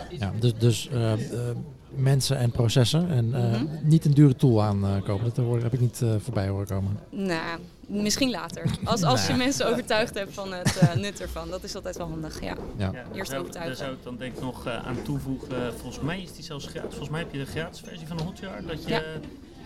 Ja, 0.09 0.33
dus 0.39 0.53
dus 0.53 0.89
eh, 0.89 1.13
eh, 1.13 1.55
mensen 1.95 2.37
en 2.37 2.51
processen. 2.51 3.09
En 3.09 3.33
eh, 3.33 3.61
Mhm. 3.61 3.65
niet 3.81 4.05
een 4.05 4.13
dure 4.13 4.35
tool 4.35 4.63
aankopen. 4.63 5.25
dat 5.33 5.45
hoor- 5.45 5.61
heb 5.61 5.73
ik 5.73 5.79
niet 5.79 6.01
eh, 6.01 6.09
voorbij 6.19 6.47
horen 6.47 6.67
komen. 6.67 6.99
Nou, 7.09 7.59
misschien 7.87 8.29
later. 8.29 8.63
Als, 8.83 9.03
als 9.03 9.21
je 9.21 9.27
Nou. 9.27 9.39
mensen 9.39 9.67
overtuigd 9.67 10.13
hebt 10.13 10.33
van 10.33 10.53
het 10.53 10.77
eh, 10.77 10.95
nut 10.95 11.21
ervan. 11.21 11.49
Dat 11.49 11.63
is 11.63 11.75
altijd 11.75 11.97
wel 11.97 12.07
handig, 12.09 12.41
ja. 12.43 12.55
Ja. 12.77 12.91
Eerst 13.13 13.29
zou, 13.29 13.41
overtuigen. 13.41 13.75
daar 13.77 13.85
zou 13.85 13.97
ik 13.97 14.03
dan 14.03 14.17
denk 14.17 14.35
ik 14.35 14.41
nog 14.41 14.65
eh, 14.67 14.87
aan 14.87 15.01
toevoegen. 15.03 15.73
volgens 15.81 16.03
mij 16.03 16.21
is 16.21 16.33
die 16.33 16.43
zelfs 16.43 16.65
gratis. 16.65 16.89
Volgens 16.89 17.09
mij 17.09 17.19
heb 17.19 17.31
je 17.31 17.37
de 17.37 17.45
gratis 17.45 17.79
versie 17.85 18.07
van 18.07 18.19
Hotjar. 18.21 18.61
Dat 18.67 18.83
je 18.83 18.89
Ja. 18.89 19.01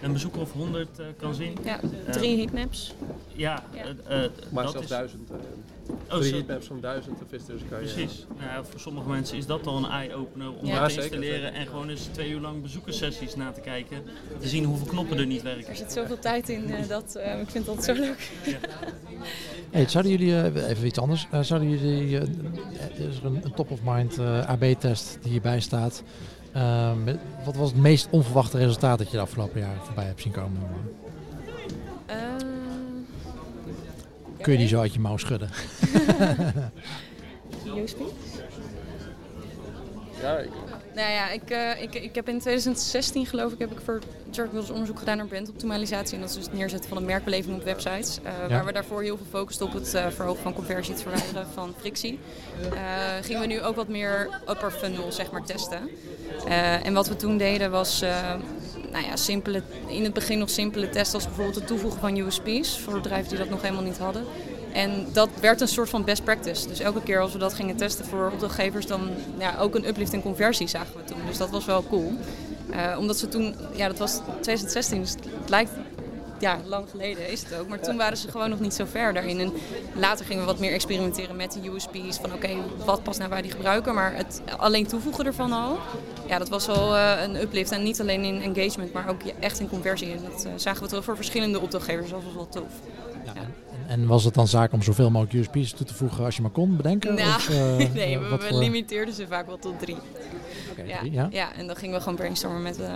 Een 0.03 0.13
bezoeker 0.13 0.41
of 0.41 0.51
100 0.51 0.89
kan 1.17 1.35
zien. 1.35 1.57
Ja, 1.63 1.79
drie 2.11 2.37
heatmaps. 2.37 2.93
Ja, 3.35 3.63
eh, 3.73 4.23
eh, 4.23 4.31
Maar 4.51 4.63
dat 4.63 4.71
zelfs 4.71 4.87
is... 4.87 4.91
duizend. 4.91 5.29
eh, 5.29 5.35
Oh, 6.09 6.19
drie 6.19 6.33
heatmaps 6.33 6.65
van 6.67 6.79
duizend 6.81 7.17
visitors 7.29 7.61
kan 7.69 7.79
je... 7.85 7.93
Precies. 7.93 8.25
Nou 8.39 8.65
voor 8.69 8.79
sommige 8.79 9.09
mensen 9.09 9.37
is 9.37 9.45
dat 9.45 9.67
al 9.67 9.77
een 9.77 9.85
eye-opener 9.89 10.47
om 10.53 10.65
Ja. 10.65 10.79
dat 10.79 10.89
te 10.89 10.95
Ja, 10.95 11.01
zeker, 11.01 11.03
installeren 11.03 11.41
zeker. 11.41 11.59
en 11.59 11.67
gewoon 11.67 11.89
eens 11.89 12.01
twee 12.11 12.29
uur 12.29 12.39
lang 12.39 12.61
bezoekerssessies 12.61 13.35
na 13.35 13.51
te 13.51 13.61
kijken. 13.61 13.97
Te 14.39 14.47
zien 14.47 14.63
hoeveel 14.63 14.87
knoppen 14.87 15.17
er 15.17 15.25
niet 15.25 15.41
werken. 15.41 15.67
Er 15.69 15.75
zit 15.75 15.91
zoveel 15.91 16.19
tijd 16.19 16.49
in 16.49 16.71
eh, 16.73 16.87
dat 16.87 17.15
eh, 17.15 17.39
ik 17.39 17.49
vind 17.49 17.65
dat 17.65 17.83
zo 17.83 17.93
leuk. 17.93 18.31
Hey, 19.71 19.87
zouden 19.89 20.11
jullie, 20.11 20.35
eh, 20.41 20.69
even 20.69 20.85
iets 20.85 20.99
anders, 20.99 21.27
eh, 21.31 21.39
zouden 21.41 21.69
jullie, 21.69 22.17
eh, 22.17 22.27
is 23.09 23.17
er 23.17 23.25
een, 23.25 23.39
een 23.43 23.53
top-of-mind 23.53 24.17
eh, 24.17 24.49
AB-test 24.49 25.17
die 25.21 25.31
hierbij 25.31 25.59
staat? 25.59 26.03
Eh, 26.53 26.91
met- 27.03 27.19
wat 27.45 27.55
was 27.55 27.69
het 27.71 27.79
meest 27.81 28.07
onverwachte 28.09 28.57
resultaat 28.57 28.97
dat 28.97 29.07
je 29.11 29.17
de 29.17 29.23
afgelopen 29.23 29.59
jaren 29.59 29.81
voorbij 29.83 30.05
hebt 30.05 30.21
zien 30.21 30.31
komen? 30.31 30.59
Eh, 32.05 32.15
Kun 34.41 34.51
je 34.51 34.57
die 34.59 34.67
zo 34.67 34.79
uit 34.79 34.93
je 34.93 34.99
mouw 34.99 35.17
schudden? 35.17 35.49
Ja, 40.21 40.37
ik, 40.37 40.49
Nou 40.95 41.11
ja, 41.11 41.29
ik, 41.29 41.49
eh, 41.49 41.81
ik, 41.81 41.93
ik 41.95 42.15
heb 42.15 42.27
in 42.29 42.39
2016 42.39 43.25
geloof 43.25 43.51
ik, 43.51 43.59
heb 43.59 43.71
ik 43.71 43.79
voor 43.85 43.99
Wilders 44.31 44.69
onderzoek 44.69 44.99
gedaan 44.99 45.17
naar 45.17 45.25
brandoptimalisatie. 45.25 46.15
En 46.15 46.19
dat 46.21 46.29
is 46.29 46.35
dus 46.35 46.45
het 46.45 46.53
neerzetten 46.53 46.89
van 46.89 46.97
een 46.97 47.05
merkbeleving 47.05 47.55
op 47.55 47.63
websites. 47.63 48.19
eh, 48.23 48.31
Ja. 48.41 48.47
Waar 48.47 48.65
we 48.65 48.71
daarvoor 48.71 49.01
heel 49.01 49.17
veel 49.17 49.25
focusten 49.29 49.65
op 49.65 49.73
het 49.73 49.93
eh, 49.93 50.07
verhogen 50.07 50.41
van 50.43 50.53
conversie, 50.53 50.93
het 50.93 51.01
verwijderen 51.03 51.47
van 51.53 51.73
frictie. 51.79 52.19
Gingen 53.21 53.41
we 53.41 53.47
nu 53.47 53.61
ook 53.61 53.75
wat 53.75 53.87
meer 53.87 54.29
upper 54.49 54.71
funnel 54.71 55.11
zeg 55.11 55.31
maar, 55.31 55.43
testen. 55.43 55.89
En 56.83 56.93
wat 56.93 57.07
we 57.07 57.15
toen 57.15 57.37
deden 57.37 57.71
was 57.71 57.99
nou 58.91 59.05
ja, 59.05 59.15
simpele, 59.15 59.61
in 59.87 60.03
het 60.03 60.13
begin 60.13 60.37
nog 60.37 60.49
simpele 60.49 60.89
testen 60.89 61.15
als 61.15 61.25
bijvoorbeeld 61.25 61.55
het 61.55 61.67
toevoegen 61.67 61.99
van 61.99 62.17
USP's 62.17 62.79
voor 62.79 62.93
bedrijven 62.93 63.29
die 63.29 63.37
dat 63.37 63.49
nog 63.49 63.61
helemaal 63.61 63.83
niet 63.83 63.97
hadden. 63.97 64.25
En 64.73 65.07
dat 65.11 65.29
werd 65.39 65.61
een 65.61 65.67
soort 65.67 65.89
van 65.89 66.03
best 66.03 66.23
practice. 66.23 66.67
Dus 66.67 66.79
elke 66.79 67.01
keer 67.01 67.19
als 67.19 67.33
we 67.33 67.37
dat 67.39 67.53
gingen 67.53 67.75
testen 67.75 68.05
voor 68.05 68.31
opdrachtgevers, 68.33 68.85
dan 68.85 69.09
ja, 69.37 69.57
ook 69.59 69.75
een 69.75 69.87
uplift 69.87 70.13
in 70.13 70.21
conversie 70.21 70.67
zagen 70.67 70.95
we 70.97 71.03
toen. 71.03 71.17
Dus 71.27 71.37
dat 71.37 71.49
was 71.49 71.65
wel 71.65 71.83
cool. 71.89 72.13
Eh, 72.69 72.95
omdat 72.99 73.17
ze 73.17 73.27
toen, 73.27 73.55
ja, 73.75 73.87
dat 73.87 73.97
was 73.97 74.19
2016, 74.41 75.01
dus 75.01 75.11
het 75.11 75.49
lijkt 75.49 75.71
ja, 76.43 76.57
lang 76.65 76.89
geleden 76.89 77.29
is 77.29 77.43
het 77.43 77.59
ook. 77.59 77.67
Maar 77.67 77.79
toen 77.79 77.97
waren 77.97 78.17
ze 78.17 78.31
gewoon 78.31 78.49
nog 78.49 78.59
niet 78.59 78.73
zo 78.73 78.85
ver 78.85 79.13
daarin. 79.13 79.39
En 79.39 79.53
later 79.95 80.25
gingen 80.25 80.41
we 80.41 80.47
wat 80.47 80.59
meer 80.59 80.71
experimenteren 80.71 81.35
met 81.35 81.51
de 81.51 81.69
USP's. 81.69 82.17
Van 82.17 82.33
oké, 82.33 82.49
wat 82.85 83.03
past 83.03 83.17
nou 83.17 83.29
bij 83.29 83.41
die 83.41 83.51
gebruiker? 83.51 83.93
Maar 83.93 84.15
het 84.15 84.41
alleen 84.57 84.87
toevoegen 84.87 85.25
ervan 85.25 85.51
al, 85.51 85.77
ja, 86.27 86.37
dat 86.37 86.49
was 86.49 86.65
wel 86.65 86.95
eh, 86.95 87.21
een 87.23 87.41
uplift. 87.41 87.71
En 87.71 87.83
niet 87.83 88.01
alleen 88.01 88.23
in 88.23 88.41
engagement, 88.41 88.93
maar 88.93 89.09
ook 89.09 89.21
echt 89.39 89.59
in 89.59 89.69
conversie. 89.69 90.11
En 90.11 90.19
dat 90.31 90.45
eh, 90.45 90.51
zagen 90.55 90.81
we 90.81 90.87
terug 90.87 91.03
voor 91.03 91.15
verschillende 91.15 91.59
opdrachtgevers. 91.59 92.09
Dat 92.09 92.23
was 92.23 92.33
wel 92.33 92.49
tof. 92.49 92.71
Ja, 93.25 93.31
Ja. 93.35 93.47
En, 93.93 94.07
was 94.07 94.23
het 94.23 94.33
dan 94.33 94.47
zaak 94.47 94.71
om 94.71 94.81
zoveel 94.81 95.09
mogelijk 95.09 95.33
USP's 95.55 95.73
toe 95.73 95.85
te 95.85 95.93
voegen 95.93 96.25
als 96.25 96.35
je 96.35 96.41
maar 96.41 96.51
kon 96.51 96.75
bedenken? 96.77 97.15
Nou, 97.15 97.35
Of, 97.35 97.49
eh, 97.49 97.77
nee, 97.93 98.15
eh, 98.15 98.21
we, 98.29 98.35
we 98.37 98.41
voor- 98.47 98.57
limiteerden 98.59 99.13
ze 99.13 99.27
vaak 99.27 99.45
wel 99.47 99.59
tot 99.59 99.79
drie. 99.79 99.97
Oké, 100.71 100.81
Ja, 100.83 100.99
drie, 100.99 101.11
ja. 101.11 101.27
ja, 101.31 101.53
en 101.55 101.67
dan 101.67 101.75
gingen 101.75 101.95
we 101.95 101.99
gewoon 102.01 102.15
brainstormen 102.17 102.61
met 102.61 102.75
de 102.75 102.89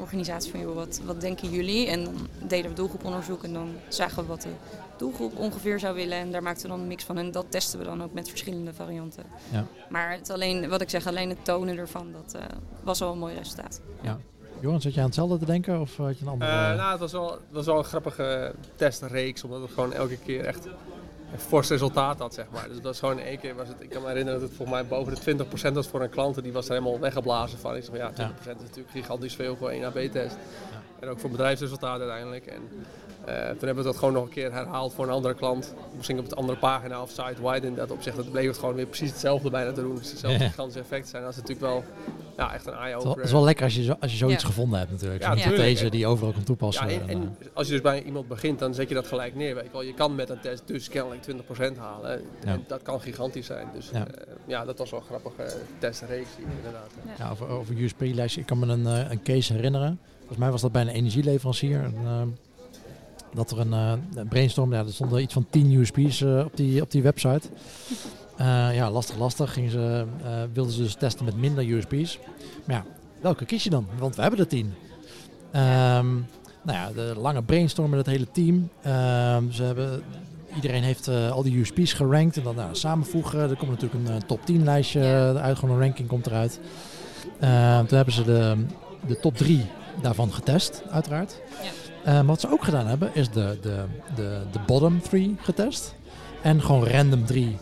organisatie 0.00 0.50
van, 0.50 0.60
joh, 0.60 0.74
wat, 0.74 1.00
wat 1.04 1.20
denken 1.20 1.50
jullie? 1.50 1.86
En 1.88 2.04
dan 2.04 2.14
deden 2.48 2.70
we 2.70 2.76
doelgroeponderzoek 2.76 3.44
en 3.44 3.52
dan 3.52 3.68
zagen 3.88 4.22
we 4.22 4.28
wat 4.28 4.42
de 4.42 4.48
doelgroep 4.96 5.36
ongeveer 5.38 5.78
zou 5.78 5.94
willen. 5.94 6.18
En 6.18 6.30
daar 6.32 6.42
maakten 6.42 6.62
we 6.62 6.68
dan 6.68 6.80
een 6.80 6.86
mix 6.86 7.04
van 7.04 7.18
en 7.18 7.30
dat 7.30 7.46
testen 7.48 7.78
we 7.78 7.84
dan 7.84 8.02
ook 8.02 8.12
met 8.12 8.28
verschillende 8.28 8.74
varianten. 8.74 9.22
Ja. 9.52 9.66
Maar 9.88 10.12
het 10.12 10.30
alleen, 10.30 10.68
wat 10.68 10.80
ik 10.80 10.90
zeg, 10.90 11.06
alleen 11.06 11.28
het 11.28 11.44
tonen 11.44 11.76
ervan, 11.78 12.06
dat 12.12 12.34
eh, 12.34 12.42
was 12.82 13.02
al 13.02 13.12
een 13.12 13.18
mooi 13.18 13.34
resultaat. 13.34 13.80
Johan, 14.60 14.80
zat 14.80 14.94
je 14.94 15.00
aan 15.00 15.06
hetzelfde 15.06 15.38
te 15.38 15.44
denken 15.44 15.80
of 15.80 15.96
had 15.96 16.18
je 16.18 16.24
een 16.24 16.30
andere... 16.30 16.50
Eh, 16.50 16.76
nou, 16.76 16.90
het 16.90 17.00
was 17.00 17.12
wel, 17.12 17.30
het 17.30 17.40
was 17.50 17.66
wel 17.66 17.78
een 17.78 17.84
grappige 17.84 18.52
testreeks, 18.76 19.44
omdat 19.44 19.60
het 19.60 19.70
gewoon 19.70 19.92
elke 19.92 20.16
keer 20.16 20.44
echt 20.44 20.66
een 21.32 21.38
fors 21.38 21.68
resultaat 21.68 22.18
had, 22.18 22.34
zeg 22.34 22.46
maar. 22.52 22.64
Dus 22.66 22.74
dat 22.74 22.84
was 22.84 22.98
gewoon 22.98 23.18
in 23.18 23.24
één 23.24 23.38
keer, 23.38 23.54
was 23.54 23.68
het, 23.68 23.76
ik 23.80 23.88
kan 23.90 24.02
me 24.02 24.08
herinneren 24.08 24.40
dat 24.40 24.48
het 24.48 24.56
volgens 24.58 24.78
mij 24.78 24.86
boven 24.88 25.14
de 25.38 25.44
20% 25.70 25.72
was 25.74 25.86
voor 25.88 26.02
een 26.02 26.08
klant 26.10 26.36
en 26.36 26.42
die 26.42 26.52
was 26.52 26.66
er 26.68 26.72
helemaal 26.72 26.98
weggeblazen 27.00 27.58
van. 27.58 27.76
Ik 27.76 27.84
zeg 27.84 27.90
van 27.96 27.98
ja, 27.98 28.30
20% 28.30 28.40
is 28.40 28.46
natuurlijk 28.62 28.90
gigantisch 28.90 29.34
veel 29.34 29.56
voor 29.56 29.68
één 29.70 29.84
AB-test. 29.84 30.36
En 31.00 31.08
ook 31.08 31.20
voor 31.20 31.30
bedrijfsresultaat 31.30 32.00
uiteindelijk. 32.00 32.46
En 32.46 32.62
eh, 33.24 33.34
toen 33.34 33.46
hebben 33.66 33.76
we 33.76 33.82
dat 33.82 33.96
gewoon 33.96 34.14
nog 34.14 34.22
een 34.24 34.30
keer 34.30 34.52
herhaald 34.52 34.94
voor 34.94 35.04
een 35.04 35.10
andere 35.12 35.34
klant. 35.34 35.74
Misschien 35.96 36.18
op 36.18 36.24
een 36.24 36.32
andere 36.36 36.58
pagina 36.58 37.02
of 37.02 37.10
site-wide 37.10 37.66
in 37.66 37.74
dat 37.74 37.90
opzicht. 37.90 38.16
Dat 38.16 38.30
bleek 38.30 38.46
het 38.46 38.58
gewoon 38.58 38.74
weer 38.74 38.86
precies 38.86 39.10
hetzelfde 39.10 39.50
bijna 39.50 39.72
te 39.72 39.80
doen. 39.80 39.96
Dus 39.96 40.10
hetzelfde 40.10 40.42
Ja. 40.42 40.48
gigantische 40.48 40.80
effect 40.80 41.08
zijn. 41.08 41.22
Dat 41.22 41.30
is 41.30 41.36
natuurlijk 41.36 41.66
wel 41.66 41.84
ja, 42.40 42.54
echt 42.54 42.66
een 42.66 42.72
het 42.72 42.80
is 42.80 42.82
wel- 42.82 42.82
eye-opener. 42.82 43.16
het 43.16 43.24
is 43.26 43.32
wel 43.32 43.44
lekker 43.44 43.64
als 43.64 43.74
je, 43.74 43.82
zo, 43.82 43.94
als 44.00 44.10
je 44.10 44.16
zoiets 44.16 44.42
Ja. 44.42 44.48
gevonden 44.48 44.78
hebt 44.78 44.90
natuurlijk. 44.90 45.22
Ja, 45.22 45.36
synthese 45.36 45.88
die 45.90 46.00
je 46.00 46.06
overal 46.06 46.32
kan 46.32 46.42
toepassen. 46.42 46.88
Ja, 46.88 46.94
en, 46.94 47.00
en, 47.00 47.08
en 47.08 47.36
eh, 47.40 47.46
als 47.52 47.66
je 47.66 47.72
dus 47.72 47.82
bij 47.82 48.02
iemand 48.02 48.28
begint, 48.28 48.58
dan 48.58 48.74
zet 48.74 48.88
je 48.88 48.94
dat 48.94 49.06
gelijk 49.06 49.34
neer. 49.34 49.54
Weet 49.54 49.64
je, 49.64 49.70
wel. 49.72 49.82
je 49.82 49.94
kan 49.94 50.14
met 50.14 50.28
een 50.30 50.40
test 50.40 50.62
dus 50.66 50.88
kennelijk 50.88 51.22
20% 51.22 51.76
halen. 51.78 52.20
Ja. 52.44 52.52
En 52.52 52.64
dat 52.66 52.82
kan 52.82 53.00
gigantisch 53.00 53.46
zijn. 53.46 53.66
Dus 53.74 53.90
Ja. 53.92 53.98
ja, 53.98 54.06
ja 54.46 54.64
dat 54.64 54.78
was 54.78 54.90
wel 54.90 55.00
een 55.00 55.06
grappige 55.06 55.56
testreeks 55.78 56.28
inderdaad. 56.56 56.90
Ja, 57.18 57.30
over, 57.30 57.48
over 57.48 57.74
USP-lijstje. 57.82 58.40
Ik 58.40 58.46
kan 58.46 58.58
me 58.58 58.66
een, 58.66 58.86
eh, 58.86 59.10
een 59.10 59.22
case 59.22 59.52
herinneren. 59.52 59.98
Volgens 60.18 60.38
mij 60.38 60.50
was 60.50 60.60
dat 60.60 60.72
bij 60.72 60.82
een 60.82 60.88
energieleverancier. 60.88 61.82
En, 61.84 61.94
eh, 62.04 62.22
dat 63.34 63.50
er 63.50 63.58
een, 63.58 63.72
eh, 63.72 63.92
brainstorm, 64.28 64.72
ja, 64.72 64.78
er 64.78 64.92
stonden 64.92 65.22
iets 65.22 65.32
van 65.32 65.46
10 65.50 65.72
USP's 65.72 66.20
eh, 66.22 66.38
op, 66.44 66.56
die, 66.56 66.82
op 66.82 66.90
die 66.90 67.02
website. 67.02 67.48
Eh, 68.40 68.74
ja, 68.74 68.90
lastig, 68.90 69.16
lastig. 69.16 69.52
Gingen 69.52 69.70
ze, 69.70 70.04
eh, 70.24 70.30
wilden 70.52 70.72
ze 70.72 70.82
dus 70.82 70.94
testen 70.94 71.24
met 71.24 71.36
minder 71.36 71.72
USP's. 71.72 72.18
Maar 72.64 72.76
ja, 72.76 72.84
welke 73.20 73.44
kies 73.44 73.64
je 73.64 73.70
dan? 73.70 73.86
Want 73.98 74.16
we 74.16 74.22
hebben 74.22 74.40
er 74.40 74.46
10. 74.46 74.74
Ehm, 75.50 76.12
nou 76.62 76.78
ja, 76.78 76.90
de 76.94 77.14
lange 77.16 77.42
brainstorm 77.42 77.90
met 77.90 77.98
het 77.98 78.08
hele 78.08 78.30
team. 78.32 78.68
Ehm, 78.82 79.50
ze 79.50 79.62
hebben, 79.62 80.02
iedereen 80.54 80.82
heeft 80.82 81.08
eh, 81.08 81.30
al 81.30 81.42
die 81.42 81.58
USP's 81.58 81.92
gerankt. 81.92 82.36
En 82.36 82.42
dan 82.42 82.54
nou, 82.54 82.74
samenvoegen. 82.74 83.50
Er 83.50 83.56
komt 83.56 83.70
natuurlijk 83.70 84.08
een 84.08 84.26
top 84.26 84.44
10 84.44 84.64
lijstje 84.64 85.00
eruit. 85.00 85.58
Gewoon 85.58 85.74
een 85.74 85.82
ranking 85.82 86.08
komt 86.08 86.26
eruit. 86.26 86.60
Ehm, 87.40 87.84
toen 87.86 87.96
hebben 87.96 88.14
ze 88.14 88.24
de, 88.24 88.56
de 89.06 89.20
top 89.20 89.36
3 89.36 89.66
daarvan 90.02 90.32
getest, 90.32 90.82
uiteraard. 90.90 91.40
Ja. 92.04 92.24
Wat 92.24 92.40
ze 92.40 92.50
ook 92.50 92.64
gedaan 92.64 92.86
hebben, 92.86 93.10
is 93.14 93.30
de, 93.30 93.58
de, 93.62 93.84
de, 94.14 94.40
de 94.52 94.58
bottom 94.66 95.00
3 95.00 95.36
getest. 95.40 95.94
En 96.42 96.62
gewoon 96.62 96.86
random 96.86 97.24
3 97.24 97.58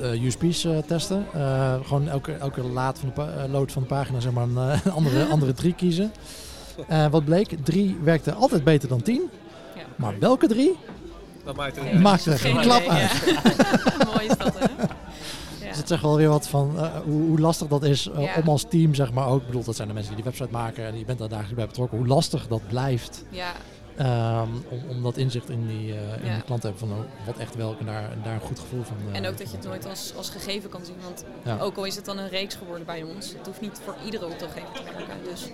Eh, 0.00 0.24
eh, 0.64 0.78
testen. 0.86 1.26
Eh, 1.34 1.74
gewoon 1.84 2.08
elke, 2.08 2.32
elke 2.32 2.62
laad 2.62 2.98
van 2.98 3.08
de 3.08 3.14
pa- 3.14 3.46
load 3.48 3.72
van 3.72 3.82
de 3.82 3.88
pagina 3.88 4.20
zeg 4.20 4.32
maar 4.32 4.42
een 4.44 4.92
andere, 4.92 5.24
andere 5.34 5.52
drie 5.52 5.74
kiezen. 5.74 6.12
Wat 7.10 7.24
bleek? 7.24 7.56
Drie 7.64 7.96
werkte 8.02 8.32
altijd 8.34 8.64
beter 8.64 8.88
dan 8.88 9.02
10. 9.02 9.30
Ja. 9.76 9.82
Maar 9.96 10.18
welke 10.18 10.46
drie? 10.46 10.76
Dat 11.44 11.56
maakt 11.56 11.82
niet. 11.92 12.00
Maakt 12.00 12.26
er 12.26 12.38
geen 12.38 12.52
Geen 12.54 12.62
klap 12.62 12.78
idee, 12.82 12.90
uit. 12.90 13.10
ja. 13.26 14.04
Mooi 14.14 14.26
is 14.26 14.36
dat, 14.38 14.58
hè? 14.58 14.66
Ja. 14.82 15.68
Dus 15.68 15.76
het 15.78 15.88
zegt 15.88 16.02
wel 16.02 16.16
weer 16.16 16.28
wat 16.28 16.48
van 16.48 16.72
eh, 16.78 16.96
hoe, 17.04 17.22
hoe 17.28 17.38
lastig 17.40 17.68
dat 17.68 17.82
is 17.82 18.08
Ja. 18.18 18.34
om 18.42 18.48
als 18.48 18.64
team, 18.68 18.94
zeg 18.94 19.12
maar 19.12 19.26
ook. 19.26 19.40
Ik 19.40 19.46
bedoel, 19.46 19.64
dat 19.64 19.76
zijn 19.76 19.88
de 19.88 19.94
mensen 19.94 20.14
die 20.14 20.22
die 20.24 20.32
website 20.32 20.56
maken 20.56 20.84
en 20.86 20.98
je 20.98 21.04
bent 21.04 21.18
daar 21.18 21.28
dagelijks 21.28 21.56
bij 21.56 21.66
betrokken. 21.66 21.98
Hoe 21.98 22.06
lastig 22.06 22.46
dat 22.48 22.60
blijft 22.68 23.24
ja, 23.30 23.52
ehm, 24.04 24.48
om, 24.68 24.80
om 24.88 25.02
dat 25.02 25.16
inzicht 25.16 25.50
in 25.50 25.66
die, 25.66 25.92
eh 25.92 25.98
in 26.22 26.26
Ja. 26.26 26.34
die 26.34 26.42
klant 26.42 26.60
te 26.60 26.66
hebben 26.66 26.88
van 26.88 26.98
oh, 26.98 27.04
wat 27.26 27.36
echt 27.36 27.56
welk 27.56 27.80
en 27.80 27.86
daar, 27.86 28.10
daar 28.24 28.34
een 28.34 28.40
goed 28.40 28.58
gevoel 28.58 28.82
van. 28.82 28.96
eh, 29.12 29.18
En 29.18 29.26
ook 29.26 29.38
dat 29.38 29.50
je 29.50 29.56
het 29.56 29.66
nooit 29.66 29.86
als, 29.86 30.12
als 30.16 30.30
gegeven 30.30 30.70
kan 30.70 30.84
zien. 30.84 30.94
Want 31.02 31.24
Ja. 31.44 31.58
ook 31.58 31.76
al 31.76 31.84
is 31.84 31.96
het 31.96 32.04
dan 32.04 32.18
een 32.18 32.28
reeks 32.28 32.54
geworden 32.54 32.86
bij 32.86 33.02
ons, 33.02 33.32
het 33.36 33.46
hoeft 33.46 33.60
niet 33.60 33.80
voor 33.84 33.94
iedere 34.04 34.26
opdrachtgever 34.26 34.72
te 34.72 34.82
werken. 34.96 35.14
Dus, 35.30 35.44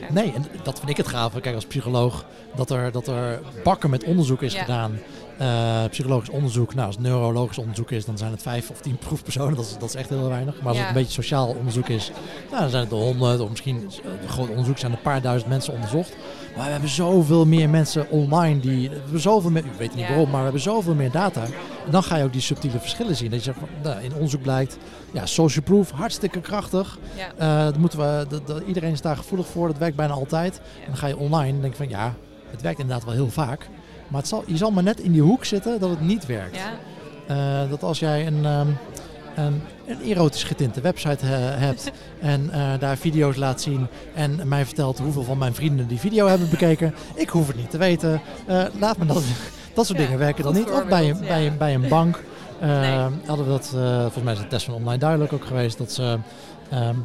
ja. 0.00 0.06
Nee, 0.12 0.32
en 0.32 0.44
dat 0.62 0.78
vind 0.78 0.90
ik 0.90 0.96
het 0.96 1.08
gaaf. 1.08 1.40
Kijk, 1.40 1.54
als 1.54 1.66
psycholoog, 1.66 2.24
dat 2.56 2.70
er, 2.70 2.92
dat 2.92 3.06
er 3.06 3.40
bakken 3.64 3.90
met 3.90 4.04
onderzoek 4.04 4.42
is 4.42 4.54
gedaan. 4.54 4.98
Eh, 5.38 5.84
psychologisch 5.90 6.28
onderzoek, 6.28 6.74
nou, 6.74 6.86
als 6.86 6.96
het 6.96 7.04
neurologisch 7.04 7.58
onderzoek 7.58 7.90
is, 7.90 8.04
dan 8.04 8.18
zijn 8.18 8.30
het 8.30 8.42
vijf 8.42 8.70
of 8.70 8.80
tien 8.80 8.96
proefpersonen. 9.06 9.56
Dat 9.56 9.64
is, 9.64 9.72
dat 9.78 9.88
is 9.88 9.94
echt 9.94 10.08
heel 10.08 10.28
weinig. 10.28 10.58
Maar 10.58 10.68
als 10.68 10.78
het 10.78 10.88
een 10.88 10.94
beetje 10.94 11.12
sociaal 11.12 11.48
onderzoek 11.48 11.88
is, 11.88 12.10
nou, 12.50 12.60
dan 12.60 12.70
zijn 12.70 12.80
het 12.82 12.90
de 12.90 12.96
honderd. 12.96 13.40
Of 13.40 13.48
misschien 13.50 13.90
een 14.22 14.28
groot 14.28 14.48
onderzoek 14.48 14.78
zijn 14.78 14.92
er 14.92 14.96
een 14.98 15.04
paar 15.04 15.20
duizend 15.22 15.50
mensen 15.50 15.72
onderzocht. 15.74 16.16
Maar 16.56 16.64
we 16.64 16.70
hebben 16.72 16.90
zoveel 16.90 17.46
meer 17.46 17.68
mensen 17.70 18.10
online 18.10 18.60
die. 18.60 18.88
We 18.88 18.94
hebben 19.02 19.20
zoveel 19.20 19.50
meer, 19.50 19.64
ik 19.64 19.72
weet 19.78 19.94
niet 19.94 20.06
waarom, 20.08 20.24
maar 20.28 20.36
we 20.38 20.42
hebben 20.44 20.60
zoveel 20.60 20.94
meer 20.94 21.10
data. 21.10 21.42
En 21.84 21.90
dan 21.90 22.02
ga 22.02 22.16
je 22.16 22.24
ook 22.24 22.32
die 22.32 22.40
subtiele 22.40 22.78
verschillen 22.78 23.16
zien. 23.16 23.30
Dat 23.30 23.44
je 23.44 23.52
zegt, 23.52 23.58
nou, 23.82 24.00
in 24.02 24.14
onderzoek 24.14 24.42
blijkt, 24.42 24.78
ja, 25.12 25.26
social 25.26 25.64
proof, 25.64 25.90
hartstikke 25.90 26.40
krachtig. 26.40 26.98
Ja. 27.16 27.32
Eh, 27.58 27.64
dat 27.64 27.76
moeten 27.78 27.98
we, 27.98 28.26
dat, 28.28 28.46
dat- 28.46 28.62
iedereen 28.66 28.92
is 28.92 29.00
daar 29.00 29.16
gevoelig 29.16 29.46
voor, 29.46 29.66
dat 29.68 29.78
werkt 29.78 29.96
bijna 29.96 30.12
altijd. 30.12 30.56
En 30.58 30.86
dan 30.86 30.96
ga 30.96 31.06
je 31.06 31.16
online 31.16 31.52
en 31.54 31.60
denk 31.60 31.72
je 31.72 31.78
van 31.78 31.88
ja, 31.88 32.14
het 32.50 32.62
werkt 32.62 32.78
inderdaad 32.80 33.04
wel 33.04 33.14
heel 33.14 33.30
vaak. 33.30 33.68
Maar 34.08 34.20
het 34.20 34.28
zal, 34.28 34.42
je 34.46 34.56
zal 34.56 34.70
maar 34.70 34.82
net 34.82 35.00
in 35.00 35.12
die 35.12 35.22
hoek 35.22 35.44
zitten 35.44 35.80
dat 35.80 35.90
het 35.90 36.00
niet 36.00 36.26
werkt. 36.26 36.56
Ja, 36.56 36.72
Eh, 37.26 37.70
dat 37.70 37.82
als 37.82 37.98
jij 37.98 38.26
een, 38.26 38.44
ehm, 38.44 38.66
een, 39.36 39.62
een 39.86 40.00
erotisch 40.00 40.44
getinte 40.44 40.80
website 40.80 41.26
eh, 41.26 41.30
hebt 41.36 41.90
en 42.20 42.50
eh, 42.50 42.78
daar 42.78 42.96
video's 42.96 43.36
laat 43.36 43.60
zien 43.60 43.86
en 44.14 44.48
mij 44.48 44.64
vertelt 44.64 44.98
hoeveel 44.98 45.22
van 45.22 45.38
mijn 45.38 45.54
vrienden 45.54 45.88
die 45.88 45.98
video 45.98 46.26
hebben 46.26 46.50
bekeken. 46.50 46.94
Ik 47.14 47.28
hoef 47.28 47.46
het 47.46 47.56
niet 47.56 47.70
te 47.70 47.78
weten. 47.78 48.20
Eh, 48.46 48.62
laat 48.78 48.96
me 48.98 49.06
dat, 49.06 49.22
dat 49.74 49.86
soort 49.86 49.98
Ja, 49.98 50.04
dingen 50.04 50.18
werken 50.18 50.44
dan 50.44 50.54
niet. 50.54 50.70
Of 50.70 50.86
bij 50.86 51.10
een, 51.10 51.20
bij 51.20 51.46
een, 51.46 51.58
bij 51.58 51.74
een 51.74 51.88
bank 51.88 52.22
eh, 52.60 52.68
Nee. 52.80 53.08
hadden 53.26 53.46
we 53.46 53.52
dat, 53.52 53.66
volgens 54.00 54.24
mij 54.24 54.32
is 54.32 54.38
de 54.38 54.46
test 54.46 54.64
van 54.64 54.74
online 54.74 54.98
duidelijk 54.98 55.32
ook 55.32 55.44
geweest, 55.44 55.78
dat 55.78 55.92
ze 55.92 56.18
ehm, 56.70 56.96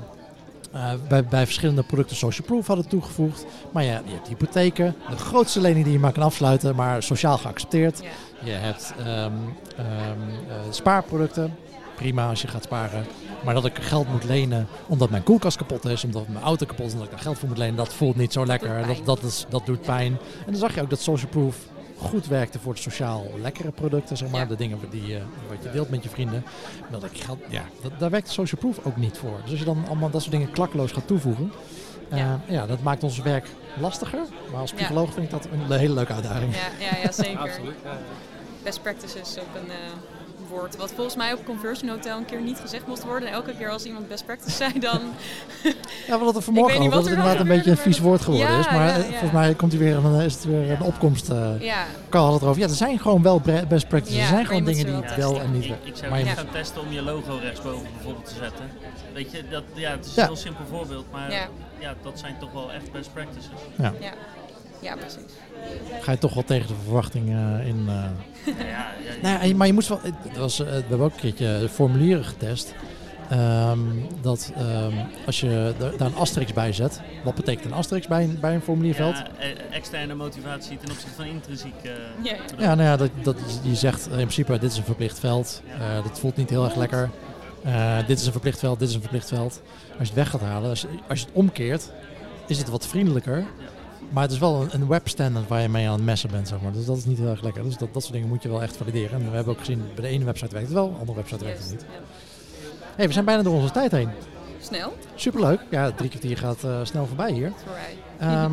eh, 0.76 0.92
bij, 1.08 1.24
bij 1.24 1.46
verschillende 1.46 1.84
producten 1.84 2.16
social 2.16 2.48
proof 2.48 2.68
hadden 2.68 2.88
toegevoegd. 2.88 3.46
Maar 3.72 3.84
ja, 3.84 4.02
je 4.06 4.14
hebt 4.14 4.28
hypotheken, 4.28 4.96
de 5.10 5.18
grootste 5.18 5.62
lening 5.62 5.84
die 5.84 5.94
je 5.94 6.00
maar 6.00 6.12
kan 6.12 6.24
afsluiten, 6.24 6.76
maar 6.76 7.04
sociaal 7.04 7.38
geaccepteerd. 7.38 8.02
Je 8.44 8.52
hebt 8.52 8.94
ehm, 9.00 9.32
ehm, 9.78 10.70
spaarproducten, 10.70 11.56
prima 11.96 12.30
als 12.30 12.42
je 12.42 12.48
gaat 12.48 12.64
sparen. 12.64 13.06
Maar 13.44 13.54
dat 13.54 13.66
ik 13.66 13.78
geld 13.80 14.08
moet 14.12 14.24
lenen 14.24 14.68
omdat 14.88 15.10
mijn 15.10 15.24
koelkast 15.24 15.58
kapot 15.58 15.86
is, 15.86 16.04
omdat 16.04 16.28
mijn 16.28 16.44
auto 16.44 16.66
kapot 16.66 16.86
is, 16.86 16.92
omdat 16.92 17.08
ik 17.08 17.14
daar 17.14 17.22
geld 17.24 17.38
voor 17.38 17.48
moet 17.48 17.58
lenen, 17.58 17.76
dat 17.76 17.94
voelt 17.94 18.16
niet 18.16 18.34
zo 18.34 18.46
lekker. 18.46 18.88
Dat, 18.88 19.06
dat, 19.06 19.24
is, 19.24 19.46
dat 19.50 19.66
doet 19.66 19.82
pijn. 19.82 20.12
En 20.46 20.52
dan 20.52 20.56
zag 20.56 20.76
je 20.76 20.82
ook 20.82 20.90
dat 20.90 21.00
social 21.00 21.30
proof 21.30 21.58
goed 21.98 22.28
werkte 22.28 22.60
voor 22.60 22.74
de 22.74 22.80
sociaal 22.82 23.26
lekkere 23.42 23.72
producten, 23.72 24.18
zeg 24.18 24.30
maar. 24.30 24.40
Ja. 24.42 24.46
De 24.46 24.56
dingen 24.56 24.80
die, 24.90 25.16
eh, 25.16 25.22
wat 25.50 25.64
je 25.64 25.72
deelt 25.72 25.90
met 25.90 26.04
je 26.04 26.10
vrienden. 26.10 26.44
Maar 26.92 27.00
Dat 27.00 27.10
ik 27.12 27.22
geld, 27.22 27.40
ja, 27.50 27.64
dat, 27.82 27.92
daar 28.00 28.10
werkt 28.10 28.30
social 28.30 28.62
proof 28.62 28.86
ook 28.86 28.98
niet 28.98 29.18
voor. 29.18 29.40
Dus 29.42 29.50
als 29.50 29.60
je 29.60 29.66
dan 29.66 29.84
allemaal 29.88 30.10
dat 30.10 30.22
soort 30.22 30.34
dingen 30.34 30.52
klakkeloos 30.52 30.92
gaat 30.92 31.08
toevoegen, 31.08 31.52
eh, 32.10 32.18
Ja. 32.18 32.40
ja. 32.48 32.66
dat 32.66 32.82
maakt 32.82 33.04
ons 33.04 33.20
werk 33.20 33.48
lastiger. 33.80 34.20
Maar 34.52 34.60
als 34.62 34.70
Ja. 34.70 34.76
psycholoog 34.76 35.14
vind 35.14 35.26
ik 35.26 35.32
dat 35.32 35.48
een 35.52 35.78
hele 35.78 35.94
leuke 35.94 36.14
uitdaging. 36.14 36.54
Ja, 36.56 36.86
ja, 36.92 36.98
ja 37.04 37.12
zeker. 37.12 37.38
Absoluut. 37.40 37.76
Best 38.64 38.82
practices 38.82 39.38
ook 39.40 39.62
een 39.64 39.70
eh, 39.70 39.76
wat 40.78 40.92
volgens 40.96 41.16
mij 41.16 41.34
op 41.34 41.46
Conversion 41.46 41.90
Hotel 41.90 42.18
een 42.18 42.26
keer 42.26 42.42
niet 42.42 42.58
gezegd 42.60 42.88
moest 42.88 43.04
worden. 43.04 43.28
En 43.28 43.34
elke 43.34 43.54
keer 43.58 43.70
als 43.70 43.84
iemand 43.86 44.08
best 44.08 44.26
practice 44.26 44.56
zei, 44.56 44.80
dan... 44.80 45.00
Ja, 46.08 46.12
we 46.12 46.24
hadden 46.24 46.36
het 46.36 46.44
vanmorgen 46.44 46.82
wat 46.82 46.92
dat 46.92 47.00
het 47.04 47.12
er 47.12 47.18
inderdaad 47.18 47.40
een 47.42 47.48
beetje 47.48 47.72
een 47.72 47.78
vies 47.78 48.00
woord 48.00 48.22
geworden 48.22 48.50
Ja, 48.52 48.60
is. 48.60 48.66
Maar 48.66 48.88
ja, 48.88 48.94
eh, 48.94 48.98
ja. 48.98 49.10
volgens 49.10 49.32
mij 49.32 49.54
komt 49.54 49.72
hij 49.72 49.82
weer 49.82 49.96
een, 50.06 50.22
is 50.22 50.34
het 50.34 50.44
weer 50.46 50.72
een 50.72 50.82
opkomst. 50.82 51.30
eh 51.30 51.50
Ja, 51.60 51.86
Carl 52.10 52.24
had 52.24 52.34
het 52.34 52.42
erover. 52.42 52.62
Ja, 52.62 52.68
er 52.68 52.74
zijn 52.76 53.00
gewoon 53.00 53.22
wel 53.22 53.42
best 53.68 53.88
practices. 53.88 54.16
Ja, 54.18 54.22
er 54.22 54.28
zijn 54.28 54.46
gewoon 54.46 54.64
dingen 54.64 54.86
die 54.86 54.94
wel 55.16 55.32
wel 55.34 55.42
en 55.42 55.52
niet 55.52 55.66
Ik, 55.66 55.76
ik 55.84 55.96
zou 55.96 56.10
Maar 56.10 56.20
je 56.20 56.26
gaan 56.26 56.50
testen 56.52 56.82
om 56.82 56.92
je 56.92 57.02
logo 57.02 57.38
rechtsboven 57.42 57.88
bijvoorbeeld 57.96 58.26
te 58.26 58.34
zetten. 58.40 58.66
Weet 59.14 59.32
je, 59.32 59.44
dat, 59.50 59.64
ja, 59.74 59.92
het 59.92 60.06
is 60.06 60.16
Ja. 60.16 60.22
een 60.22 60.28
heel 60.28 60.38
simpel 60.38 60.66
voorbeeld, 60.70 61.06
maar 61.12 61.32
Ja. 61.32 61.48
ja. 61.80 61.94
dat 62.04 62.20
zijn 62.20 62.36
toch 62.40 62.52
wel 62.52 62.72
echt 62.72 62.92
best 62.92 63.14
practices. 63.14 63.50
ja. 63.76 63.94
Ja, 64.82 64.96
precies. 64.96 65.22
ga 66.02 66.12
je 66.12 66.18
toch 66.18 66.34
wel 66.34 66.44
tegen 66.44 66.68
de 66.68 66.74
verwachting 66.84 67.30
eh, 67.30 67.68
in. 67.68 67.86
eh. 67.88 67.94
Ja, 68.46 68.54
ja, 68.68 68.86
Nou 69.22 69.34
ja, 69.36 69.42
en- 69.42 69.58
maar 69.58 69.68
je 69.68 69.74
moest 69.74 69.88
wel. 69.88 70.00
Het 70.04 70.38
was, 70.38 70.60
eh, 70.60 70.66
we 70.66 70.72
hebben 70.74 71.00
ook 71.00 71.14
een 71.14 71.20
keertje 71.20 71.70
formulieren 71.72 72.26
getest. 72.26 72.74
Ehm, 73.30 73.80
dat 74.22 74.52
ehm, 74.58 74.94
als 75.26 75.40
je 75.40 75.74
daar 75.78 76.08
een 76.08 76.16
asterix 76.16 76.54
bij 76.54 76.74
zet. 76.74 77.02
Wat 77.24 77.36
betekent 77.36 77.66
een 77.66 77.74
asterix 77.74 78.08
bij 78.08 78.24
een, 78.24 78.38
bij 78.42 78.54
een 78.56 78.62
formulierveld? 78.62 79.16
Ja, 79.16 79.28
externe 79.72 80.14
motivatie 80.16 80.78
ten 80.78 80.90
opzichte 80.92 81.16
van 81.16 81.26
intrinsiek. 81.26 81.74
eh, 81.84 81.92
Ja. 82.58 82.76
nou 82.76 82.82
ja, 82.82 82.98
dat, 82.98 83.10
dat, 83.24 83.36
je 83.64 83.76
zegt 83.76 84.06
in 84.08 84.14
principe, 84.16 84.60
dit 84.60 84.72
is 84.72 84.78
een 84.78 84.84
verplicht 84.84 85.20
veld. 85.20 85.62
Ja. 85.80 85.98
Eh, 85.98 86.04
dat 86.04 86.20
voelt 86.20 86.36
niet 86.36 86.50
heel 86.50 86.64
erg 86.64 86.76
lekker. 86.76 87.10
Eh, 87.64 87.98
dit 88.08 88.20
is 88.20 88.26
een 88.26 88.32
verplicht 88.32 88.60
veld, 88.60 88.80
dit 88.80 88.90
is 88.90 88.96
een 88.96 89.02
verplicht 89.02 89.28
veld. 89.28 89.62
Als 89.88 90.08
je 90.08 90.14
het 90.14 90.14
weg 90.14 90.30
gaat 90.30 90.42
halen, 90.42 90.70
als 90.70 90.82
je, 90.82 90.88
als 91.08 91.20
je 91.20 91.26
het 91.26 91.36
omkeert, 91.36 91.92
is 92.48 92.58
het 92.58 92.70
wat 92.70 92.88
vriendelijker. 92.88 93.46
Maar 94.16 94.24
het 94.24 94.34
is 94.34 94.40
wel 94.40 94.62
een, 94.62 94.70
een 94.74 94.88
webstandard 94.88 95.48
waar 95.48 95.62
je 95.62 95.70
mee 95.70 95.88
aan 95.88 95.94
het 95.94 96.04
messen 96.04 96.30
bent, 96.30 96.48
zeg 96.48 96.62
maar. 96.62 96.72
Dus 96.72 96.86
dat 96.86 96.98
is 96.98 97.06
niet 97.06 97.18
heel 97.18 97.30
erg 97.30 97.42
lekker. 97.42 97.64
Dus 97.64 97.78
dat, 97.78 97.94
dat 97.94 98.02
soort 98.02 98.14
dingen 98.14 98.28
moet 98.28 98.44
je 98.44 98.50
wel 98.50 98.62
echt 98.62 98.78
valideren. 98.78 99.12
En 99.20 99.30
we 99.30 99.36
hebben 99.36 99.54
ook 99.54 99.60
gezien, 99.60 99.84
bij 99.96 100.04
de 100.04 100.08
ene 100.08 100.26
website 100.26 100.52
werkt 100.52 100.68
het 100.68 100.76
wel, 100.76 100.92
de 100.92 100.98
andere 101.00 101.18
website 101.18 101.46
werkt 101.46 101.60
het 101.60 101.72
niet. 101.72 101.86
hey, 102.96 103.08
we 103.08 103.14
zijn 103.14 103.26
bijna 103.26 103.44
door 103.44 103.54
onze 103.54 103.72
tijd 103.72 103.92
heen. 103.92 104.10
Snel, 104.60 104.94
Superleuk. 105.16 105.60
Ja, 105.70 105.92
drie 105.92 106.10
kwartier 106.10 106.38
gaat 106.38 106.64
eh, 106.64 106.80
snel 106.84 107.06
voorbij 107.06 107.32
hier. 107.32 107.52
Ehm, 108.20 108.52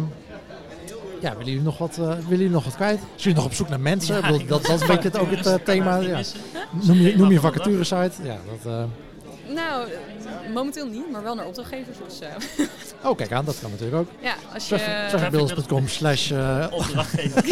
ja, 1.20 1.30
willen 1.30 1.44
jullie 1.44 1.62
nog 1.62 1.78
wat, 1.78 1.98
eh, 1.98 2.04
willen 2.06 2.28
jullie 2.28 2.50
nog 2.50 2.64
wat 2.64 2.74
kwijt? 2.74 2.98
Zijn 2.98 3.10
jullie 3.16 3.34
nog 3.34 3.44
op 3.44 3.54
zoek 3.54 3.68
naar 3.68 3.80
mensen? 3.80 4.14
Ja, 4.14 4.20
bedoel, 4.20 4.46
dat, 4.46 4.66
dat 4.66 4.74
is 4.74 4.88
een 4.88 4.94
beetje 4.96 5.18
ook 5.20 5.30
het 5.30 5.46
eh, 5.46 5.54
thema. 5.54 5.96
Ja. 5.96 6.20
Noem 6.70 6.96
je, 6.96 7.16
noem 7.16 7.30
je 7.30 7.40
Wat 7.40 7.52
van 7.52 7.52
vacaturesite? 7.52 8.22
Ja, 8.22 8.36
dat, 8.62 8.88
Nou, 9.54 9.88
momenteel 10.54 10.86
niet, 10.86 11.10
maar 11.10 11.22
wel 11.22 11.34
naar 11.34 11.46
opdrachtgevers. 11.46 11.98
Dus 12.08 12.18
oh, 13.04 13.16
kijk 13.16 13.32
aan, 13.32 13.44
dat 13.44 13.60
kan 13.60 13.70
natuurlijk 13.70 13.96
ook. 13.98 14.08
ja, 14.20 14.34
als 14.54 14.68
je... 14.68 14.74
Traffic- 14.76 15.08
Trafficbuilders.com 15.08 15.88
slash 15.88 16.30
eh 16.30 16.66
Opdrachtgever. 16.70 17.42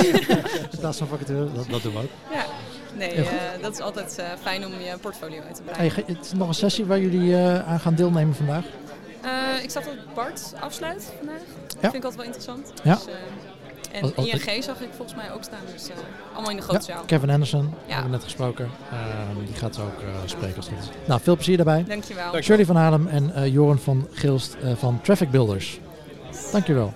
vacature, 1.09 1.53
dat, 1.55 1.67
dat 1.71 1.83
doen 1.83 1.93
we 1.93 1.99
ook. 1.99 2.09
Ja, 2.33 2.45
nee, 2.95 3.11
eh, 3.13 3.25
dat 3.63 3.73
is 3.73 3.81
altijd 3.81 4.19
eh, 4.19 4.27
fijn 4.43 4.67
om 4.67 4.73
je 4.73 4.99
portfolio 5.01 5.41
uit 5.43 5.55
te 5.55 5.63
Hey, 5.65 5.73
breiden. 5.73 6.05
ge- 6.05 6.13
het 6.13 6.25
is 6.27 6.33
nog 6.33 6.49
een 6.49 6.55
sessie 6.55 6.85
waar 6.85 6.99
jullie 7.01 7.37
eh, 7.37 7.69
aan 7.69 7.81
gaan 7.81 7.95
deelnemen 7.95 8.35
vandaag. 8.35 8.65
Eh, 9.23 9.63
ik 9.63 9.71
zag 9.71 9.85
dat 9.85 9.95
Bart 10.15 10.53
afsluit 10.61 11.13
vandaag. 11.19 11.41
Vind 11.81 11.95
ik 11.95 12.05
altijd 12.05 12.15
wel 12.17 12.25
interessant. 12.25 12.73
Ja. 12.83 12.95
Dus, 12.95 13.07
eh, 13.07 13.13
en 13.93 14.03
Als- 14.03 14.17
als- 14.17 14.27
ING 14.27 14.65
zag 14.65 14.81
ik 14.81 14.89
volgens 14.97 15.17
mij 15.17 15.33
ook 15.33 15.43
staan. 15.43 15.59
Dus 15.73 15.89
eh, 15.89 15.97
allemaal 16.33 16.51
in 16.51 16.57
de 16.57 16.63
grote 16.63 16.83
zaal. 16.85 17.03
Kevin 17.07 17.31
Anderson, 17.31 17.75
Ja. 17.87 18.07
net 18.07 18.25
gesproken. 18.25 18.71
Ehm, 18.91 19.45
die 19.47 19.55
gaat 19.55 19.79
ook 19.81 20.01
eh, 20.01 20.07
spreken 20.25 20.57
als 20.57 20.67
goed. 20.69 20.91
Nou, 21.07 21.21
veel 21.21 21.35
plezier 21.35 21.57
daarbij. 21.57 21.85
Dankjewel. 21.89 22.33
Dank- 22.33 22.45
Shirley 22.45 22.65
van 22.65 22.77
Adem 22.79 23.07
en 23.07 23.35
eh, 23.35 23.53
Joran 23.53 23.79
van 23.79 24.09
Gilst 24.13 24.57
van 24.75 25.01
Traffic 25.03 25.31
Builders. 25.31 25.81
Dankjewel. 26.53 26.93